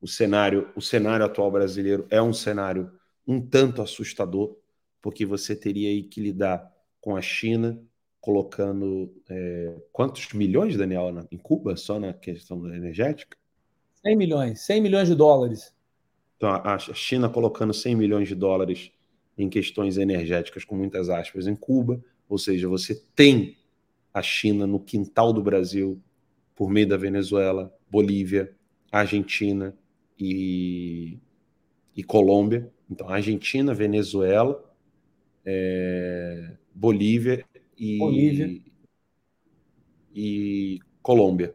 [0.00, 2.90] o cenário, o cenário atual brasileiro é um cenário
[3.26, 4.56] um tanto assustador,
[5.02, 7.78] porque você teria aí que lidar com a China
[8.20, 13.36] colocando é, quantos milhões, Daniel, na, em Cuba, só na questão energética?
[14.02, 15.74] 100 milhões, 100 milhões de dólares.
[16.36, 18.90] Então, a, a China colocando 100 milhões de dólares
[19.36, 23.58] em questões energéticas, com muitas aspas, em Cuba, ou seja, você tem
[24.12, 26.00] a China no quintal do Brasil,
[26.58, 28.52] por meio da Venezuela, Bolívia,
[28.90, 29.78] Argentina,
[30.18, 31.20] e,
[31.94, 32.68] e Colômbia.
[32.90, 34.68] Então, Argentina, Venezuela,
[35.44, 37.44] é, Bolívia
[37.78, 38.60] e, Bolívia
[40.12, 41.54] e Colômbia.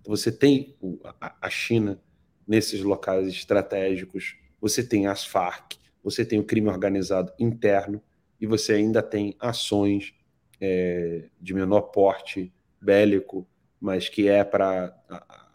[0.00, 0.76] Então, você tem
[1.20, 2.00] a China
[2.46, 8.00] nesses locais estratégicos, você tem as Farc, você tem o crime organizado interno
[8.40, 10.14] e você ainda tem ações
[10.60, 13.48] é, de menor porte bélico,
[13.82, 14.96] mas que é para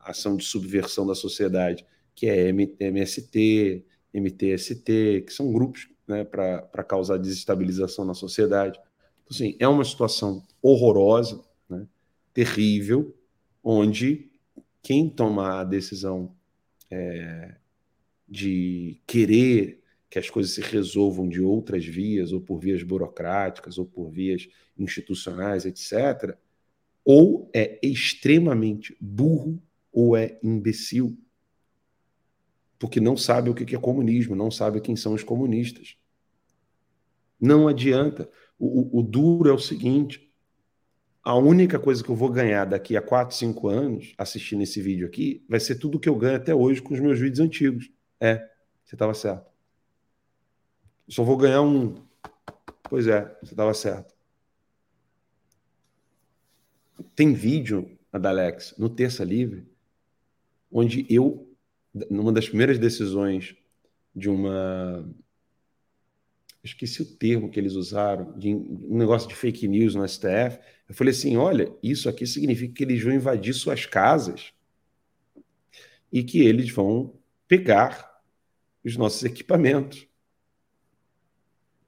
[0.04, 7.18] ação de subversão da sociedade que é MST, MTST, que são grupos né, para causar
[7.18, 8.80] desestabilização na sociedade.
[9.24, 11.88] Então, assim, é uma situação horrorosa, né,
[12.34, 13.16] terrível,
[13.64, 14.32] onde
[14.82, 16.36] quem toma a decisão
[16.90, 17.54] é,
[18.28, 23.86] de querer que as coisas se resolvam de outras vias, ou por vias burocráticas, ou
[23.86, 26.36] por vias institucionais, etc.,
[27.10, 31.18] ou é extremamente burro ou é imbecil
[32.78, 35.98] porque não sabe o que é comunismo, não sabe quem são os comunistas.
[37.40, 38.30] Não adianta.
[38.60, 40.32] O, o, o duro é o seguinte:
[41.24, 45.08] a única coisa que eu vou ganhar daqui a 4, 5 anos, assistindo esse vídeo
[45.08, 47.90] aqui, vai ser tudo que eu ganho até hoje com os meus vídeos antigos.
[48.20, 48.38] É,
[48.84, 49.50] você estava certo.
[51.08, 51.96] Eu só vou ganhar um.
[52.90, 54.17] Pois é, você estava certo.
[57.16, 59.66] Tem vídeo, Adalex, no Terça Livre,
[60.72, 61.48] onde eu
[62.10, 63.56] numa das primeiras decisões
[64.16, 65.08] de uma.
[66.64, 70.60] Esqueci o termo que eles usaram, de um negócio de fake news no STF.
[70.88, 74.54] Eu falei assim: olha, isso aqui significa que eles vão invadir suas casas
[76.12, 77.14] e que eles vão
[77.48, 78.22] pegar
[78.84, 80.08] os nossos equipamentos.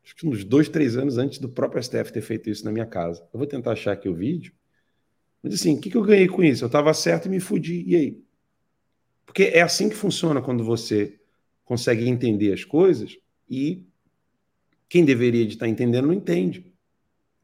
[0.04, 2.86] Acho que uns dois, três anos antes do próprio STF ter feito isso na minha
[2.86, 3.22] casa.
[3.34, 4.54] Eu vou tentar achar aqui o vídeo.
[5.42, 6.64] Mas assim, o que, eu ganhei com isso?
[6.64, 7.84] Eu estava certo e me fudi.
[7.88, 8.24] E aí?
[9.26, 11.20] Porque é assim que funciona quando você
[11.64, 13.18] consegue entender as coisas
[13.50, 13.86] e
[14.88, 16.74] quem deveria de estar entendendo não entende.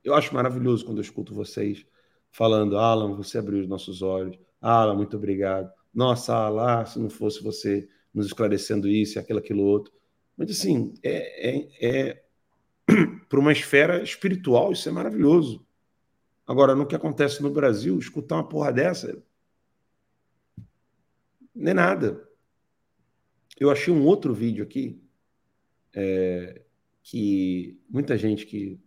[0.04, 1.86] Eu acho maravilhoso quando eu escuto vocês
[2.32, 4.38] falando, Alan, você abriu os nossos olhos.
[4.60, 5.72] Alan, muito obrigado.
[5.94, 9.94] Nossa, Alan, se não fosse você nos esclarecendo isso aquilo, aquilo outro.
[10.38, 12.24] Mas assim, é, é, é
[13.30, 15.65] para uma esfera espiritual, isso é maravilhoso.
[16.48, 19.18] Agora, no que acontece no Brasil, escutar uma porra dessa
[21.58, 22.28] é nada.
[23.58, 25.02] Eu achei um outro vídeo aqui
[25.94, 26.62] é,
[27.02, 28.80] que muita gente que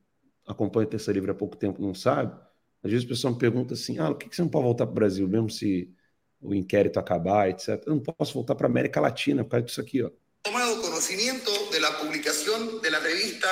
[0.47, 2.39] acompanha o Terça Livre há pouco tempo não sabe.
[2.83, 4.93] Às vezes o pessoal me pergunta assim: ah, por que você não pode voltar para
[4.93, 5.93] o Brasil, mesmo se
[6.41, 7.83] o inquérito acabar, etc.
[7.87, 10.11] Eu não posso voltar para a América Latina por causa disso aqui, ó.
[10.43, 11.51] Tomado conhecimento
[11.81, 13.49] da publicação da revista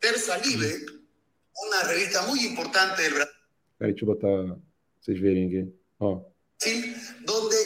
[0.00, 0.86] Terça Livre,
[1.56, 3.31] uma revista muito importante do Brasil.
[7.24, 7.56] Donde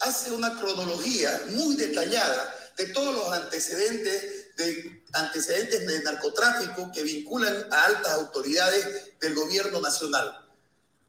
[0.00, 7.54] hace una cronología muy detallada de todos los antecedentes de antecedentes de narcotráfico que vinculan
[7.70, 10.44] a altas autoridades del gobierno nacional.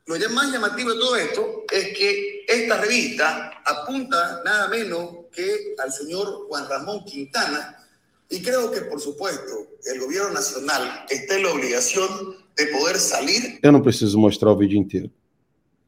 [0.06, 5.92] Lo más llamativo de todo esto es que esta revista apunta nada menos que al
[5.92, 7.85] señor Juan Ramón Quintana
[8.30, 13.60] y creo que, por supuesto, el gobierno nacional está en la obligación de poder salir.
[13.62, 15.12] Eu não preciso mostrar o vídeo inteiro.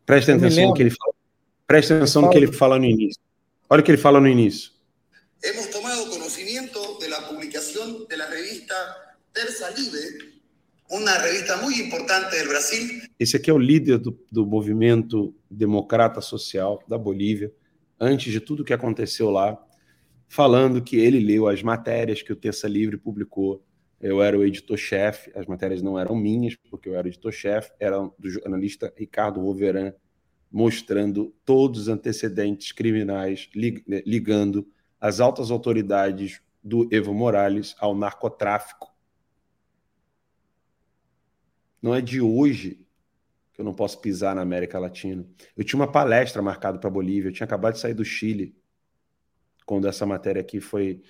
[0.05, 1.13] Preste atenção no que ele fala.
[1.67, 3.21] Atenção no que ele fala no início.
[3.69, 4.71] Olha o que ele fala no início.
[5.43, 8.73] Hemos tomado conocimiento de la publicación de la revista
[9.33, 10.41] Terza Libre,
[10.89, 13.01] uma revista muito importante do Brasil.
[13.19, 17.51] Esse aqui é o líder do, do movimento democrata social da Bolívia,
[17.99, 19.57] antes de tudo que aconteceu lá,
[20.27, 23.63] falando que ele leu as matérias que o Terça Livre publicou
[23.99, 28.13] eu era o editor-chefe, as matérias não eram minhas, porque eu era o editor-chefe, eram
[28.17, 29.93] do jornalista Ricardo Roveran,
[30.51, 34.67] mostrando todos os antecedentes criminais, né, ligando
[34.99, 38.95] as altas autoridades do Evo Morales ao narcotráfico.
[41.81, 42.85] Não é de hoje
[43.53, 45.25] que eu não posso pisar na América Latina.
[45.55, 48.55] Eu tinha uma palestra marcada para a Bolívia, eu tinha acabado de sair do Chile,
[49.67, 51.01] quando essa matéria aqui foi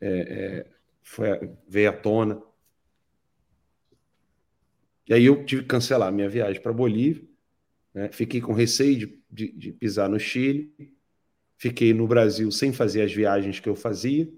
[0.00, 0.66] é, é,
[1.02, 1.28] foi,
[1.68, 2.42] veio à tona.
[5.06, 7.22] E aí eu tive que cancelar minha viagem para Bolívia.
[7.92, 8.10] Né?
[8.10, 10.72] Fiquei com receio de, de, de pisar no Chile.
[11.58, 14.32] Fiquei no Brasil sem fazer as viagens que eu fazia,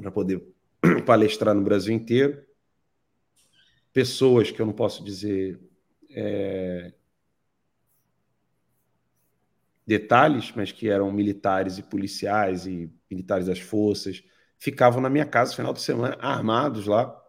[0.00, 0.42] para poder
[1.04, 2.42] palestrar no Brasil inteiro.
[3.92, 5.60] Pessoas que eu não posso dizer
[6.10, 6.94] é,
[9.90, 14.22] detalhes, mas que eram militares e policiais e militares das forças,
[14.56, 17.20] ficavam na minha casa no final de semana, armados lá,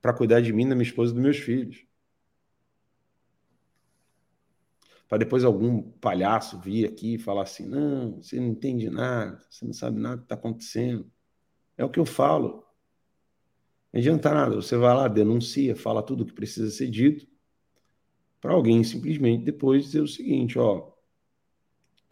[0.00, 1.86] para cuidar de mim, da minha esposa e dos meus filhos.
[5.08, 9.64] Para depois algum palhaço vir aqui e falar assim: não, você não entende nada, você
[9.64, 11.08] não sabe nada que está acontecendo.
[11.78, 12.66] É o que eu falo.
[13.92, 17.28] Não adianta nada, você vai lá, denuncia, fala tudo o que precisa ser dito,
[18.40, 20.91] para alguém simplesmente depois dizer o seguinte: ó,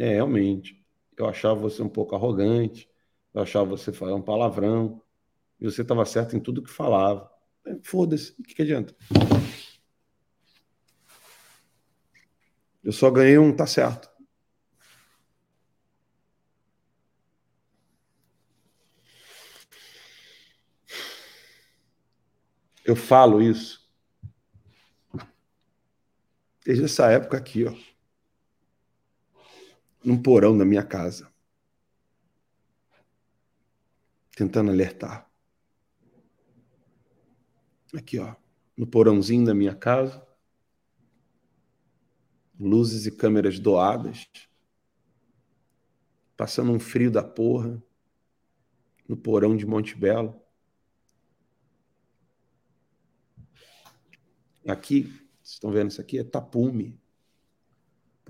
[0.02, 0.82] é realmente,
[1.16, 2.88] eu achava você um pouco arrogante,
[3.34, 5.02] eu achava você falar um palavrão.
[5.60, 7.30] E você estava certo em tudo que falava.
[7.66, 8.94] É, foda-se, o que, que adianta?
[12.82, 14.08] Eu só ganhei um tá certo.
[22.84, 23.86] Eu falo isso
[26.64, 27.89] desde essa época aqui, ó.
[30.04, 31.30] Num porão da minha casa.
[34.40, 35.30] tentando alertar.
[37.94, 38.34] Aqui, ó,
[38.74, 40.26] no porãozinho da minha casa,
[42.58, 44.30] luzes e câmeras doadas,
[46.38, 47.82] passando um frio da porra,
[49.06, 50.40] no porão de Monte Belo.
[54.66, 56.18] Aqui, vocês estão vendo isso aqui?
[56.18, 56.98] É tapume,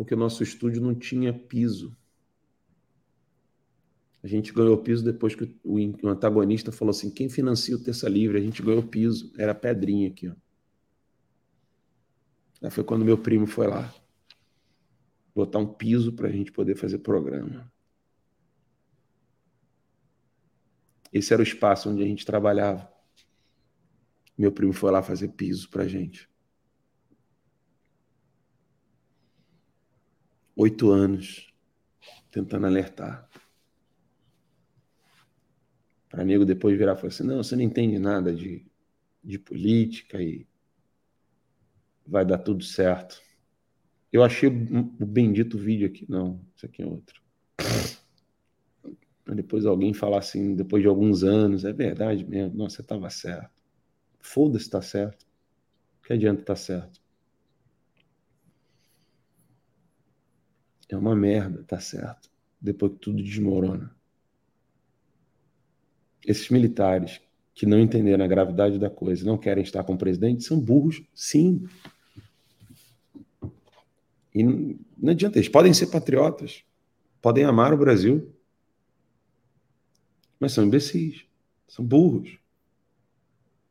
[0.01, 1.95] porque o nosso estúdio não tinha piso.
[4.23, 8.39] A gente ganhou piso depois que o, antagonista falou assim: quem financia o Terça Livre?
[8.39, 9.31] A gente ganhou piso.
[9.37, 10.35] Era pedrinha aqui, ó.
[12.63, 13.95] Aí foi quando meu primo foi lá
[15.35, 17.71] botar um piso para a gente poder fazer programa.
[21.13, 22.91] Esse era o espaço onde a gente trabalhava.
[24.39, 26.30] Meu primo foi lá fazer piso pra gente.
[30.63, 31.51] Oito anos
[32.31, 33.27] tentando alertar.
[36.11, 38.67] Para nego depois virar e falar assim: não, você não entende nada de,
[39.25, 40.47] de política e
[42.07, 43.23] vai dar tudo certo.
[44.13, 46.05] Eu achei o bendito vídeo aqui.
[46.07, 47.23] Não, isso aqui é outro.
[49.35, 53.63] Depois alguém falar assim, depois de alguns anos, é verdade mesmo, nossa, você estava certo.
[54.21, 55.25] Foda-se, tá certo.
[56.05, 57.01] Que adianta tá certo?
[60.91, 62.29] É uma merda, tá certo.
[62.61, 63.95] Depois que tudo desmorona.
[66.27, 67.21] Esses militares
[67.55, 71.03] que não entenderam a gravidade da coisa, não querem estar com o presidente, são burros,
[71.15, 71.65] sim.
[74.35, 76.65] E não, adianta, eles podem ser patriotas,
[77.23, 78.35] podem amar o Brasil,
[80.39, 81.25] mas são imbecis,
[81.69, 82.39] são burros.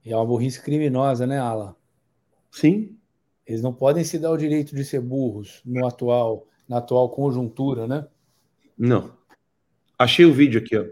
[0.05, 1.75] E é uma burrice criminosa, né, Ala?
[2.51, 2.97] Sim.
[3.45, 7.87] Eles não podem se dar o direito de ser burros no atual, na atual conjuntura,
[7.87, 8.07] né?
[8.77, 9.17] Não.
[9.97, 10.85] Achei o vídeo aqui, ó.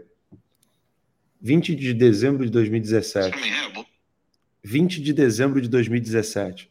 [1.40, 3.36] 20 de dezembro de 2017.
[4.64, 6.68] 20 de dezembro de 2017.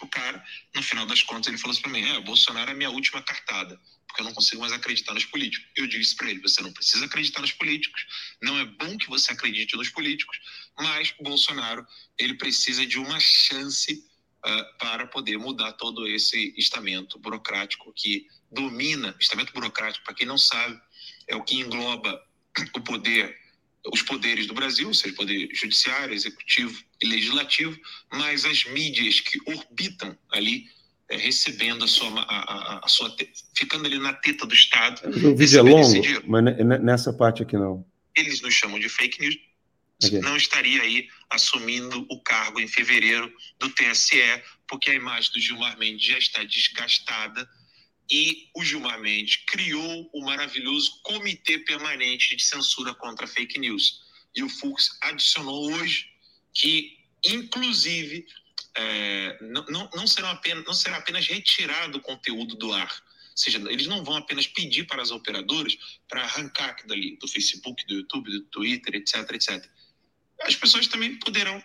[0.00, 0.42] O cara,
[0.74, 3.22] no final das contas, ele falou assim pra mim: é, o Bolsonaro é minha última
[3.22, 5.68] cartada porque eu não consigo mais acreditar nos políticos.
[5.76, 8.06] Eu disse para ele: você não precisa acreditar nos políticos,
[8.42, 10.38] não é bom que você acredite nos políticos,
[10.78, 11.86] mas o Bolsonaro
[12.18, 14.04] ele precisa de uma chance
[14.44, 19.14] uh, para poder mudar todo esse estamento burocrático que domina.
[19.20, 20.80] Estamento burocrático, para quem não sabe,
[21.26, 22.22] é o que engloba
[22.74, 23.36] o poder
[23.92, 27.78] os poderes do Brasil, ou seja, poder judiciário, executivo e legislativo,
[28.12, 30.66] mas as mídias que orbitam ali
[31.08, 33.14] é, recebendo a sua, a, a, a sua
[33.56, 35.00] ficando ali na teta do Estado.
[35.08, 36.44] O vídeo é longo, mas
[36.82, 37.84] nessa parte aqui não.
[38.14, 39.36] Eles nos chamam de fake news.
[40.02, 40.20] Okay.
[40.20, 45.76] Não estaria aí assumindo o cargo em fevereiro do TSE, porque a imagem do Gilmar
[45.78, 47.48] Mendes já está desgastada
[48.10, 54.00] e o Gilmar Mendes criou o maravilhoso Comitê Permanente de Censura contra Fake News.
[54.34, 56.08] E o Fux adicionou hoje
[56.54, 58.24] que, inclusive,
[58.76, 62.90] é, não, não, não, serão apenas, não será apenas retirado o conteúdo do ar.
[63.30, 65.76] Ou seja, eles não vão apenas pedir para as operadoras
[66.08, 69.68] para arrancar dali, do Facebook, do YouTube, do Twitter, etc, etc.
[70.42, 71.62] As pessoas também poderão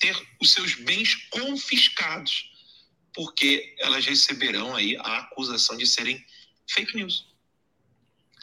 [0.00, 2.52] ter os seus bens confiscados,
[3.14, 6.24] porque elas receberão aí a acusação de serem
[6.68, 7.34] fake news.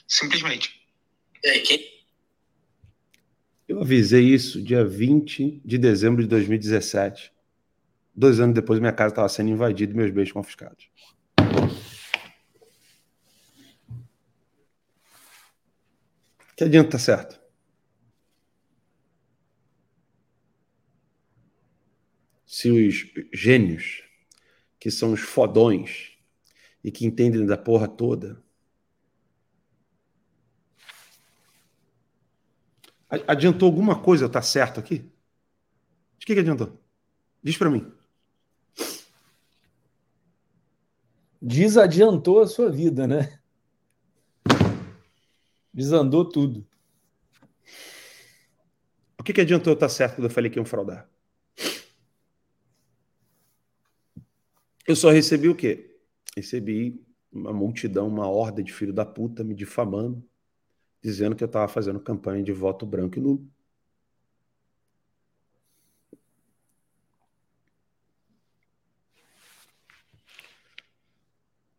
[0.08, 0.82] Simplesmente.
[3.68, 7.32] Eu avisei isso dia 20 de dezembro de 2017.
[8.16, 10.88] Dois anos depois, minha casa estava sendo invadida e meus bens confiscados.
[16.56, 17.43] Que adianta tá certo?
[22.54, 24.04] Se os gênios,
[24.80, 26.12] que são os fodões
[26.84, 28.40] e que entendem da porra toda,
[33.28, 35.00] adiantou alguma coisa tá certo aqui?
[36.20, 36.80] De que, que adiantou?
[37.42, 37.92] Diz para mim.
[41.42, 43.40] desadiantou a sua vida, né?
[45.74, 46.64] Desandou tudo.
[49.18, 51.12] O que, que adiantou eu estar certo quando eu falei que iam fraudar?
[54.88, 55.98] Eu só recebi o quê?
[56.36, 57.02] Recebi
[57.32, 60.24] uma multidão, uma horda de filho da puta me difamando,
[61.02, 63.48] dizendo que eu estava fazendo campanha de voto branco e nulo.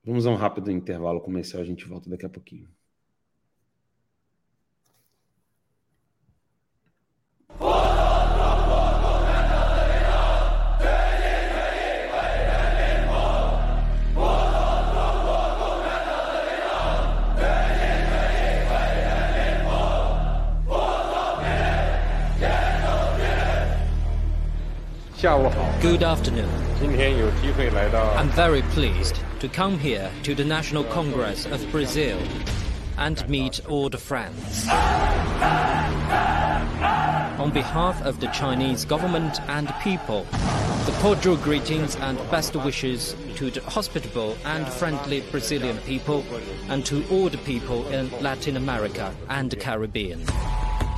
[0.02, 2.68] Vamos a um rápido intervalo comercial, a gente volta daqui a pouquinho.
[25.84, 26.48] Good afternoon.
[26.80, 32.18] I'm very pleased to come here to the National Congress of Brazil
[32.96, 34.66] and meet all the friends.
[37.38, 40.24] On behalf of the Chinese government and people,
[40.86, 46.24] the cordial greetings and best wishes to the hospitable and friendly Brazilian people
[46.70, 50.24] and to all the people in Latin America and the Caribbean.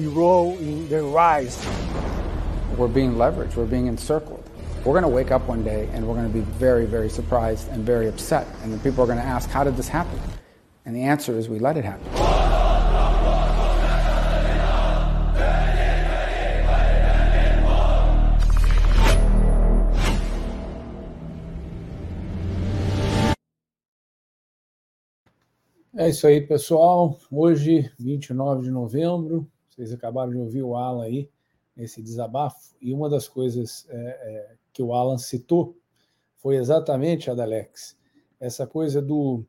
[0.00, 1.64] role in their rise.
[2.76, 4.48] We're being leveraged, we're being encircled.
[4.84, 7.68] We're going to wake up one day and we're going to be very, very surprised
[7.68, 8.46] and very upset.
[8.62, 10.18] And then people are going to ask, How did this happen?
[10.84, 12.08] And the answer is, We let it happen.
[25.94, 27.16] É isso aí, pessoal.
[27.30, 31.30] Hoje, 29 de novembro, vocês acabaram de ouvir o Alan aí
[31.74, 35.74] nesse desabafo, e uma das coisas é, é, que o Alan citou
[36.36, 37.96] foi exatamente, Adalex,
[38.38, 39.44] essa coisa do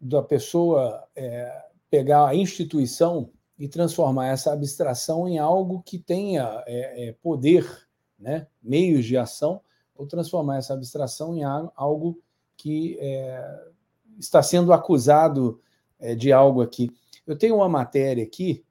[0.00, 7.08] da pessoa é, pegar a instituição e transformar essa abstração em algo que tenha é,
[7.08, 7.66] é, poder,
[8.16, 9.60] né, meios de ação,
[9.96, 12.22] ou transformar essa abstração em algo
[12.56, 13.66] que é,
[14.18, 15.60] está sendo acusado
[16.16, 16.88] de algo aqui.
[17.26, 18.64] Eu tenho uma matéria aqui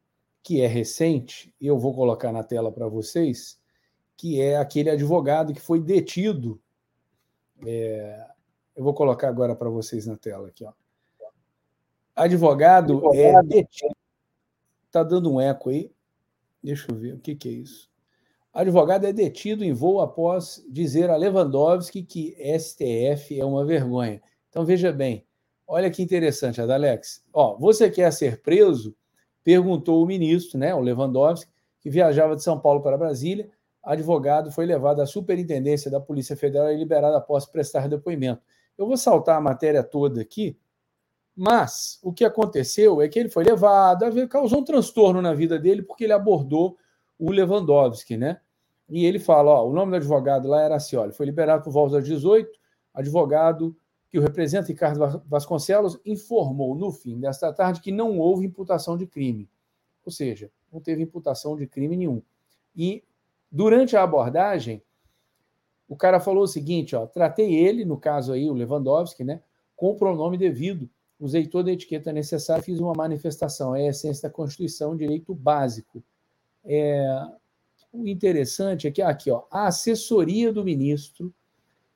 [0.48, 3.60] que é recente, eu vou colocar na tela para vocês,
[4.16, 6.58] que é aquele advogado que foi detido.
[7.66, 8.26] É,
[8.74, 10.64] eu vou colocar agora para vocês na tela aqui.
[10.64, 10.72] Ó.
[12.16, 13.46] Advogado, é advogado.
[13.46, 13.96] é detido.
[14.86, 15.92] Está dando um eco aí.
[16.64, 17.92] Deixa eu ver o que, que é isso.
[18.54, 24.22] Advogado é detido em voo após dizer a Lewandowski que STF é uma vergonha.
[24.48, 25.28] Então veja bem,
[25.68, 27.22] olha que interessante, Adalex.
[27.34, 28.96] Ó, você quer ser preso?
[29.48, 31.50] Perguntou o ministro, né, o Lewandowski,
[31.80, 33.50] que viajava de São Paulo para Brasília.
[33.82, 38.42] Advogado foi levado à superintendência da Polícia Federal e liberado após prestar depoimento.
[38.78, 40.60] Eu vou saltar a matéria toda aqui,
[41.34, 45.82] mas o que aconteceu é que ele foi levado, causou um transtorno na vida dele
[45.82, 46.78] porque ele abordou
[47.18, 48.42] o Lewandowski, né?
[48.90, 51.72] E ele fala: ó, o nome do advogado lá era assim: olha, foi liberado por
[51.72, 52.52] volta das 18,
[52.94, 53.74] advogado
[54.10, 59.06] que o representa Ricardo Vasconcelos, informou no fim desta tarde que não houve imputação de
[59.06, 59.50] crime.
[60.06, 62.22] Ou seja, não teve imputação de crime nenhum.
[62.76, 63.04] E
[63.52, 64.82] durante a abordagem,
[65.88, 69.42] o cara falou o seguinte: ó, tratei ele, no caso aí, o Lewandowski, né,
[69.76, 70.90] com o pronome devido,
[71.20, 73.76] usei toda a etiqueta necessária, fiz uma manifestação.
[73.76, 76.04] É a essência da Constituição, direito básico.
[76.64, 77.06] É,
[77.92, 81.34] o interessante é que aqui, ó, a assessoria do ministro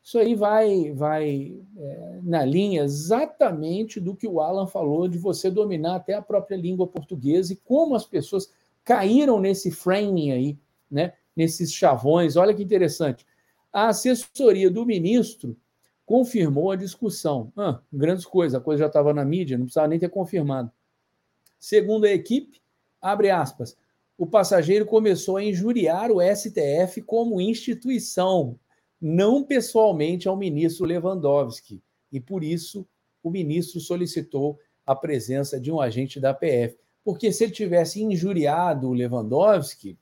[0.04, 5.50] isso aí vai, vai é, na linha exatamente do que o Alan falou, de você
[5.50, 8.52] dominar até a própria língua portuguesa e como as pessoas
[8.84, 10.60] caíram nesse framing aí,
[10.90, 12.36] né, nesses chavões.
[12.36, 13.26] Olha que interessante.
[13.72, 15.56] A assessoria do ministro
[16.04, 17.54] confirmou a discussão.
[17.56, 20.72] Ah, grandes coisas, a coisa já estava na mídia, não precisava nem ter confirmado.
[21.60, 22.60] Segundo a equipe,
[23.00, 23.78] abre aspas,
[24.18, 28.60] o passageiro começou a injuriar o STF como instituição
[29.02, 32.86] não pessoalmente ao ministro Lewandowski, e por isso
[33.24, 36.78] o ministro solicitou a presença de um agente da PF.
[37.04, 39.98] Porque se ele tivesse injuriado o Lewandowski,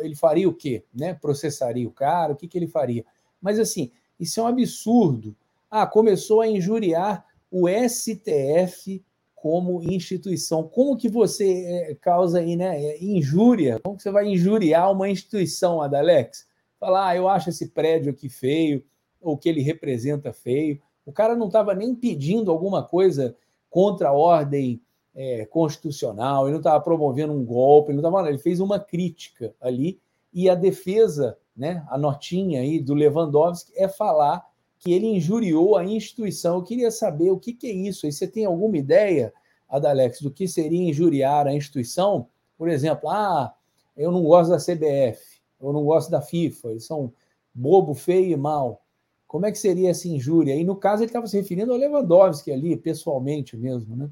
[0.00, 0.84] ele faria o quê?
[0.92, 1.14] Né?
[1.14, 3.04] Processaria o cara, o que, que ele faria?
[3.40, 5.34] Mas assim, isso é um absurdo.
[5.70, 9.02] Ah, começou a injuriar o STF
[9.34, 10.64] como instituição.
[10.64, 13.78] Como que você é, causa aí, né, é, injúria?
[13.82, 16.46] Como que você vai injuriar uma instituição, Adalex?
[16.78, 18.84] Falar, ah, eu acho esse prédio aqui feio,
[19.20, 20.80] ou que ele representa feio.
[21.04, 23.36] O cara não estava nem pedindo alguma coisa
[23.70, 24.80] contra a ordem
[25.14, 29.54] é, constitucional, ele não estava promovendo um golpe, ele, não tava, ele fez uma crítica
[29.60, 29.98] ali,
[30.32, 34.46] e a defesa, né, a notinha aí do Lewandowski é falar
[34.78, 36.56] que ele injuriou a instituição.
[36.56, 38.04] Eu queria saber o que, que é isso.
[38.04, 39.32] Aí você tem alguma ideia,
[39.66, 42.28] Adalex, do que seria injuriar a instituição?
[42.58, 43.54] Por exemplo, ah,
[43.96, 47.12] eu não gosto da CBF eu não gosto da FIFA, eles são
[47.54, 48.84] bobo, feio e mal.
[49.26, 50.54] Como é que seria essa injúria?
[50.54, 54.10] E no caso ele estava se referindo ao Lewandowski ali, pessoalmente mesmo, né?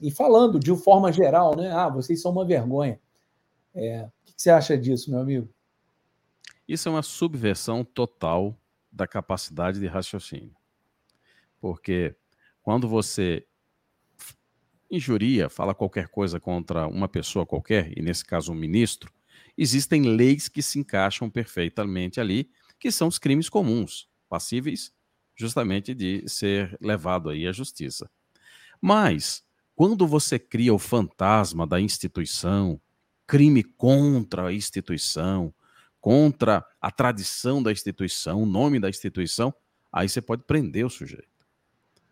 [0.00, 1.72] E falando de forma geral, né?
[1.72, 3.00] Ah, vocês são uma vergonha.
[3.74, 5.48] É, o que você acha disso, meu amigo?
[6.68, 8.56] Isso é uma subversão total
[8.92, 10.54] da capacidade de raciocínio.
[11.60, 12.14] Porque
[12.62, 13.46] quando você
[14.90, 19.12] injuria, fala qualquer coisa contra uma pessoa qualquer, e nesse caso um ministro,
[19.56, 24.92] existem leis que se encaixam perfeitamente ali, que são os crimes comuns, passíveis
[25.36, 28.10] justamente de ser levado aí à justiça.
[28.80, 32.80] Mas, quando você cria o fantasma da instituição,
[33.26, 35.52] crime contra a instituição,
[36.00, 39.54] contra a tradição da instituição, o nome da instituição,
[39.92, 41.46] aí você pode prender o sujeito.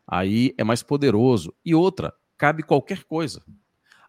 [0.07, 1.55] Aí é mais poderoso.
[1.65, 3.43] E outra, cabe qualquer coisa.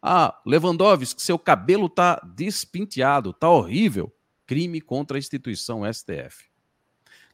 [0.08, 4.16] Ah, Lewandowski, seu cabelo tá despinteado, tá horrível.
[4.46, 6.46] Crime contra a instituição STF.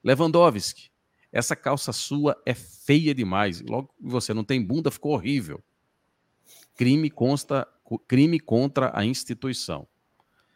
[0.02, 0.89] Lewandowski,
[1.34, 3.60] essa calça sua é feia demais.
[3.60, 5.61] Logo você não tem bunda, ficou horrível.
[6.73, 7.68] Crime consta,
[8.07, 9.85] crime contra a instituição.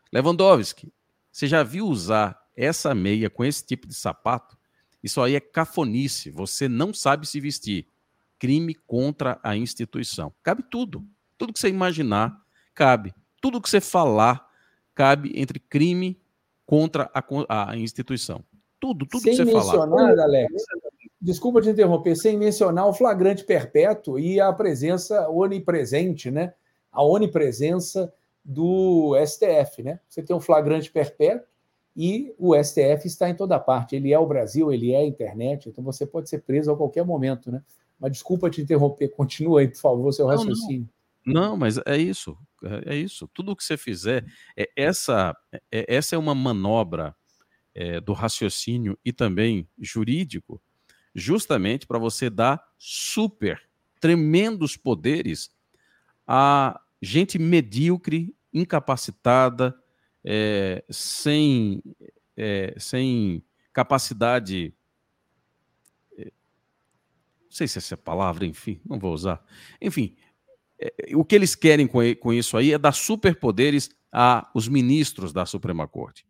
[0.10, 0.94] Lewandowski,
[1.30, 4.58] você já viu usar essa meia com esse tipo de sapato?
[5.04, 6.32] Isso aí é cafonice.
[6.32, 7.90] Você não sabe se vestir.
[8.40, 10.34] Crime contra a instituição.
[10.42, 11.06] Cabe tudo.
[11.38, 12.36] Tudo que você imaginar,
[12.74, 13.14] cabe.
[13.41, 14.48] Tudo que você falar,
[14.94, 16.20] cabe entre crime
[16.66, 18.44] contra a, a instituição.
[18.80, 20.20] Tudo, tudo sem que você mencionar, falar.
[20.24, 20.64] Alex,
[21.22, 26.53] desculpa te interromper, sem mencionar o flagrante perpétuo e a presença onipresente, né?
[26.91, 28.14] A onipresença
[28.44, 29.99] do STF, né?
[30.07, 31.48] Você tem um flagrante perpétuo
[31.95, 33.95] e o STF está em toda parte.
[33.95, 37.03] Ele é o Brasil, ele é a internet, então você pode ser preso a qualquer
[37.06, 37.64] momento, né?
[37.99, 40.82] Mas desculpa te interromper, continua aí, por favor, seu raciocínio.
[40.82, 40.95] Não, não
[41.57, 43.27] mas é isso, é, é isso.
[43.34, 44.26] Tudo o que você fizer,
[44.56, 45.35] é essa,
[45.72, 47.15] é, essa é uma manobra
[47.73, 50.61] é, do raciocínio e também jurídico,
[51.14, 53.61] justamente para você dar super,
[53.99, 55.49] tremendos poderes
[56.27, 59.76] a gente medíocre, incapacitada,
[60.23, 61.81] é, sem,
[62.35, 64.73] é, sem capacidade.
[66.18, 69.43] É, não sei se essa é a palavra, enfim, não vou usar.
[69.81, 70.24] Enfim, é,
[71.14, 75.88] o que eles querem com, com isso aí é dar superpoderes aos ministros da Suprema
[75.88, 76.26] Corte.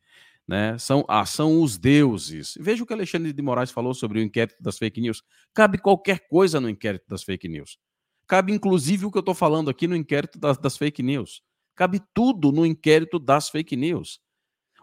[0.48, 0.78] Né?
[0.78, 2.56] São, ah, são os deuses.
[2.60, 5.24] Veja o que Alexandre de Moraes falou sobre o inquérito das fake news.
[5.54, 7.80] Cabe qualquer coisa no inquérito das fake news.
[8.28, 11.42] Cabe inclusive o que eu estou falando aqui no inquérito das, das fake news.
[11.76, 14.20] Cabe tudo no inquérito das fake news.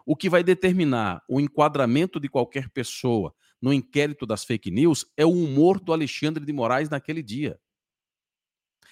[0.05, 5.25] O que vai determinar o enquadramento de qualquer pessoa no inquérito das fake news é
[5.25, 7.57] o humor do Alexandre de Moraes naquele dia.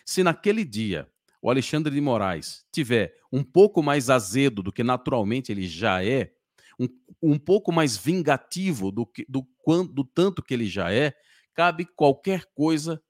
[0.05, 1.09] Se naquele dia
[1.41, 6.33] o Alexandre de Moraes tiver um pouco mais azedo do que naturalmente ele já é,
[6.79, 6.87] um,
[7.21, 9.47] um pouco mais vingativo do, que, do,
[9.91, 11.13] do tanto que ele já é,
[11.53, 13.01] cabe qualquer coisa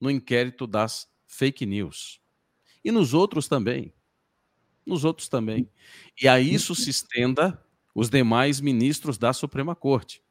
[0.00, 2.20] no inquérito das fake news.
[2.84, 3.92] E nos outros também
[4.86, 5.68] nos outros também.
[6.22, 7.60] E a isso se estenda
[7.94, 10.22] os demais ministros da Suprema Corte.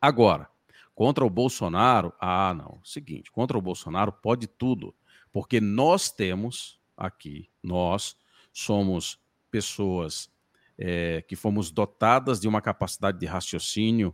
[0.00, 0.48] Agora,
[0.94, 4.94] contra o Bolsonaro, ah, não, seguinte, contra o Bolsonaro pode tudo,
[5.38, 8.16] porque nós temos aqui, nós
[8.52, 9.20] somos
[9.52, 10.28] pessoas
[10.76, 14.12] é, que fomos dotadas de uma capacidade de raciocínio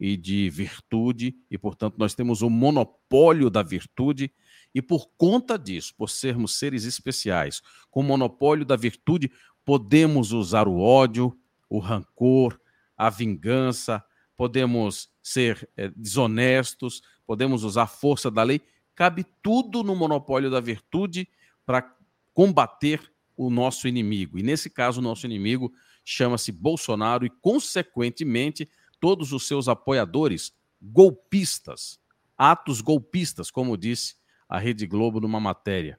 [0.00, 4.32] e de virtude, e portanto nós temos o monopólio da virtude
[4.74, 9.30] e por conta disso, por sermos seres especiais, com o monopólio da virtude,
[9.64, 11.38] podemos usar o ódio,
[11.70, 12.60] o rancor,
[12.96, 14.04] a vingança,
[14.36, 18.60] podemos ser é, desonestos, podemos usar a força da lei.
[18.94, 21.28] Cabe tudo no monopólio da virtude
[21.66, 21.94] para
[22.32, 24.38] combater o nosso inimigo.
[24.38, 25.72] E nesse caso, o nosso inimigo
[26.04, 28.68] chama-se Bolsonaro e, consequentemente,
[29.00, 31.98] todos os seus apoiadores golpistas,
[32.36, 34.16] atos golpistas, como disse
[34.48, 35.98] a Rede Globo numa matéria.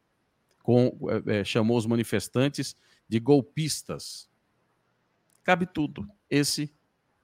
[0.64, 0.98] Com,
[1.28, 2.76] é, chamou os manifestantes
[3.08, 4.30] de golpistas.
[5.44, 6.08] Cabe tudo.
[6.30, 6.74] Esse,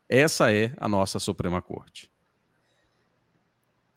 [0.07, 2.10] essa é a nossa Suprema Corte.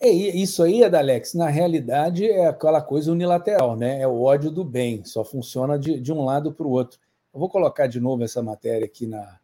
[0.05, 4.03] É isso aí, Adalex, na realidade é aquela coisa unilateral, né?
[4.03, 6.99] É o ódio do bem, só funciona de, de um lado para o outro.
[7.33, 9.39] Eu vou colocar de novo essa matéria aqui na,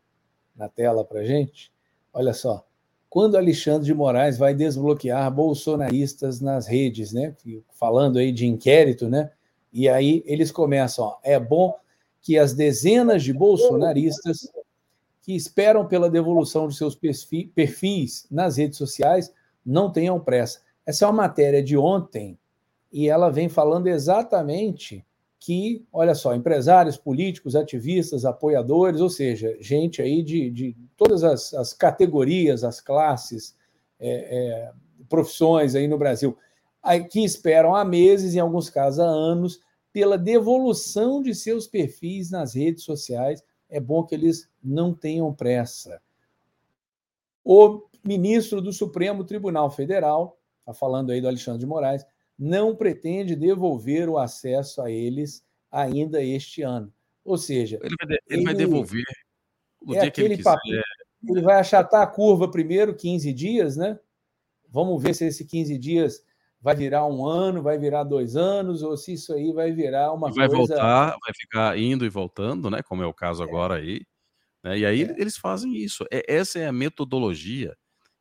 [0.54, 1.72] na tela para gente.
[2.12, 2.64] Olha só
[3.10, 7.34] quando Alexandre de Moraes vai desbloquear bolsonaristas nas redes, né?
[7.72, 9.32] Falando aí de inquérito, né?
[9.72, 11.74] E aí eles começam, ó, é bom
[12.22, 14.48] que as dezenas de bolsonaristas
[15.22, 16.96] que esperam pela devolução de seus
[17.52, 19.32] perfis nas redes sociais
[19.64, 20.60] não tenham pressa.
[20.86, 22.38] Essa é uma matéria de ontem
[22.92, 25.04] e ela vem falando exatamente
[25.38, 31.54] que, olha só, empresários, políticos, ativistas, apoiadores, ou seja, gente aí de, de todas as,
[31.54, 33.56] as, categorias, as classes,
[33.98, 34.72] é, é,
[35.08, 36.36] profissões aí no Brasil,
[37.10, 39.60] que esperam há meses, em alguns casos há anos,
[39.92, 43.42] pela devolução de seus perfis nas redes sociais.
[43.68, 46.02] É bom que eles não tenham pressa.
[47.42, 52.04] O ministro do Supremo Tribunal Federal, está falando aí do Alexandre de Moraes,
[52.38, 56.92] não pretende devolver o acesso a eles ainda este ano.
[57.24, 59.04] Ou seja, ele vai, ele ele vai devolver
[59.82, 60.50] no é dia que ele quiser.
[60.50, 60.82] Papel,
[61.28, 63.98] ele vai achatar a curva primeiro 15 dias, né?
[64.68, 66.24] Vamos ver se esse 15 dias
[66.60, 70.30] vai virar um ano, vai virar dois anos, ou se isso aí vai virar uma
[70.30, 70.74] vai coisa...
[70.74, 72.82] voltar, vai ficar indo e voltando, né?
[72.82, 73.46] Como é o caso é.
[73.46, 74.02] agora aí.
[74.62, 74.78] Né?
[74.78, 75.14] E aí é.
[75.18, 76.04] eles fazem isso.
[76.10, 77.76] É, essa é a metodologia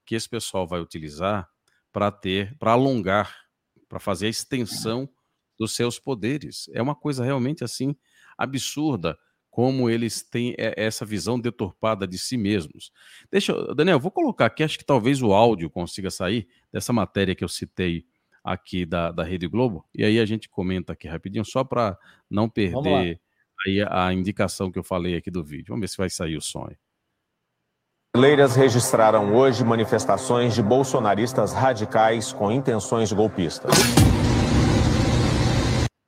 [0.10, 1.48] que esse pessoal vai utilizar
[1.92, 3.48] para ter, para alongar
[3.88, 5.08] para fazer a extensão
[5.56, 6.68] dos seus poderes.
[6.74, 7.96] É uma coisa realmente assim
[8.36, 9.16] absurda
[9.52, 12.92] como eles têm essa visão deturpada de si mesmos.
[13.32, 17.44] Deixa, Daniel, vou colocar aqui, acho que talvez o áudio consiga sair dessa matéria que
[17.44, 18.04] eu citei
[18.44, 21.96] aqui da, da Rede Globo, e aí a gente comenta aqui rapidinho, só para
[22.28, 23.22] não perder
[23.68, 25.68] aí a indicação que eu falei aqui do vídeo.
[25.68, 26.78] Vamos ver se vai sair o som aí.
[28.12, 33.72] Brasileiras registraram hoje manifestações de bolsonaristas radicais com intenções golpistas.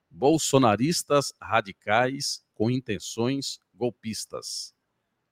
[0.10, 4.74] Bolsonaristas radicais com intenções golpistas.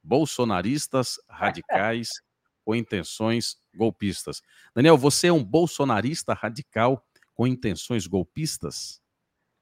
[0.03, 2.21] Bolsonaristas radicais
[2.63, 4.43] com intenções golpistas.
[4.75, 9.01] Daniel, você é um bolsonarista radical com intenções golpistas?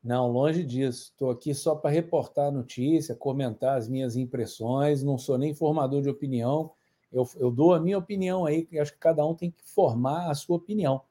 [0.04, 1.12] Não, longe disso.
[1.12, 5.02] Estou aqui só para reportar a notícia, comentar as minhas impressões.
[5.02, 6.74] Não sou nem formador de opinião.
[7.12, 10.30] Eu, eu dou a minha opinião aí, que acho que cada um tem que formar
[10.30, 11.02] a sua opinião.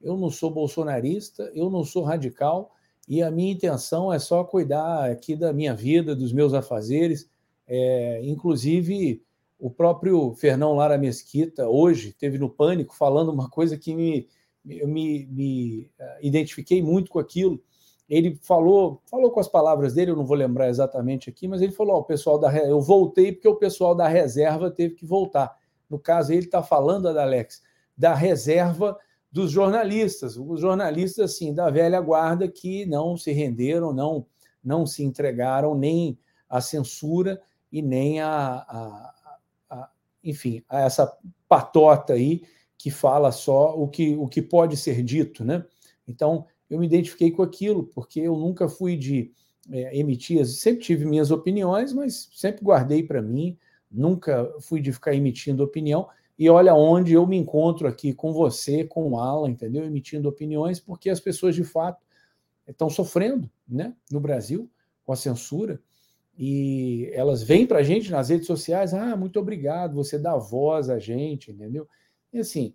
[0.00, 2.72] Eu não sou bolsonarista, eu não sou radical,
[3.08, 7.30] e a minha intenção é só cuidar aqui da minha vida, dos meus afazeres.
[7.66, 9.22] É, inclusive,
[9.58, 14.28] o próprio Fernão Lara Mesquita, hoje, teve no Pânico, falando uma coisa que me,
[14.64, 17.62] eu me, me eh, identifiquei muito com aquilo.
[18.08, 21.72] Ele falou, falou com as palavras dele, eu não vou lembrar exatamente aqui, mas ele
[21.72, 25.56] falou: o pessoal da eu voltei porque o pessoal da reserva teve que voltar.
[25.90, 27.62] No caso, ele está falando, Alex,
[27.96, 28.96] da reserva
[29.30, 34.26] dos jornalistas, os jornalistas assim da velha guarda que não se renderam, não
[34.62, 36.18] não se entregaram nem
[36.48, 39.14] à censura e nem a, a,
[39.70, 39.90] a,
[40.24, 41.16] enfim a essa
[41.48, 42.42] patota aí
[42.78, 45.64] que fala só o que o que pode ser dito, né?
[46.06, 49.32] Então eu me identifiquei com aquilo porque eu nunca fui de
[49.70, 53.56] é, emitir, sempre tive minhas opiniões, mas sempre guardei para mim,
[53.90, 58.84] nunca fui de ficar emitindo opinião e olha onde eu me encontro aqui com você,
[58.84, 59.84] com o Alan, entendeu?
[59.84, 62.04] Emitindo opiniões, porque as pessoas de fato
[62.68, 63.94] estão sofrendo, né?
[64.10, 64.70] No Brasil,
[65.04, 65.80] com a censura.
[66.38, 70.90] E elas vêm para a gente nas redes sociais, ah, muito obrigado, você dá voz
[70.90, 71.88] a gente, entendeu?
[72.30, 72.74] E assim,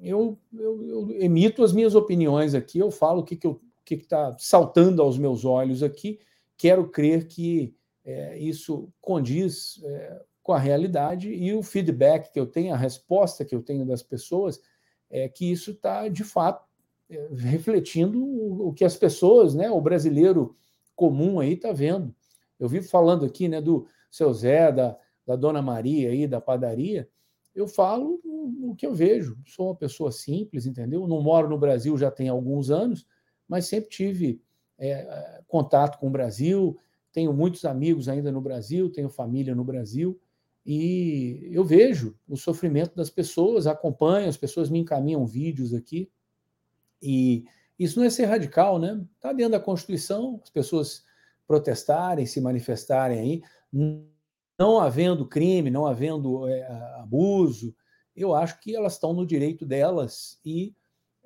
[0.00, 3.50] eu, eu, eu emito as minhas opiniões aqui, eu falo o que está
[3.84, 6.18] que que tá saltando aos meus olhos aqui,
[6.56, 7.74] quero crer que
[8.04, 13.44] é, isso condiz é, com a realidade e o feedback que eu tenho, a resposta
[13.44, 14.60] que eu tenho das pessoas,
[15.10, 16.64] é que isso está, de fato,
[17.08, 20.56] é, refletindo o, que as pessoas, né, o brasileiro
[20.94, 22.14] comum aí está vendo.
[22.58, 24.96] Eu vivo falando aqui né, do seu Zé, da,
[25.26, 27.08] da Dona Maria aí, da padaria,
[27.56, 29.38] eu falo o, que eu vejo.
[29.46, 31.08] Sou uma pessoa simples, entendeu?
[31.08, 33.06] Não moro no Brasil já tem alguns anos,
[33.48, 34.42] mas sempre tive
[34.78, 36.78] é, contato com o Brasil,
[37.10, 40.20] tenho muitos amigos ainda no Brasil, tenho família no Brasil,
[40.66, 46.10] e eu vejo o sofrimento das pessoas, acompanho, as pessoas me encaminham vídeos aqui.
[47.00, 47.44] E
[47.78, 49.00] isso não é ser radical, né?
[49.14, 51.04] Está dentro da Constituição, as pessoas
[51.46, 53.42] protestarem, se manifestarem aí,
[54.58, 56.66] não havendo crime, não havendo é,
[57.00, 57.74] abuso,
[58.16, 60.74] eu acho que elas estão no direito delas e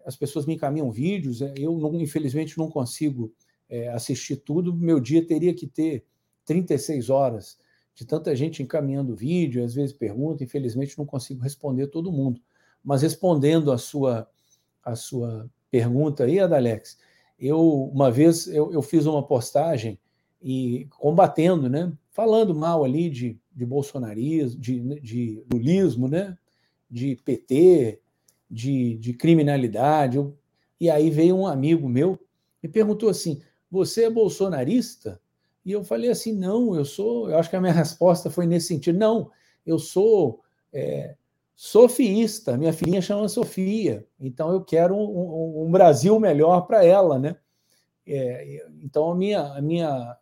[0.05, 1.41] as pessoas me encaminham vídeos.
[1.41, 3.33] É, eu, não, infelizmente, não consigo
[3.69, 4.75] é, assistir tudo.
[4.75, 6.05] Meu dia teria que ter
[6.45, 7.59] 36 horas
[7.95, 12.41] de tanta gente encaminhando vídeo, às vezes pergunta, infelizmente não consigo responder todo mundo.
[12.83, 14.29] Mas respondendo a sua
[14.83, 16.99] a sua pergunta aí, Adalex,
[17.39, 17.61] eu
[17.93, 19.99] uma vez eu, eu fiz uma postagem
[20.43, 26.37] e combatendo, né, falando mal ali de, de bolsonarismo, de, de lulismo, né,
[26.91, 28.01] de PT,
[28.51, 30.17] de, de criminalidade.
[30.17, 30.37] Eu,
[30.81, 32.19] e aí veio um amigo meu
[32.63, 35.21] e perguntou assim: Você é bolsonarista?
[35.65, 37.31] E eu falei assim: não, eu sou.
[37.31, 39.31] Eu acho que a minha resposta foi nesse sentido: não,
[39.65, 40.41] eu sou
[40.73, 41.15] é,
[41.55, 42.57] sofiista.
[42.57, 47.37] Minha filhinha chama Sofia, então eu quero um, um, um Brasil melhor para ela, né?
[48.07, 50.17] É, então a minha, a minha.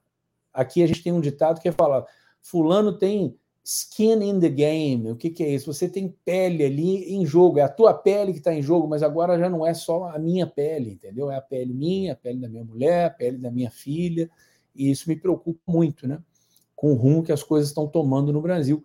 [0.53, 2.05] Aqui a gente tem um ditado que falar:
[2.41, 3.37] Fulano tem
[3.69, 5.11] skin in the game.
[5.11, 5.73] O que, que é isso?
[5.73, 9.03] Você tem pele ali em jogo, é a tua pele que está em jogo, mas
[9.03, 11.31] agora já não é só a minha pele, entendeu?
[11.31, 14.31] É a pele minha, a pele da minha mulher, a pele da minha filha.
[14.75, 16.19] E isso me preocupa muito, né?
[16.75, 18.83] Com o rumo que as coisas estão tomando no Brasil.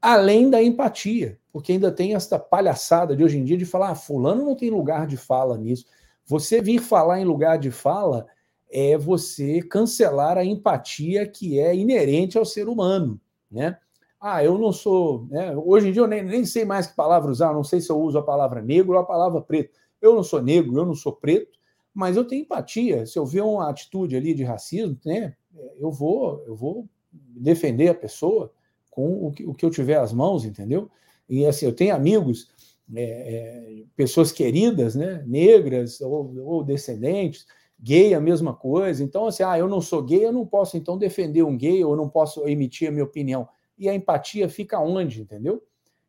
[0.00, 3.94] Além da empatia, porque ainda tem essa palhaçada de hoje em dia de falar, ah,
[3.94, 5.84] fulano não tem lugar de fala nisso.
[6.24, 8.26] Você vir falar em lugar de fala
[8.72, 13.20] é você cancelar a empatia que é inerente ao ser humano,
[13.50, 13.78] né?
[14.18, 15.26] Ah, eu não sou.
[15.26, 15.54] Né?
[15.56, 18.00] Hoje em dia eu nem, nem sei mais que palavra usar, não sei se eu
[18.00, 19.78] uso a palavra negro ou a palavra preto.
[20.00, 21.58] Eu não sou negro, eu não sou preto,
[21.92, 23.04] mas eu tenho empatia.
[23.04, 25.34] Se eu ver uma atitude ali de racismo, né,
[25.76, 28.52] eu vou, eu vou defender a pessoa
[28.90, 30.90] com o que, o que eu tiver às mãos, entendeu?
[31.28, 32.48] E assim, eu tenho amigos
[32.94, 37.46] é, é, pessoas queridas, né, negras ou, ou, descendentes,
[37.82, 39.02] gay a mesma coisa.
[39.02, 41.96] Então, assim, ah, eu não sou gay, eu não posso então defender um gay ou
[41.96, 43.48] não posso emitir a minha opinião.
[43.76, 45.62] E a empatia fica onde, entendeu?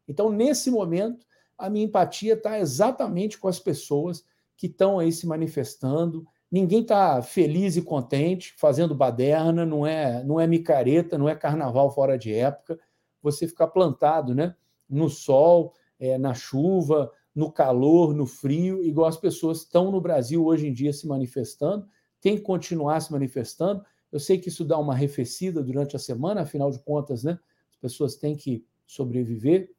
[0.07, 1.25] Então, nesse momento,
[1.57, 4.23] a minha empatia está exatamente com as pessoas
[4.55, 6.25] que estão aí se manifestando.
[6.51, 11.89] Ninguém está feliz e contente fazendo baderna, não é, não é micareta, não é carnaval
[11.89, 12.79] fora de época.
[13.23, 14.55] Você ficar plantado, né,
[14.87, 20.45] no sol, é, na chuva, no calor, no frio, igual as pessoas estão no Brasil
[20.45, 21.87] hoje em dia se manifestando,
[22.21, 23.83] tem que continuar se manifestando.
[24.11, 27.39] Eu sei que isso dá uma arrefecida durante a semana, afinal de contas, né?
[27.71, 29.71] As pessoas têm que sobreviver,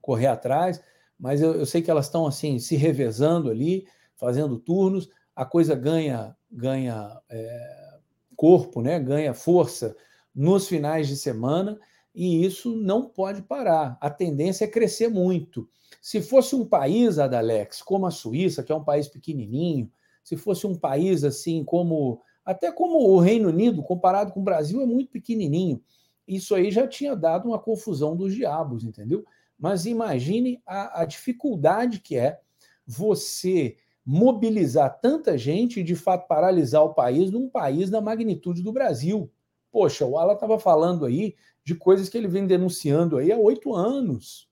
[0.00, 0.82] correr atrás,
[1.18, 5.74] mas eu, eu sei que elas estão assim se revezando ali, fazendo turnos, a coisa
[5.74, 7.98] ganha ganha é,
[8.36, 9.00] corpo, né?
[9.00, 9.96] Ganha força
[10.34, 11.78] nos finais de semana
[12.14, 13.98] e isso não pode parar.
[14.00, 15.68] A tendência é crescer muito.
[16.00, 19.90] Se fosse um país, Adalex, como a Suíça, que é um país pequenininho,
[20.22, 24.82] se fosse um país assim como até como o Reino Unido, comparado com o Brasil,
[24.82, 25.82] é muito pequenininho.
[26.28, 29.24] Isso aí já tinha dado uma confusão dos diabos, entendeu?
[29.58, 32.38] Mas imagine a, a dificuldade que é
[32.86, 38.72] você mobilizar tanta gente e, de fato, paralisar o país num país da magnitude do
[38.72, 39.30] Brasil.
[39.72, 41.34] Poxa, o Ala estava falando aí
[41.64, 44.48] de coisas que ele vem denunciando aí há oito anos.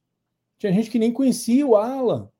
[0.58, 2.30] Tinha gente que nem conhecia o Alan.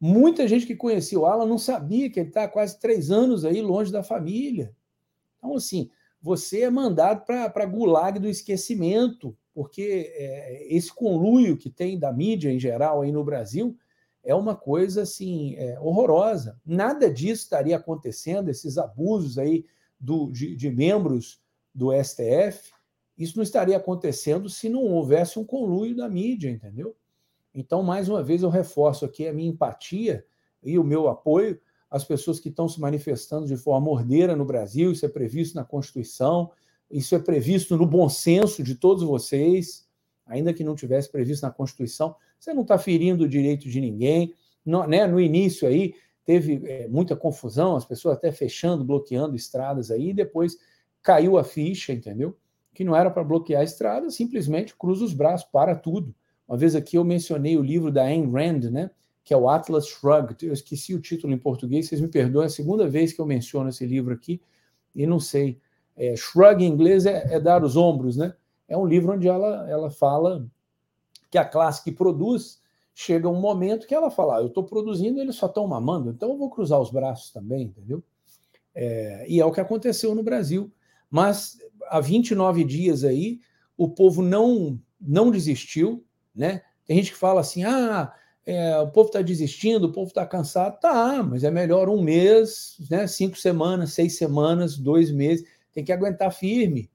[0.00, 3.60] Muita gente que conhecia o Alan não sabia que ele está quase três anos aí
[3.60, 4.74] longe da família.
[5.38, 5.90] Então, assim,
[6.20, 12.50] você é mandado para gulag do esquecimento, porque é, esse conluio que tem da mídia
[12.50, 13.76] em geral aí no Brasil
[14.22, 16.58] é uma coisa assim é, horrorosa.
[16.64, 19.64] Nada disso estaria acontecendo, esses abusos aí
[20.00, 21.40] do, de, de membros
[21.74, 22.73] do STF,
[23.16, 26.96] isso não estaria acontecendo se não houvesse um conluio da mídia, entendeu?
[27.54, 30.24] Então, mais uma vez, eu reforço aqui a minha empatia
[30.62, 34.90] e o meu apoio às pessoas que estão se manifestando de forma ordeira no Brasil.
[34.90, 36.50] Isso é previsto na Constituição,
[36.90, 39.88] isso é previsto no bom senso de todos vocês,
[40.26, 42.16] ainda que não tivesse previsto na Constituição.
[42.38, 44.34] Você não está ferindo o direito de ninguém.
[44.66, 49.90] No, né, no início aí teve é, muita confusão, as pessoas até fechando, bloqueando estradas
[49.90, 50.56] aí, e depois
[51.02, 52.36] caiu a ficha, entendeu?
[52.74, 56.14] Que não era para bloquear a estrada, simplesmente cruza os braços, para tudo.
[56.46, 58.90] Uma vez aqui eu mencionei o livro da Ayn Rand, né?
[59.22, 60.44] Que é o Atlas Shrugged.
[60.44, 63.26] Eu esqueci o título em português, vocês me perdoem, é a segunda vez que eu
[63.26, 64.40] menciono esse livro aqui
[64.94, 65.58] e não sei.
[65.96, 68.34] É, shrug em inglês é, é, dar os ombros, né?
[68.68, 70.46] É um livro onde ela, ela fala
[71.30, 72.60] que a classe que produz
[72.94, 76.30] chega um momento que ela fala: ah, eu estou produzindo, eles só estão mamando, então
[76.30, 78.02] eu vou cruzar os braços também, entendeu?
[78.74, 80.70] É, e é o que aconteceu no Brasil.
[81.10, 81.58] Mas
[81.88, 83.40] há 29 dias aí,
[83.76, 86.04] o povo não, não desistiu,
[86.34, 86.62] né?
[86.86, 88.12] Tem gente que fala assim: ah,
[88.46, 90.78] é, o povo está desistindo, o povo está cansado.
[90.80, 93.06] Tá, mas é melhor um mês, né?
[93.06, 95.46] cinco semanas, seis semanas, dois meses.
[95.72, 96.90] Tem que aguentar firme.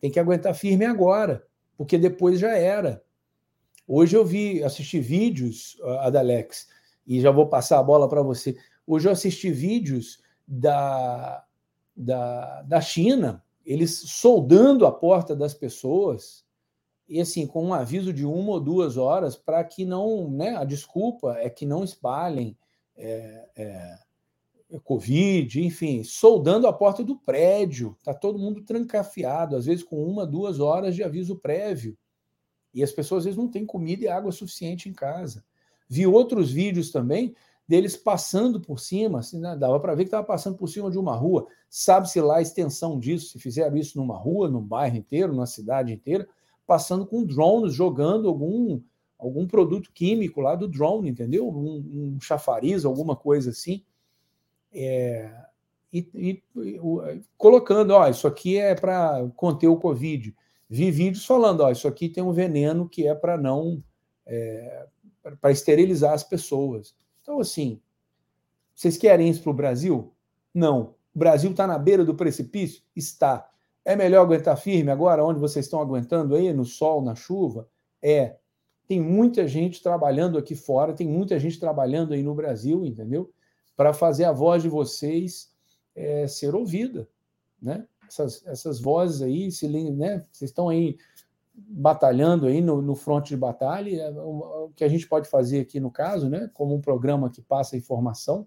[0.00, 1.46] Tem que aguentar firme agora,
[1.76, 3.02] porque depois já era.
[3.86, 6.68] Hoje eu vi, assisti vídeos, Adalex,
[7.06, 8.56] e já vou passar a bola para você.
[8.86, 11.44] Hoje eu assisti vídeos da,
[11.96, 16.44] da, da China, eles soldando a porta das pessoas
[17.08, 20.56] e assim, com um aviso de uma ou duas horas para que não, né?
[20.56, 22.56] A desculpa é que não espalhem
[22.96, 23.98] é, é,
[24.82, 27.94] Covid, enfim, soldando a porta do prédio.
[27.98, 31.98] Está todo mundo trancafiado, às vezes com uma, duas horas de aviso prévio.
[32.72, 35.44] E as pessoas às vezes não têm comida e água suficiente em casa.
[35.88, 37.34] Vi outros vídeos também
[37.72, 39.56] deles passando por cima, assim, né?
[39.56, 41.46] dava para ver que estava passando por cima de uma rua.
[41.70, 45.92] Sabe-se lá a extensão disso, se fizeram isso numa rua, num bairro inteiro, numa cidade
[45.92, 46.28] inteira
[46.66, 48.80] passando com drones, jogando algum,
[49.18, 51.48] algum produto químico lá do drone, entendeu?
[51.48, 53.84] Um, um chafariz, alguma coisa assim.
[54.72, 55.30] É,
[55.92, 56.80] e, e, e,
[57.36, 60.34] colocando, ó, isso aqui é para conter o Covid.
[60.68, 63.82] Vi vídeos falando, ó, isso aqui tem um veneno que é para não.
[64.26, 64.86] É,
[65.40, 66.94] para esterilizar as pessoas.
[67.22, 67.80] Então, assim,
[68.74, 70.12] vocês querem isso para o Brasil?
[70.52, 70.94] Não.
[71.14, 72.82] O Brasil está na beira do precipício?
[72.94, 73.48] Está.
[73.84, 77.68] É melhor aguentar firme agora, onde vocês estão aguentando aí, no sol, na chuva?
[78.00, 78.36] É.
[78.86, 83.32] Tem muita gente trabalhando aqui fora, tem muita gente trabalhando aí no Brasil, entendeu?
[83.76, 85.52] Para fazer a voz de vocês
[85.94, 87.08] é, ser ouvida,
[87.60, 87.86] né?
[88.06, 90.24] Essas, essas vozes aí, se, né?
[90.30, 90.98] Vocês estão aí
[91.68, 95.60] batalhando aí no, no fronte de batalha, é, o, o que a gente pode fazer
[95.60, 96.50] aqui no caso, né?
[96.54, 98.46] Como um programa que passa informação,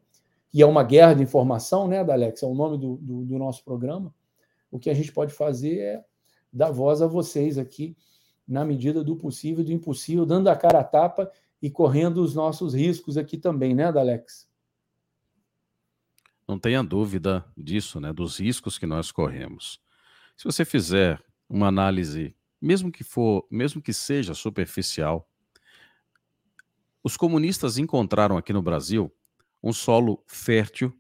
[0.54, 2.42] e é uma guerra de informação, né, Dalex?
[2.42, 4.14] É o nome do, do, do nosso programa
[4.76, 6.06] o que a gente pode fazer é
[6.52, 7.96] dar voz a vocês aqui,
[8.46, 11.32] na medida do possível e do impossível, dando a cara a tapa
[11.62, 14.48] e correndo os nossos riscos aqui também, né, Dalex?
[16.48, 19.80] Não tenha dúvida disso, né, dos riscos que nós corremos.
[20.36, 22.36] Se você fizer uma análise,
[22.66, 25.30] mesmo que for, mesmo que seja superficial,
[27.04, 29.14] os comunistas encontraram aqui no Brasil
[29.62, 30.92] um solo fértil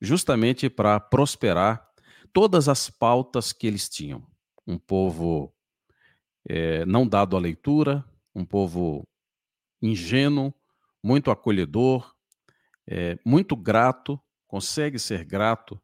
[0.00, 1.86] justamente para prosperar
[2.32, 4.26] todas as pautas que eles tinham.
[4.66, 5.54] Um povo
[6.48, 8.02] é, não dado à leitura,
[8.34, 9.06] um povo
[9.82, 10.54] ingênuo,
[11.02, 12.14] muito acolhedor,
[12.86, 15.78] é, muito grato, consegue ser grato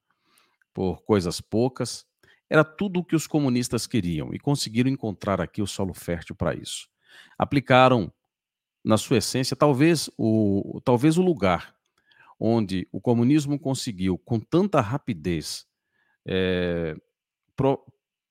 [0.73, 2.08] por coisas poucas.
[2.51, 6.55] Era tudo o que os comunistas queriam e conseguiram encontrar aqui o solo fértil para
[6.55, 6.89] isso.
[7.39, 8.13] Aplicaram,
[8.85, 11.75] na sua essência, talvez o, talvez o lugar
[12.41, 15.67] onde o comunismo conseguiu, com tanta rapidez,
[16.25, 16.97] é,
[17.57, 17.85] pro,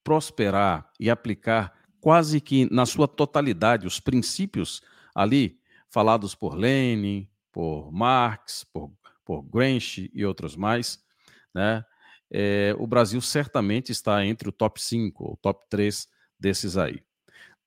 [0.03, 4.81] prosperar e aplicar quase que na sua totalidade os princípios
[5.14, 8.91] ali falados por Lenin, por Marx, por,
[9.26, 11.03] por Gramsci e outros mais,
[11.53, 11.84] né?
[12.31, 16.07] É, o Brasil certamente está entre o top 5 ou top 3
[16.39, 17.01] desses aí.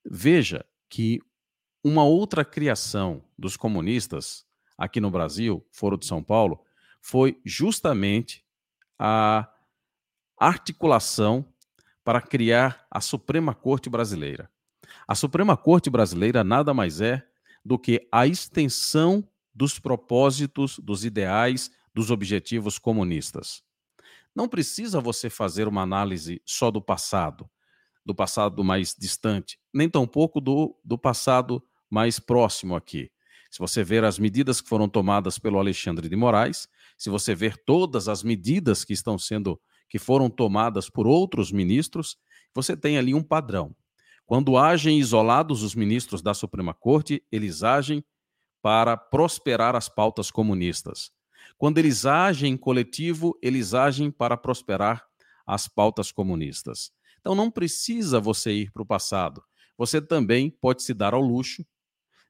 [0.04, 1.20] Veja que
[1.82, 4.44] uma outra criação dos comunistas
[4.76, 6.64] aqui no Brasil, Foro de São Paulo,
[7.00, 8.44] foi justamente
[8.98, 9.50] a
[10.38, 11.44] articulação
[12.04, 14.50] para criar a Suprema Corte Brasileira.
[15.06, 17.26] A Suprema Corte Brasileira nada mais é
[17.64, 23.62] do que a extensão dos propósitos, dos ideais, dos objetivos comunistas.
[24.34, 27.48] Não precisa você fazer uma análise só do passado,
[28.04, 33.10] do passado mais distante, nem tampouco do, do passado mais próximo aqui.
[33.50, 37.56] Se você ver as medidas que foram tomadas pelo Alexandre de Moraes, se você ver
[37.64, 42.16] todas as medidas que estão sendo que foram tomadas por outros ministros,
[42.54, 43.74] você tem ali um padrão.
[44.24, 48.04] Quando agem isolados os ministros da Suprema Corte, eles agem
[48.62, 51.10] para prosperar as pautas comunistas.
[51.60, 55.04] Quando eles agem em coletivo, eles agem para prosperar
[55.46, 56.90] as pautas comunistas.
[57.18, 59.44] Então não precisa você ir para o passado.
[59.76, 61.62] Você também pode se dar ao luxo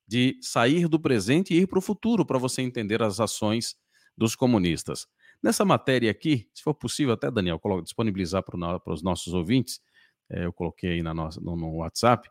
[0.05, 3.77] de sair do presente e ir para o futuro para você entender as ações
[4.19, 5.07] dos comunistas.
[5.41, 9.81] Nessa matéria aqui, se for possível, até Daniel, disponibilizar para os nossos ouvintes,
[10.29, 12.29] é, eu coloquei aí na nossa, no, no WhatsApp,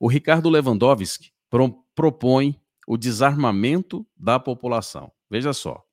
[0.00, 5.12] o Ricardo Lewandowski pro, propõe o desarmamento da população.
[5.28, 5.86] Veja só.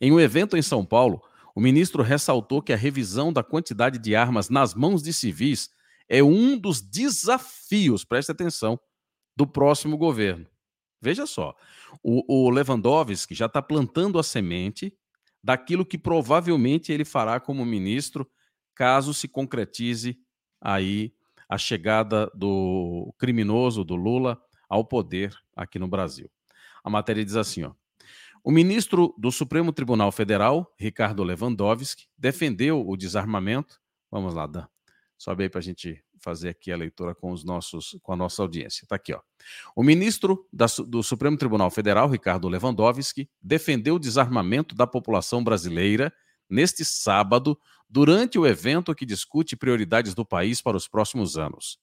[0.00, 1.22] Em um evento em São Paulo,
[1.54, 5.70] o ministro ressaltou que a revisão da quantidade de armas nas mãos de civis
[6.08, 8.78] é um dos desafios, preste atenção,
[9.36, 10.46] do próximo governo.
[11.00, 11.54] Veja só,
[12.02, 14.92] o, o Lewandowski já está plantando a semente
[15.42, 18.28] daquilo que provavelmente ele fará como ministro,
[18.74, 20.18] caso se concretize
[20.60, 21.12] aí
[21.48, 26.30] a chegada do criminoso, do Lula, ao poder aqui no Brasil.
[26.84, 27.72] A matéria diz assim, ó.
[28.42, 33.80] O ministro do Supremo Tribunal Federal, Ricardo Lewandowski, defendeu o desarmamento.
[34.10, 34.66] Vamos lá, Dan.
[35.16, 38.42] Sobe aí para a gente fazer aqui a leitura com os nossos, com a nossa
[38.42, 38.84] audiência.
[38.84, 39.20] Está aqui, ó.
[39.74, 46.12] O ministro da, do Supremo Tribunal Federal, Ricardo Lewandowski, defendeu o desarmamento da população brasileira
[46.48, 47.58] neste sábado,
[47.88, 51.78] durante o evento que discute prioridades do país para os próximos anos.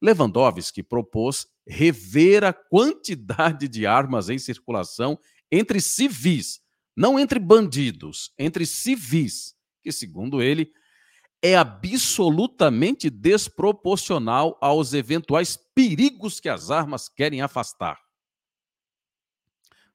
[0.00, 5.18] Lewandowski propôs rever a quantidade de armas em circulação
[5.54, 6.60] entre civis,
[6.96, 10.72] não entre bandidos, entre civis, que, segundo ele,
[11.40, 17.98] é absolutamente desproporcional aos eventuais perigos que as armas querem afastar.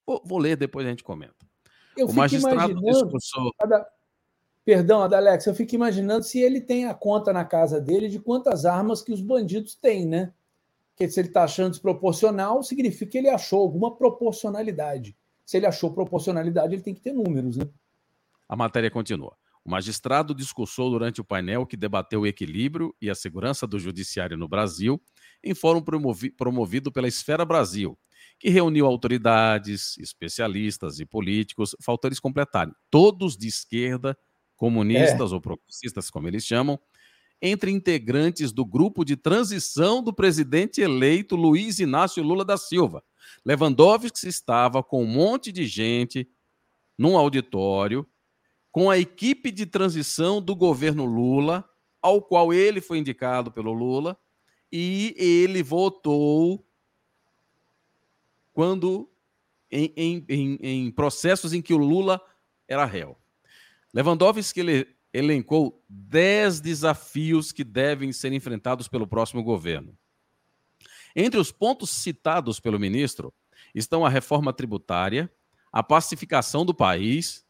[0.05, 1.35] Vou, vou ler, depois a gente comenta.
[1.97, 3.51] Eu o magistrado discursou.
[4.63, 8.65] Perdão, Adalex, eu fico imaginando se ele tem a conta na casa dele de quantas
[8.65, 10.33] armas que os bandidos têm, né?
[10.91, 15.17] Porque se ele está achando desproporcional, significa que ele achou alguma proporcionalidade.
[15.49, 17.67] Se ele achou proporcionalidade, ele tem que ter números, né?
[18.47, 19.35] A matéria continua.
[19.65, 24.37] O magistrado discursou durante o painel que debateu o equilíbrio e a segurança do judiciário
[24.37, 25.01] no Brasil,
[25.43, 27.97] em fórum promovi promovido pela Esfera Brasil,
[28.37, 34.15] que reuniu autoridades, especialistas e políticos, faltou eles completarem, todos de esquerda,
[34.55, 35.33] comunistas é.
[35.33, 36.79] ou progressistas, como eles chamam,
[37.41, 43.03] entre integrantes do grupo de transição do presidente eleito Luiz Inácio Lula da Silva.
[43.45, 46.29] Lewandowski estava com um monte de gente
[46.97, 48.07] num auditório
[48.71, 51.67] com a equipe de transição do governo Lula,
[52.01, 54.17] ao qual ele foi indicado pelo Lula,
[54.71, 56.65] e ele votou
[58.53, 59.09] quando
[59.71, 62.21] em, em, em, em processos em que o Lula
[62.67, 63.17] era réu.
[63.93, 69.97] Lewandowski ele, elencou 10 desafios que devem ser enfrentados pelo próximo governo.
[71.21, 73.33] Entre os pontos citados pelo ministro
[73.75, 75.29] estão a reforma tributária,
[75.69, 77.45] a pacificação do país.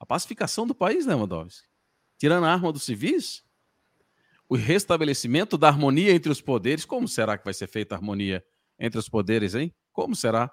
[0.00, 1.68] A pacificação do país, né, Lewandowski?
[2.16, 3.44] Tirando a arma dos civis?
[4.48, 6.86] O restabelecimento da harmonia entre os poderes.
[6.86, 8.42] Como será que vai ser feita a harmonia
[8.78, 9.74] entre os poderes, hein?
[9.92, 10.50] Como será?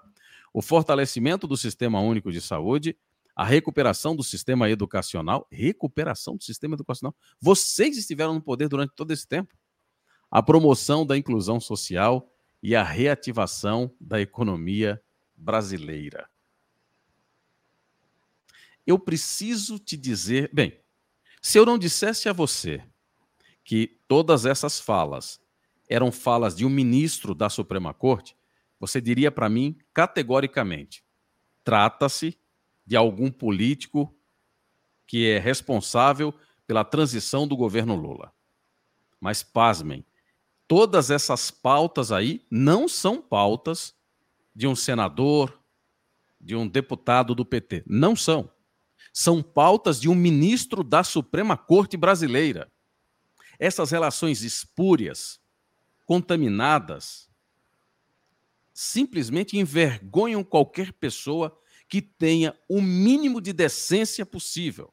[0.52, 2.94] O fortalecimento do sistema único de saúde,
[3.34, 5.48] a recuperação do sistema educacional.
[5.50, 7.16] Recuperação do sistema educacional.
[7.40, 9.56] Vocês estiveram no poder durante todo esse tempo.
[10.30, 12.30] A promoção da inclusão social
[12.64, 14.98] e a reativação da economia
[15.36, 16.30] brasileira.
[18.86, 20.80] Eu preciso te dizer, bem,
[21.42, 22.82] se eu não dissesse a você
[23.62, 25.38] que todas essas falas
[25.90, 28.34] eram falas de um ministro da Suprema Corte,
[28.80, 31.04] você diria para mim categoricamente:
[31.62, 32.38] trata-se
[32.86, 34.16] de algum político
[35.06, 36.32] que é responsável
[36.66, 38.32] pela transição do governo Lula.
[39.20, 40.02] Mas pasmem,
[40.66, 43.94] todas essas pautas aí não são pautas
[44.54, 45.58] de um senador,
[46.40, 47.84] de um deputado do PT.
[47.86, 48.50] Não são.
[49.12, 52.70] São pautas de um ministro da Suprema Corte Brasileira.
[53.58, 55.40] Essas relações espúrias,
[56.04, 57.30] contaminadas,
[58.72, 61.56] simplesmente envergonham qualquer pessoa
[61.88, 64.92] que tenha o mínimo de decência possível.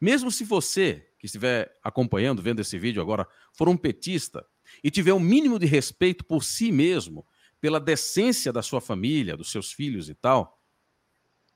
[0.00, 4.44] Mesmo se você que estiver acompanhando, vendo esse vídeo agora, for um petista
[4.82, 7.26] e tiver um mínimo de respeito por si mesmo,
[7.60, 10.60] pela decência da sua família, dos seus filhos e tal,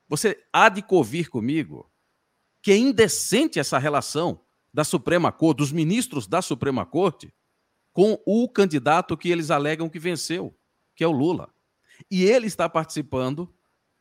[0.08, 1.90] você há de convir comigo
[2.62, 4.40] que é indecente essa relação
[4.72, 7.32] da Suprema Corte, dos ministros da Suprema Corte,
[7.92, 10.56] com o candidato que eles alegam que venceu,
[10.94, 11.52] que é o Lula.
[12.10, 13.52] E ele está participando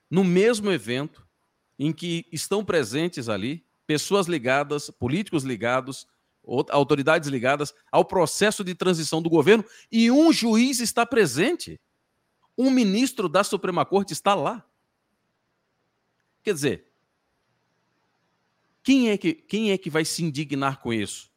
[0.09, 1.27] no mesmo evento
[1.77, 6.07] em que estão presentes ali pessoas ligadas, políticos ligados,
[6.69, 11.79] autoridades ligadas ao processo de transição do governo e um juiz está presente.
[12.57, 14.65] Um ministro da Suprema Corte está lá.
[16.41, 16.85] Quer dizer,
[18.81, 21.29] quem é que, quem é que vai se indignar com isso?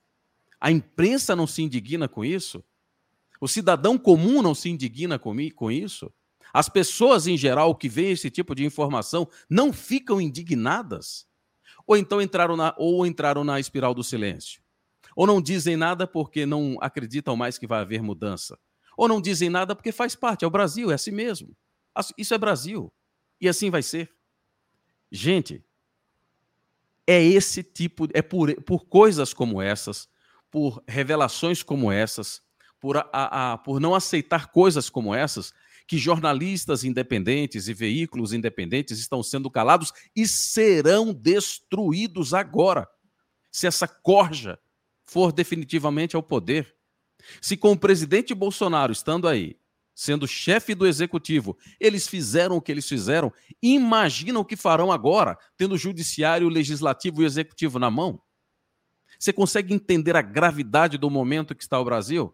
[0.61, 2.62] A imprensa não se indigna com isso?
[3.41, 5.35] O cidadão comum não se indigna com,
[5.70, 6.12] isso?
[6.53, 11.28] As pessoas em geral que veem esse tipo de informação não ficam indignadas?
[11.91, 14.62] ou então entraram na, ou entraram na espiral do silêncio.
[15.16, 18.59] Ou não dizem nada porque não acreditam mais que vai haver mudança.
[18.97, 21.57] Ou não dizem nada porque faz parte, é o Brasil, é assim mesmo.
[22.16, 22.93] Isso é Brasil.
[23.41, 24.11] E assim vai ser.
[25.11, 25.65] Gente,
[27.07, 30.09] é esse tipo, é por, por coisas como essas,
[30.51, 32.43] por revelações como essas,
[32.78, 35.53] por, a, a, por não aceitar coisas como essas,
[35.87, 42.89] que jornalistas independentes e veículos independentes estão sendo calados e serão destruídos agora,
[43.51, 44.57] se essa corja
[45.11, 46.73] for definitivamente ao poder.
[47.43, 49.59] Se com o presidente Bolsonaro estando aí,
[49.93, 55.37] sendo chefe do executivo, eles fizeram o que eles fizeram, imagina o que farão agora,
[55.57, 58.23] tendo o judiciário, o legislativo e o executivo na mão?
[59.19, 62.32] Você consegue entender a gravidade do momento que está o Brasil?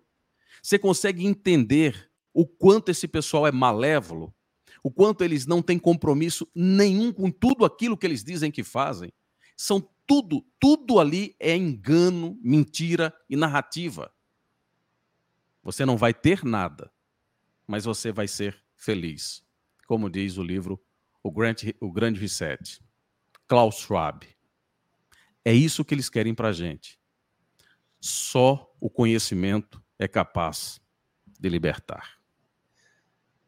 [0.62, 4.34] Você consegue entender o quanto esse pessoal é malévolo,
[4.82, 9.10] o quanto eles não têm compromisso nenhum com tudo aquilo que eles dizem que fazem.
[9.56, 14.12] São tudo, tudo ali é engano, mentira e narrativa.
[15.62, 16.92] Você não vai ter nada,
[17.66, 19.44] mas você vai ser feliz.
[19.86, 20.80] Como diz o livro
[21.22, 22.80] O Grande, o Grande Reset.
[23.48, 24.26] Klaus Schwab.
[25.44, 27.00] É isso que eles querem para a gente.
[28.00, 30.80] Só o conhecimento é capaz
[31.38, 32.20] de libertar.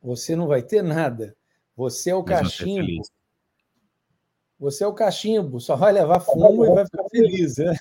[0.02, 1.36] Você não vai ter nada.
[1.76, 3.02] Você é o cachimbo.
[4.58, 7.56] Você é o cachimbo, só vai levar fumo e vai ficar feliz.
[7.58, 7.76] Né?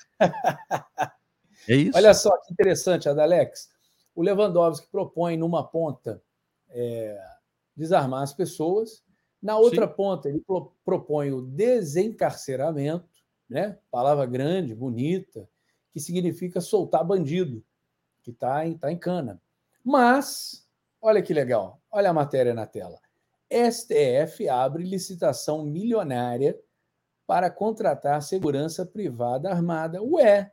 [1.66, 1.98] É isso.
[1.98, 3.68] Olha só que interessante, Adalex.
[4.14, 6.22] O Lewandowski propõe numa ponta
[6.70, 7.20] é,
[7.76, 9.02] desarmar as pessoas,
[9.42, 9.94] na outra Sim.
[9.94, 13.08] ponta ele pro, propõe o desencarceramento,
[13.48, 13.78] né?
[13.90, 15.48] palavra grande, bonita,
[15.92, 17.62] que significa soltar bandido,
[18.22, 19.40] que está em, tá em cana.
[19.84, 20.68] Mas
[21.00, 21.80] Olha que legal.
[21.90, 22.98] Olha a matéria na tela.
[23.50, 26.58] STF abre licitação milionária
[27.28, 30.02] para contratar segurança privada armada.
[30.02, 30.50] Ué,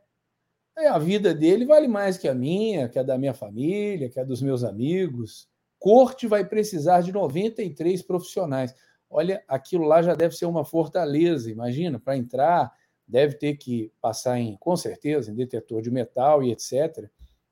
[0.76, 4.24] a vida dele vale mais que a minha, que a da minha família, que a
[4.24, 5.48] dos meus amigos.
[5.78, 8.74] Corte vai precisar de 93 profissionais.
[9.08, 12.70] Olha, aquilo lá já deve ser uma fortaleza, imagina, para entrar,
[13.08, 17.08] deve ter que passar em, com certeza, em detetor de metal e etc.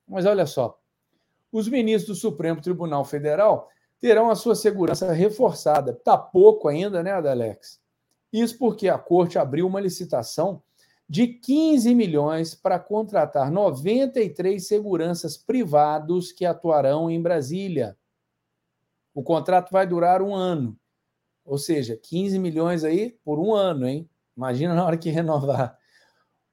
[0.07, 0.79] Mas olha só,
[1.51, 5.93] os ministros do Supremo Tribunal Federal terão a sua segurança reforçada.
[5.93, 7.83] Está pouco ainda, né, Adalex?
[8.35, 10.61] Isso porque a corte abriu uma licitação
[11.09, 17.97] de 15 milhões para contratar 93 seguranças privados que atuarão em Brasília.
[19.15, 20.77] O contrato vai durar um ano.
[21.45, 24.11] Ou seja, 15 milhões aí por um ano, hein?
[24.37, 25.79] Imagina na hora que renovar.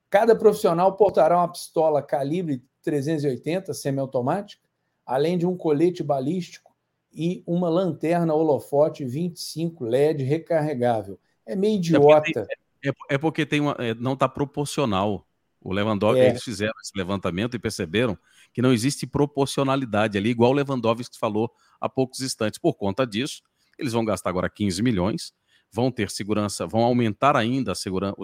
[0.08, 4.70] Cada profissional portará uma pistola calibre 380 semiautomática,
[5.04, 6.76] além de um colete balístico
[7.12, 11.20] e uma lanterna holofote 25 LED recarregável.
[11.52, 12.48] É meio idiota.
[12.84, 15.28] É, é porque tem uma, é, não está proporcional.
[15.60, 16.30] O Lewandowski, é.
[16.30, 18.18] eles fizeram esse levantamento e perceberam
[18.54, 22.58] que não existe proporcionalidade ali, igual o Lewandowski falou há poucos instantes.
[22.58, 23.44] Por conta disso,
[23.78, 25.34] eles vão gastar agora 15 milhões,
[25.70, 28.16] vão ter segurança, vão aumentar ainda a, segura,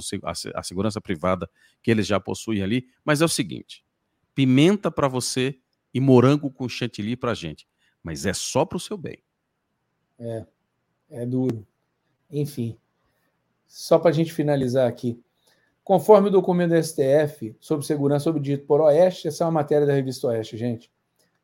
[0.56, 1.50] a segurança privada
[1.84, 2.88] que eles já possuem ali.
[3.04, 3.84] Mas é o seguinte:
[4.34, 5.60] pimenta para você
[5.94, 7.68] e morango com chantilly para gente.
[8.02, 9.22] Mas é só para o seu bem.
[10.18, 10.46] É,
[11.10, 11.68] é duro.
[12.32, 12.78] Enfim,
[13.68, 15.22] só para a gente finalizar aqui.
[15.84, 19.86] Conforme o documento do STF sobre segurança sobre dito por Oeste, essa é uma matéria
[19.86, 20.92] da revista Oeste, gente.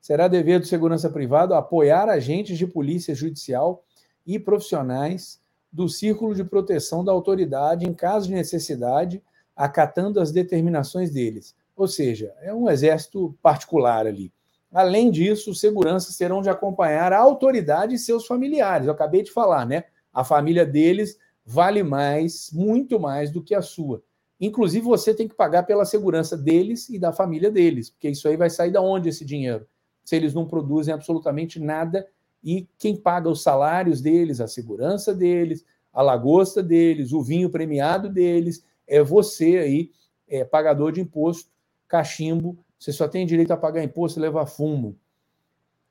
[0.02, 3.86] Será dever do segurança privado apoiar agentes de polícia judicial
[4.26, 5.42] e profissionais
[5.72, 9.24] do círculo de proteção da autoridade em caso de necessidade,
[9.56, 11.56] acatando as determinações deles.
[11.76, 14.32] Ou seja, é um exército particular ali.
[14.74, 18.88] Além disso, os seguranças terão de acompanhar a autoridade e seus familiares.
[18.88, 19.86] Eu acabei de falar, né?
[20.12, 24.04] A família deles vale mais, muito mais do que a sua.
[24.40, 28.36] Inclusive, você tem que pagar pela segurança deles e da família deles, porque isso aí
[28.36, 29.66] vai sair da onde esse dinheiro?
[30.04, 32.06] Se eles não produzem absolutamente nada
[32.44, 38.10] e quem paga os salários deles, a segurança deles, a lagosta deles, o vinho premiado
[38.10, 39.92] deles, é você aí,
[40.28, 41.50] é, pagador de imposto,
[41.88, 44.98] cachimbo, você só tem direito a pagar imposto e levar fumo.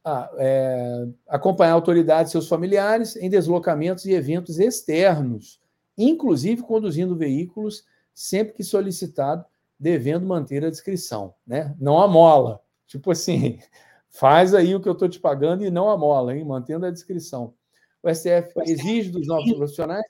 [0.05, 5.61] Ah, é, acompanhar autoridades e seus familiares em deslocamentos e eventos externos,
[5.97, 9.45] inclusive conduzindo veículos sempre que solicitado,
[9.79, 11.75] devendo manter a descrição, né?
[11.79, 12.61] Não a mola.
[12.87, 13.59] Tipo assim,
[14.11, 16.45] faz aí o que eu estou te pagando e não a mola, hein?
[16.45, 17.55] Mantendo a descrição.
[18.03, 20.05] O STF exige dos novos profissionais.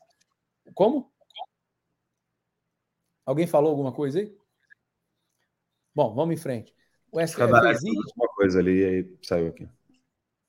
[0.75, 1.13] Como?
[3.27, 4.35] Alguém falou alguma coisa aí?
[5.95, 6.75] Bom, vamos em frente.
[7.11, 7.97] O STF exige.
[8.17, 9.69] Uma coisa ali e aí saiu aqui.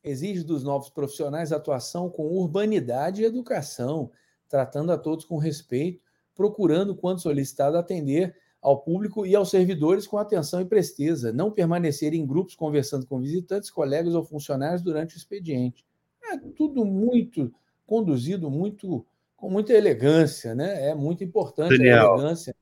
[0.03, 4.11] Exige dos novos profissionais atuação com urbanidade e educação,
[4.49, 6.03] tratando a todos com respeito
[6.35, 12.13] procurando, quando solicitado, atender ao público e aos servidores com atenção e presteza, não permanecer
[12.13, 15.85] em grupos conversando com visitantes, colegas ou funcionários durante o expediente.
[16.23, 17.53] É tudo muito
[17.85, 19.05] conduzido, muito
[19.35, 20.89] com muita elegância, né?
[20.89, 22.55] É muito importante Daniel, a elegância.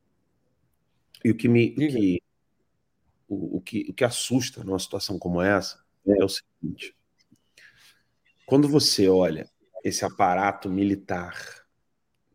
[1.23, 2.23] E o que me o que,
[3.29, 6.95] o, o, que, o que assusta numa situação como essa é o seguinte:
[8.51, 9.49] quando você olha
[9.81, 11.65] esse aparato militar,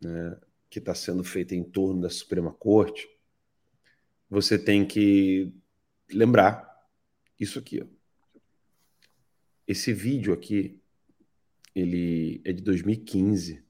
[0.00, 0.40] né,
[0.70, 3.06] que está sendo feita em torno da Suprema Corte,
[4.26, 5.52] você tem que
[6.10, 6.74] lembrar
[7.38, 7.82] isso aqui.
[7.82, 7.86] Ó.
[9.68, 10.80] Esse vídeo aqui,
[11.74, 13.62] ele é de 2015.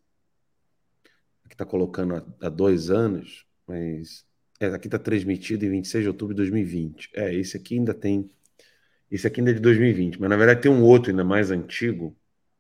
[1.45, 4.25] Aqui está colocando há, dois anos, mas
[4.61, 7.11] é, aqui está transmitido em 26 de outubro de 2020.
[7.13, 8.31] É, esse aqui ainda tem.
[9.11, 12.17] Esse aqui ainda é de 2020, mas na verdade tem um outro ainda mais antigo.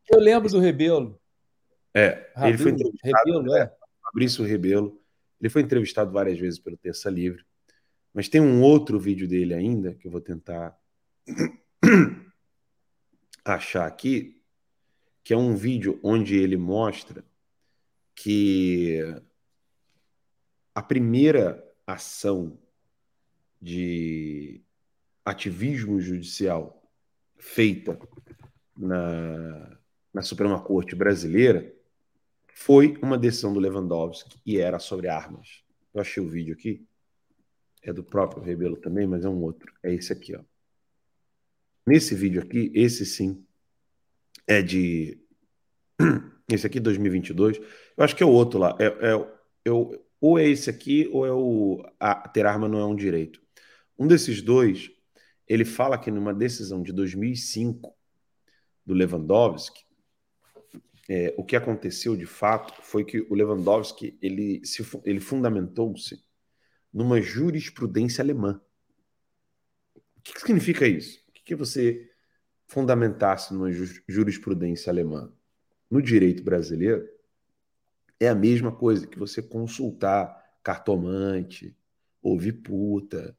[0.08, 1.20] Eu lembro do Rebelo.
[1.94, 3.24] É, ele foi entrevistado.
[3.24, 3.74] Rebelo, é.
[4.02, 5.00] Fabrício Rebelo.
[5.40, 7.44] Ele foi entrevistado várias vezes pelo Terça Livre.
[8.12, 10.78] Mas tem um outro vídeo dele ainda, que eu vou tentar
[13.44, 14.40] achar aqui,
[15.22, 17.24] que é um vídeo onde ele mostra
[18.14, 19.00] que
[20.74, 22.58] a primeira ação
[23.60, 24.62] de
[25.24, 26.82] ativismo judicial
[27.36, 27.98] feita
[28.76, 29.75] na,
[30.16, 31.70] na Suprema Corte brasileira
[32.54, 35.62] foi uma decisão do Lewandowski e era sobre armas.
[35.92, 36.86] Eu achei o vídeo aqui.
[37.82, 39.70] É do próprio Rebelo também, mas é um outro.
[39.82, 40.40] É esse aqui, ó.
[41.86, 43.44] Nesse vídeo aqui, esse sim
[44.46, 45.20] é de
[46.50, 47.58] esse aqui 2022.
[47.58, 48.74] Eu acho que é o outro lá.
[48.80, 49.12] É, é,
[49.66, 49.70] é,
[50.18, 53.38] ou é esse aqui ou é o a, ter arma não é um direito.
[53.98, 54.90] Um desses dois,
[55.46, 57.94] ele fala que numa decisão de 2005
[58.86, 59.85] do Lewandowski,
[61.08, 66.20] é, o que aconteceu de fato foi que o Lewandowski ele, se, ele fundamentou-se
[66.92, 68.60] numa jurisprudência alemã.
[70.16, 71.20] O que, que significa isso?
[71.28, 72.10] O que, que você
[72.66, 73.70] fundamentasse numa
[74.08, 75.32] jurisprudência alemã?
[75.88, 77.08] No direito brasileiro,
[78.18, 81.76] é a mesma coisa que você consultar cartomante,
[82.20, 83.36] ouvir puta,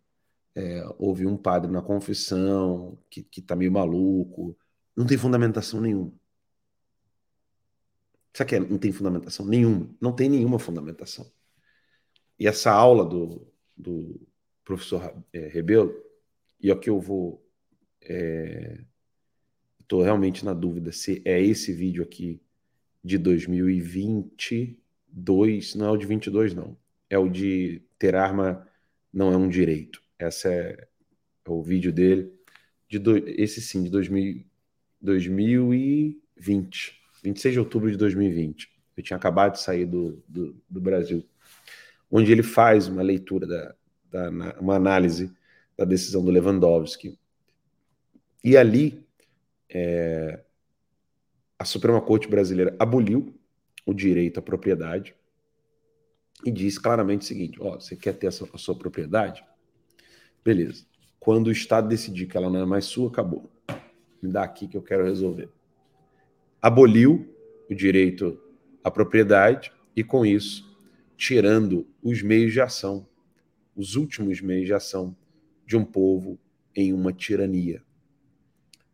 [0.56, 4.58] é, ouvir um padre na confissão que, que tá meio maluco.
[4.96, 6.14] Não tem fundamentação nenhuma.
[8.38, 8.60] Sabe que é?
[8.60, 9.90] não tem fundamentação nenhuma?
[10.00, 11.26] Não tem nenhuma fundamentação.
[12.40, 14.22] E essa aula do, do
[14.64, 15.92] professor é, Rebelo,
[16.62, 17.44] e é o que eu vou.
[18.00, 18.80] É,
[19.80, 22.40] Estou realmente na dúvida se é esse vídeo aqui
[23.04, 25.74] de 2022.
[25.74, 26.78] Não é o de 22, não.
[27.10, 28.68] É o de ter arma
[29.12, 30.00] não é um direito.
[30.20, 30.88] Esse é,
[31.44, 32.32] é o vídeo dele.
[32.88, 34.46] De do, esse sim, de 2000,
[35.02, 36.97] 2020.
[37.24, 38.70] 26 de outubro de 2020.
[38.96, 41.24] Eu tinha acabado de sair do, do, do Brasil.
[42.10, 43.76] Onde ele faz uma leitura, da,
[44.12, 44.30] da,
[44.60, 45.32] uma análise
[45.78, 47.20] da decisão do Lewandowski.
[48.44, 49.06] E ali,
[49.70, 50.44] é,
[51.60, 53.38] a Suprema Corte Brasileira aboliu
[53.86, 55.16] o direito à propriedade
[56.46, 59.44] e diz claramente o seguinte: ó, você quer ter a sua, a sua propriedade?
[60.44, 60.86] Beleza.
[61.20, 63.50] Quando o Estado decidir que ela não é mais sua, acabou.
[64.22, 65.50] Me dá aqui que eu quero resolver.
[66.62, 67.34] Aboliu
[67.70, 68.42] o direito
[68.84, 70.68] à propriedade e, com isso,
[71.16, 73.08] tirando os meios de ação,
[73.76, 75.16] os últimos meios de ação
[75.66, 76.40] de um povo
[76.76, 77.84] em uma tirania.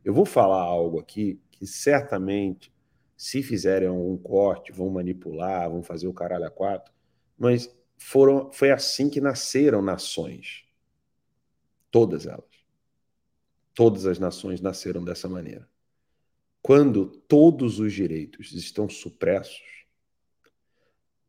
[0.03, 2.73] Eu vou falar algo aqui que certamente,
[3.15, 6.93] se fizerem algum corte, vão manipular, vão fazer o caralho a quatro,
[7.37, 10.65] mas foram, foi assim que nasceram nações.
[11.89, 12.43] Todas elas.
[13.73, 15.67] Todas as nações nasceram dessa maneira.
[16.63, 19.85] Quando todos os direitos estão supressos,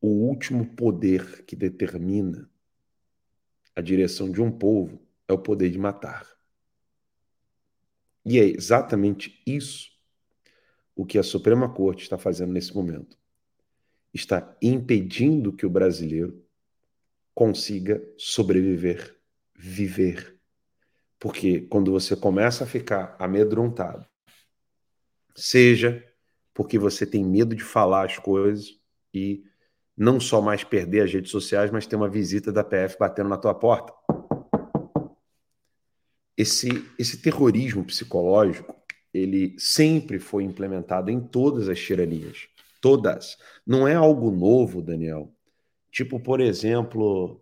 [0.01, 2.48] o último poder que determina
[3.74, 6.24] a direção de um povo é o poder de matar.
[8.24, 9.90] E é exatamente isso
[10.94, 13.19] o que a Suprema Corte está fazendo nesse momento
[14.12, 16.40] está impedindo que o brasileiro
[17.35, 19.19] consiga sobreviver,
[19.52, 20.39] viver.
[21.19, 24.06] Porque quando você começa a ficar amedrontado,
[25.35, 26.05] seja
[26.52, 28.78] porque você tem medo de falar as coisas
[29.12, 29.44] e
[29.97, 33.36] não só mais perder as redes sociais, mas ter uma visita da PF batendo na
[33.36, 33.93] tua porta.
[36.36, 38.74] Esse, esse terrorismo psicológico,
[39.12, 42.48] ele sempre foi implementado em todas as tiranias.
[42.81, 43.36] Todas.
[43.66, 45.32] Não é algo novo, Daniel.
[45.90, 47.40] Tipo, por exemplo,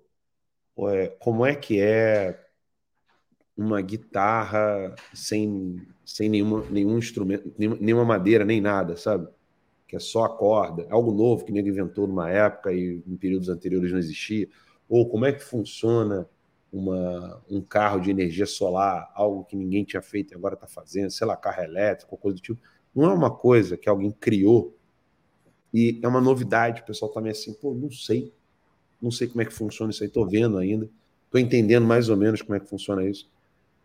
[0.90, 2.38] é, como é que é
[3.56, 9.28] uma guitarra sem, sem nenhuma, nenhum instrumento, nenhuma madeira, nem nada, sabe?
[9.86, 10.86] Que é só a corda.
[10.90, 14.48] Algo novo que ninguém inventou numa época e em períodos anteriores não existia.
[14.88, 16.28] Ou como é que funciona
[16.72, 21.10] uma, um carro de energia solar, algo que ninguém tinha feito e agora está fazendo,
[21.10, 22.60] sei lá, carro elétrico, coisa do tipo.
[22.94, 24.74] Não é uma coisa que alguém criou
[25.72, 28.32] e é uma novidade, o pessoal também tá assim, pô, não sei.
[29.00, 30.88] Não sei como é que funciona isso aí, estou vendo ainda.
[31.24, 33.30] Estou entendendo mais ou menos como é que funciona isso.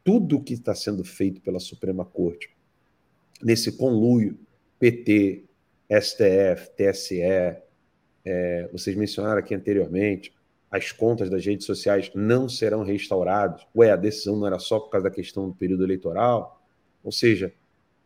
[0.08, 2.50] Tudo que está sendo feito pela Suprema Corte,
[3.44, 4.40] nesse conluio,
[4.80, 5.44] PT,
[5.92, 7.22] STF, TSE,
[8.24, 10.34] é, vocês mencionaram aqui anteriormente,
[10.72, 13.68] as contas das redes sociais não serão restauradas.
[13.76, 16.66] Ué, a decisão não era só por causa da questão do período eleitoral?
[17.04, 17.54] Ou seja,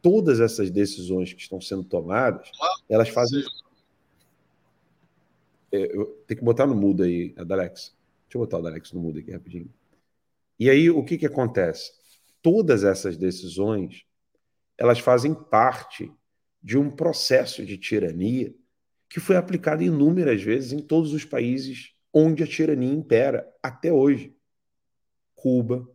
[0.01, 2.49] todas essas decisões que estão sendo tomadas,
[2.89, 3.43] elas fazem
[5.71, 7.93] é, eu tenho que botar no mudo aí, a Dalex.
[8.23, 9.69] Deixa eu botar o Dalex no mudo aqui rapidinho.
[10.61, 11.91] E aí, o que, que acontece?
[12.39, 14.05] Todas essas decisões,
[14.77, 16.13] elas fazem parte
[16.61, 18.53] de um processo de tirania
[19.09, 24.37] que foi aplicado inúmeras vezes em todos os países onde a tirania impera até hoje.
[25.33, 25.89] Cuba,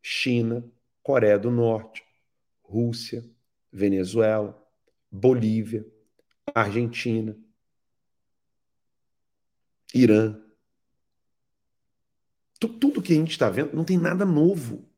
[0.00, 0.70] China,
[1.02, 2.04] Coreia do Norte,
[2.62, 3.28] Rússia,
[3.72, 4.56] Venezuela,
[5.10, 5.84] Bolívia,
[6.54, 7.36] Argentina,
[9.92, 10.40] Irã.
[12.68, 14.88] Tudo que a gente está vendo não tem nada novo.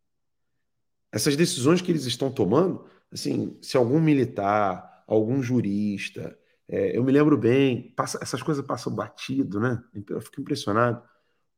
[1.12, 6.36] Essas decisões que eles estão tomando, assim, se algum militar, algum jurista,
[6.69, 9.82] é, eu me lembro bem, passa, essas coisas passam batido, né?
[10.09, 11.03] Eu fico impressionado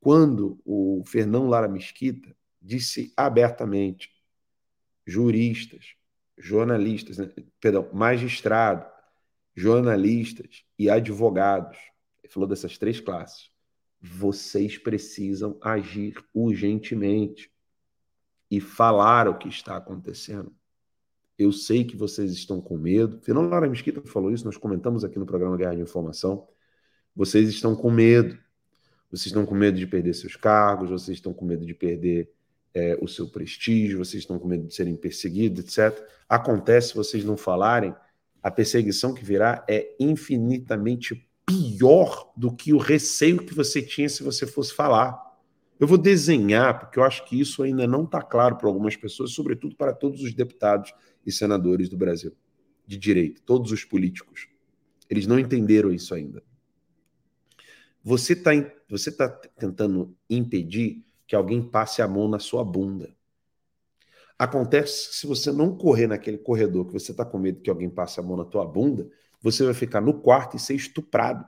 [0.01, 4.11] quando o Fernão Lara Mesquita disse abertamente,
[5.07, 5.95] juristas,
[6.37, 7.31] jornalistas, né?
[7.61, 8.85] perdão, magistrado,
[9.55, 11.79] jornalistas e advogados
[12.27, 13.51] ele falou dessas três classes.
[14.01, 17.51] Vocês precisam agir urgentemente
[18.51, 20.55] e falar o que está acontecendo.
[21.39, 23.21] Eu sei que vocês estão com medo.
[23.21, 26.49] Fernando Lara Mesquita falou isso, nós comentamos aqui no programa Guerra de Informação.
[27.15, 28.39] Vocês estão com medo.
[29.11, 32.31] Vocês estão com medo de perder seus cargos, vocês estão com medo de perder
[32.75, 36.07] é, o seu prestígio, vocês estão com medo de serem perseguidos, etc.
[36.29, 37.95] Acontece, se vocês não falarem,
[38.43, 44.23] a perseguição que virá é infinitamente pior do que o receio que você tinha se
[44.23, 45.25] você fosse falar.
[45.79, 49.33] Eu vou desenhar, porque eu acho que isso ainda não está claro para algumas pessoas,
[49.33, 50.93] sobretudo para todos os deputados
[51.25, 52.35] e senadores do Brasil,
[52.87, 54.49] de direito, todos os políticos.
[55.09, 56.43] Eles não entenderam isso ainda.
[58.03, 58.51] Você está
[58.89, 63.15] você tá tentando impedir que alguém passe a mão na sua bunda.
[64.39, 67.91] Acontece que se você não correr naquele corredor que você está com medo que alguém
[67.91, 69.11] passe a mão na tua bunda,
[69.41, 71.47] você vai ficar no quarto e ser estuprado.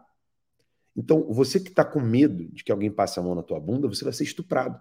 [0.96, 3.88] Então, você que está com medo de que alguém passe a mão na tua bunda,
[3.88, 4.80] você vai ser estuprado.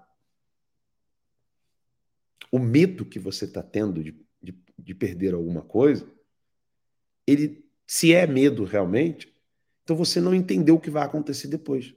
[2.52, 6.10] O medo que você está tendo de, de, de perder alguma coisa,
[7.26, 9.36] ele, se é medo realmente,
[9.84, 11.94] então você não entendeu o que vai acontecer depois.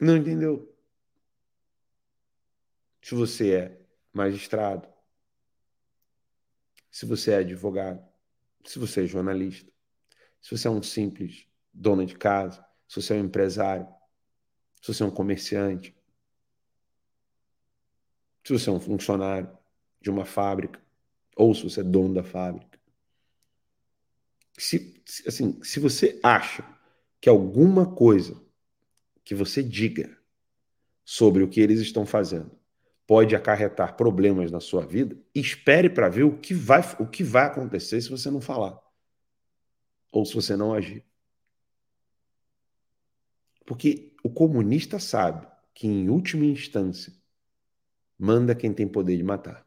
[0.00, 0.74] Não entendeu.
[3.02, 3.80] Se você é
[4.12, 4.88] magistrado,
[6.90, 8.09] se você é advogado,
[8.64, 9.70] se você é jornalista,
[10.40, 13.86] se você é um simples dono de casa, se você é um empresário,
[14.80, 15.94] se você é um comerciante,
[18.44, 19.50] se você é um funcionário
[20.00, 20.80] de uma fábrica,
[21.36, 22.78] ou se você é dono da fábrica.
[24.58, 26.64] Se, assim, se você acha
[27.20, 28.42] que alguma coisa
[29.24, 30.18] que você diga
[31.04, 32.59] sobre o que eles estão fazendo
[33.10, 37.46] pode acarretar problemas na sua vida, espere para ver o que, vai, o que vai
[37.46, 38.80] acontecer se você não falar.
[40.12, 41.04] Ou se você não agir.
[43.66, 47.12] Porque o comunista sabe que, em última instância,
[48.16, 49.66] manda quem tem poder de matar.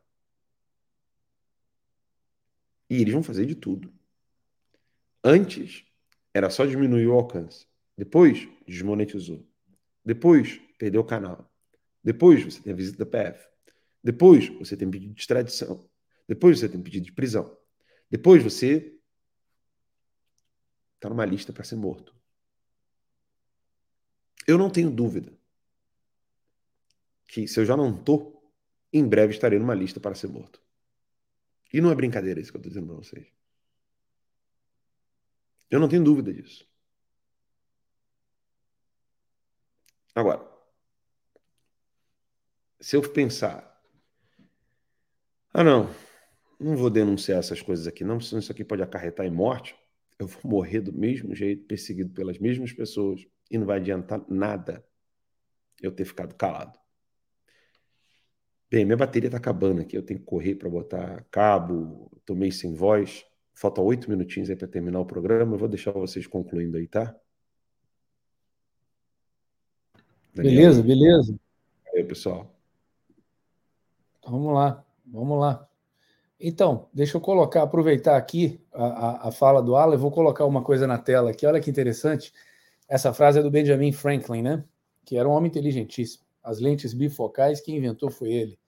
[2.90, 3.94] E eles vão fazer de tudo.
[5.22, 5.84] Antes,
[6.34, 7.68] era só diminuir o alcance.
[7.98, 9.46] Depois, desmonetizou.
[10.06, 11.53] Depois, perdeu o canal.
[12.04, 13.48] Depois você tem a visita da PF.
[14.04, 15.90] Depois você tem pedido de extradição.
[16.28, 17.58] Depois você tem pedido de prisão.
[18.10, 18.96] Depois você
[20.96, 22.14] está numa lista para ser morto.
[24.46, 25.32] Eu não tenho dúvida
[27.28, 28.52] que se eu já não estou,
[28.92, 30.62] em breve estarei numa lista para ser morto.
[31.72, 33.28] E não é brincadeira isso que eu estou dizendo para vocês.
[35.72, 36.70] Eu não tenho dúvida disso.
[40.14, 40.53] Agora,
[42.84, 43.82] se eu pensar,
[45.54, 45.90] ah, não,
[46.60, 49.74] não vou denunciar essas coisas aqui, não, senão isso aqui pode acarretar em morte,
[50.20, 54.86] eu vou morrer do mesmo jeito, perseguido pelas mesmas pessoas, e não vai adiantar nada
[55.82, 56.78] eu ter ficado calado.
[58.70, 62.74] Bem, minha bateria está acabando aqui, eu tenho que correr para botar cabo, tomei sem
[62.74, 63.26] voz.
[63.54, 65.54] Faltam oito minutinhos aí para terminar o programa.
[65.54, 67.16] Eu vou deixar vocês concluindo aí, tá?
[70.34, 70.56] Daniel.
[70.56, 71.40] Beleza, beleza.
[71.96, 72.54] Aí, pessoal.
[74.26, 75.68] Vamos lá, vamos lá.
[76.40, 80.46] Então, deixa eu colocar, aproveitar aqui a, a, a fala do Alan, eu vou colocar
[80.46, 82.34] uma coisa na tela aqui, olha que interessante.
[82.88, 84.64] Essa frase é do Benjamin Franklin, né?
[85.06, 86.24] Que era um homem inteligentíssimo.
[86.44, 88.60] As lentes bifocais, quem inventou foi ele.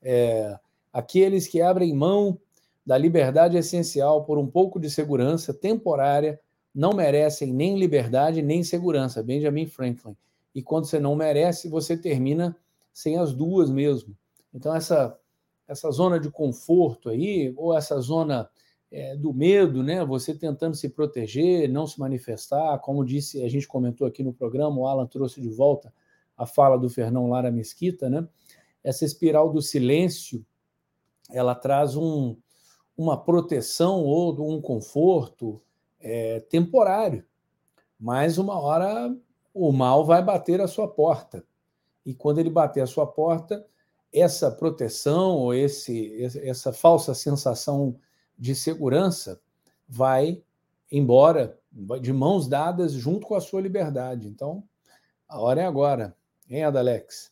[0.00, 0.56] É,
[0.92, 2.38] aqueles que abrem mão
[2.84, 6.40] da liberdade essencial por um pouco de segurança temporária
[6.72, 9.22] não merecem nem liberdade nem segurança.
[9.22, 10.16] Benjamin Franklin.
[10.54, 12.56] E quando você não merece, você termina
[12.92, 14.16] sem as duas mesmo.
[14.56, 15.16] Então, essa,
[15.68, 18.48] essa zona de conforto aí, ou essa zona
[18.90, 20.02] é, do medo, né?
[20.02, 24.80] Você tentando se proteger, não se manifestar, como disse, a gente comentou aqui no programa,
[24.80, 25.92] o Alan trouxe de volta
[26.34, 28.26] a fala do Fernão Lara Mesquita, né?
[28.82, 30.44] Essa espiral do silêncio,
[31.30, 32.34] ela traz um,
[32.96, 35.60] uma proteção ou um conforto
[36.00, 37.24] é, temporário,
[38.00, 39.14] mas uma hora
[39.52, 41.44] o mal vai bater a sua porta.
[42.04, 43.66] E quando ele bater a sua porta,
[44.16, 48.00] essa proteção ou esse, essa falsa sensação
[48.38, 49.38] de segurança
[49.86, 50.42] vai
[50.90, 51.58] embora
[52.00, 54.26] de mãos dadas junto com a sua liberdade.
[54.26, 54.64] Então,
[55.28, 56.16] a hora é agora,
[56.48, 57.30] hein, Adalex?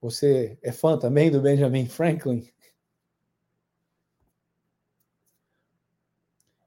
[0.00, 2.48] Você é fã também do Benjamin Franklin?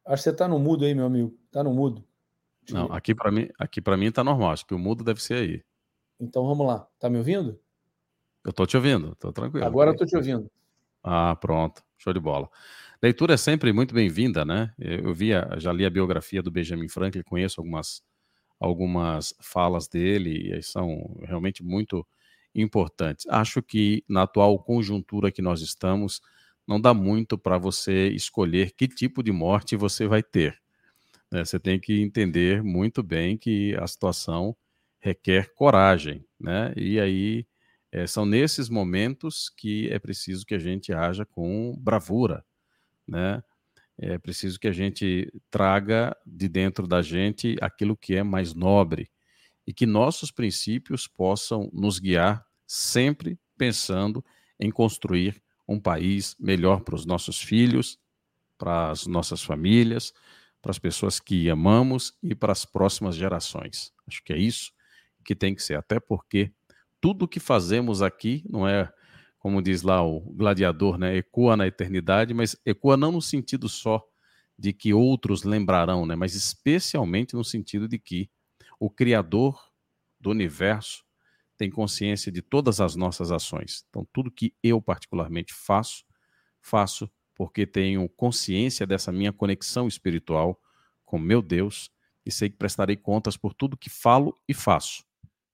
[0.06, 1.38] Acho que você está no mudo aí, meu amigo.
[1.46, 2.04] Está no mudo.
[2.72, 4.52] Não, aqui para mim, aqui para mim tá normal.
[4.52, 5.64] Acho que o mudo deve ser aí.
[6.20, 6.88] Então vamos lá.
[6.98, 7.60] Tá me ouvindo?
[8.50, 9.64] Eu tô te ouvindo, tô tranquilo.
[9.64, 10.50] Agora eu tô te ouvindo.
[11.04, 11.84] Ah, pronto.
[12.00, 12.50] Show de bola.
[13.00, 14.74] Leitura é sempre muito bem-vinda, né?
[14.80, 18.02] Eu via, já li a biografia do Benjamin Franklin, conheço algumas
[18.60, 22.04] algumas falas dele e são realmente muito
[22.56, 23.28] importantes.
[23.30, 26.20] Acho que na atual conjuntura que nós estamos,
[26.68, 30.60] não dá muito para você escolher que tipo de morte você vai ter.
[31.32, 31.46] Né?
[31.46, 34.58] Você tem que entender muito bem que a situação
[35.00, 36.74] requer coragem, né?
[36.76, 37.46] E aí
[37.92, 42.46] é, são nesses momentos que é preciso que a gente haja com bravura,
[43.08, 43.44] né?
[43.98, 49.12] É preciso que a gente traga de dentro da gente aquilo que é mais nobre
[49.68, 54.24] e que nossos princípios possam nos guiar sempre pensando
[54.60, 58.00] em construir um país melhor para os nossos filhos,
[58.58, 60.14] para as nossas famílias,
[60.62, 63.92] para as pessoas que amamos e para as próximas gerações.
[64.08, 64.72] Acho que é isso
[65.26, 66.52] que tem que ser, até porque
[67.02, 68.92] tudo que fazemos aqui não é
[69.40, 71.16] como diz lá o gladiador, né?
[71.16, 74.06] Ecoa na eternidade, mas ecoa não no sentido só
[74.58, 76.14] de que outros lembrarão, né?
[76.14, 78.30] Mas especialmente no sentido de que
[78.78, 79.58] o Criador
[80.20, 81.06] do universo
[81.58, 83.86] tem consciência de todas as nossas ações.
[83.90, 86.04] Então, tudo que eu particularmente faço,
[86.62, 90.62] faço porque tenho consciência dessa minha conexão espiritual
[91.06, 91.90] com meu Deus
[92.26, 95.06] e sei que prestarei contas por tudo que falo e faço.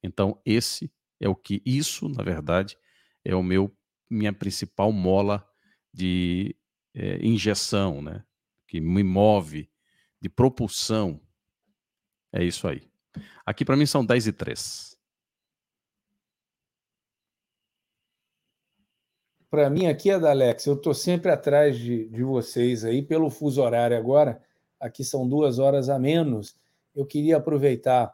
[0.01, 2.77] Então, esse é o que isso, na verdade,
[3.23, 3.75] é o meu
[4.09, 5.47] minha principal mola
[5.91, 6.55] de
[6.93, 8.23] é, injeção, né?
[8.67, 9.69] Que me move,
[10.21, 11.19] de propulsão.
[12.31, 12.89] É isso aí.
[13.45, 14.95] Aqui para mim são 10 e 3.
[19.49, 23.29] Para mim aqui é da Alex, eu estou sempre atrás de, de vocês aí, pelo
[23.29, 24.41] fuso horário agora.
[24.79, 26.57] Aqui são duas horas a menos.
[26.93, 28.13] Eu queria aproveitar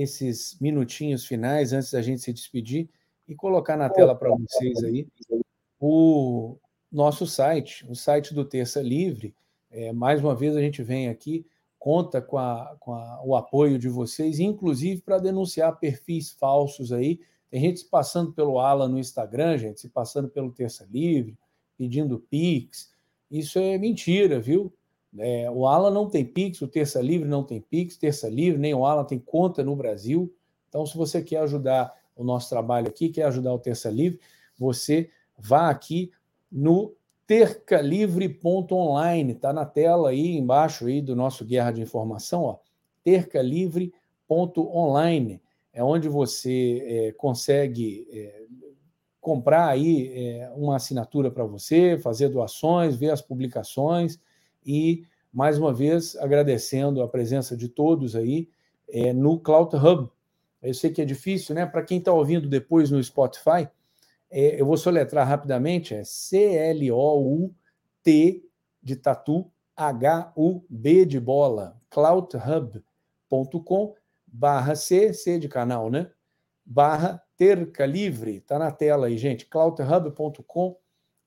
[0.00, 2.88] esses minutinhos finais antes da gente se despedir
[3.26, 5.06] e colocar na tela para vocês aí
[5.78, 6.56] o
[6.90, 9.34] nosso site, o site do Terça Livre.
[9.70, 11.46] É, mais uma vez a gente vem aqui,
[11.78, 17.20] conta com, a, com a, o apoio de vocês, inclusive para denunciar perfis falsos aí.
[17.50, 21.38] Tem gente se passando pelo Alan no Instagram, gente, se passando pelo Terça Livre,
[21.76, 22.92] pedindo Pix.
[23.30, 24.72] Isso é mentira, viu?
[25.18, 28.72] É, o Alan não tem Pix, o Terça Livre não tem Pix, Terça Livre, nem
[28.74, 30.32] o Alan tem conta no Brasil.
[30.68, 34.20] Então, se você quer ajudar o nosso trabalho aqui, quer ajudar o Terça Livre,
[34.58, 36.10] você vá aqui
[36.50, 36.94] no
[37.26, 42.56] tercalivre.online, está na tela aí embaixo aí do nosso Guerra de Informação, ó,
[43.04, 45.42] tercalivre.online,
[45.72, 48.46] é onde você é, consegue é,
[49.20, 54.18] comprar aí é, uma assinatura para você, fazer doações, ver as publicações
[54.68, 58.50] e, mais uma vez, agradecendo a presença de todos aí
[58.86, 60.10] é, no Cloud Hub,
[60.60, 61.64] eu sei que é difícil, né?
[61.64, 63.66] Para quem está ouvindo depois no Spotify,
[64.30, 67.54] é, eu vou soletrar rapidamente: é C-L-O-U-T
[68.82, 73.94] de tatu, H-U-B de bola, cloudhub.com
[74.26, 76.10] barra C, C de canal, né?
[76.66, 80.76] Barra Terca Livre, tá na tela aí, gente, cloudhub.com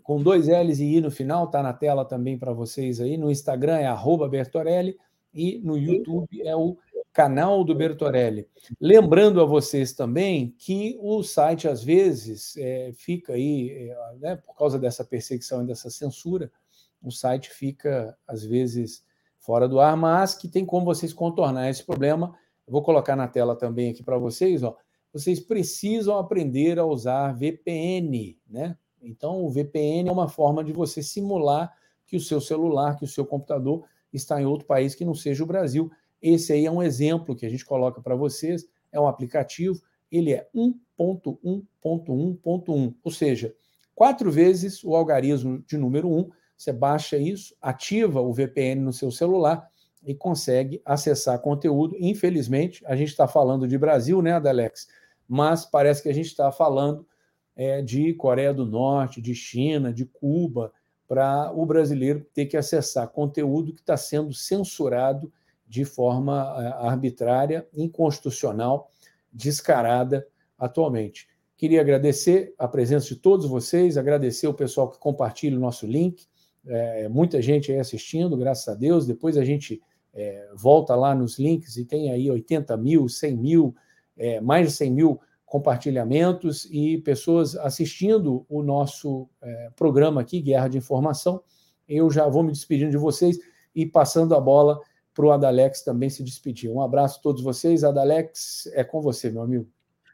[0.02, 3.18] com dois L's e I no final, tá na tela também para vocês aí.
[3.18, 4.96] No Instagram é arroba Bertorelli
[5.32, 6.76] e no YouTube é o
[7.12, 8.46] canal do Bertorelli.
[8.80, 14.54] Lembrando a vocês também que o site, às vezes, é, fica aí, é, né, por
[14.56, 16.50] causa dessa perseguição e dessa censura,
[17.02, 19.04] o site fica, às vezes,
[19.38, 22.34] fora do ar, mas que tem como vocês contornar esse problema.
[22.66, 24.76] Eu vou colocar na tela também aqui para vocês, ó.
[25.12, 28.76] Vocês precisam aprender a usar VPN, né?
[29.00, 31.72] Então, o VPN é uma forma de você simular
[32.06, 35.44] que o seu celular, que o seu computador está em outro país que não seja
[35.44, 35.90] o Brasil.
[36.20, 39.80] Esse aí é um exemplo que a gente coloca para vocês, é um aplicativo,
[40.10, 43.54] ele é 1.1.1.1, ou seja,
[43.94, 46.30] quatro vezes o algarismo de número 1.
[46.56, 49.68] Você baixa isso, ativa o VPN no seu celular
[50.02, 51.96] e consegue acessar conteúdo.
[51.98, 54.88] Infelizmente, a gente está falando de Brasil, né, Adalex?
[55.26, 57.06] Mas parece que a gente está falando
[57.54, 60.72] é, de Coreia do Norte, de China, de Cuba,
[61.08, 65.32] para o brasileiro ter que acessar conteúdo que está sendo censurado
[65.66, 68.90] de forma eh, arbitrária, inconstitucional,
[69.32, 70.26] descarada
[70.58, 71.26] atualmente.
[71.56, 76.26] Queria agradecer a presença de todos vocês, agradecer o pessoal que compartilha o nosso link.
[76.66, 79.06] É, muita gente aí assistindo, graças a Deus.
[79.06, 79.82] Depois a gente
[80.14, 83.74] é, volta lá nos links e tem aí 80 mil, 100 mil,
[84.16, 89.28] é, mais de 100 mil compartilhamentos e pessoas assistindo o nosso
[89.74, 91.42] programa aqui, Guerra de Informação.
[91.88, 93.38] Eu já vou me despedindo de vocês
[93.74, 94.80] e passando a bola
[95.14, 96.70] para o Adalex também se despedir.
[96.70, 97.82] Um abraço a todos vocês.
[97.82, 99.68] Adalex, é com você, meu amigo.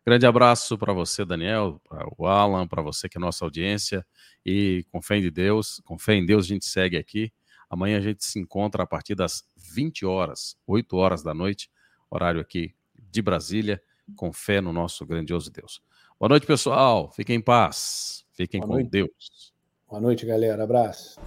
[0.06, 4.06] Grande abraço para você, Daniel, para o Alan, para você que é nossa audiência.
[4.46, 7.32] E com fé em Deus, com fé em Deus, a gente segue aqui.
[7.68, 11.70] Amanhã a gente se encontra a partir das 20 horas, 8 horas da noite,
[12.10, 12.74] horário aqui
[13.10, 13.82] de Brasília,
[14.16, 15.80] com fé no nosso grandioso Deus.
[16.18, 17.10] Boa noite, pessoal.
[17.12, 18.24] Fiquem em paz.
[18.32, 18.90] Fiquem Boa com noite.
[18.90, 19.52] Deus.
[19.88, 20.64] Boa noite, galera.
[20.64, 21.20] Abraço.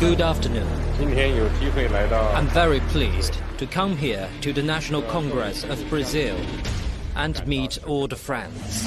[0.00, 0.83] Good afternoon.
[2.36, 6.36] I'm very pleased to come here to the National Congress of Brazil
[7.16, 8.86] and meet all the friends.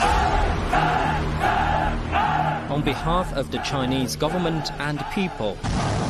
[2.69, 5.57] On behalf of the Chinese government and people,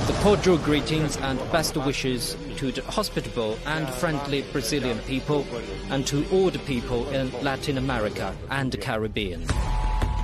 [0.06, 5.46] the cordial greetings and best wishes to the hospitable and friendly Brazilian people
[5.90, 9.46] and to all the people in Latin America and the Caribbean.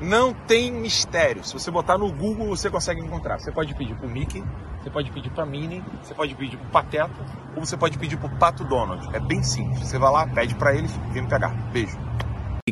[0.00, 1.44] Não tem mistério.
[1.44, 3.38] Se você botar no Google, você consegue encontrar.
[3.38, 4.42] Você pode pedir pro Mickey,
[4.80, 7.10] você pode pedir pra Minnie, você pode pedir pro Pateta,
[7.56, 9.08] ou você pode pedir pro Pato Donald.
[9.14, 9.88] É bem simples.
[9.88, 11.50] Você vai lá, pede pra eles, vem me pegar.
[11.72, 11.98] Beijo.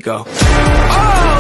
[0.05, 0.13] Go.
[0.13, 0.25] Oh,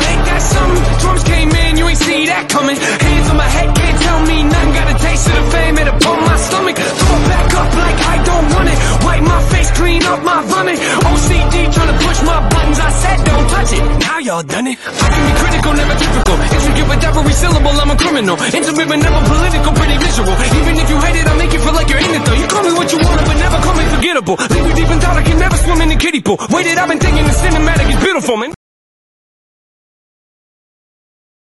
[0.08, 0.98] ain't that something?
[0.98, 2.74] Drums came in, you ain't see that coming.
[2.76, 4.72] Hands on my head, can't tell me nothing.
[4.78, 6.76] Got a taste of the fame, it'll my stomach.
[6.76, 8.78] Throw it back up like I don't want it.
[9.04, 10.78] Wipe my face, clean up my vomit.
[11.10, 12.78] OCD trying to push my buttons.
[12.78, 13.82] I said don't touch it.
[14.06, 14.76] Now y'all done it.
[14.78, 16.36] I can be critical, never typical.
[16.56, 18.36] Intricate with every syllable, I'm a criminal.
[18.58, 20.34] Intimate but never political, pretty visual.
[20.58, 22.38] Even if you hate it, I'll make you feel like you're in it though.
[22.38, 24.36] You call me what you want, but never call me forgettable.
[24.54, 26.38] Leave me deep in thought, I can never swim in the kiddie pool.
[26.50, 28.55] Waited, I've been thinking the cinematic is beautiful, man.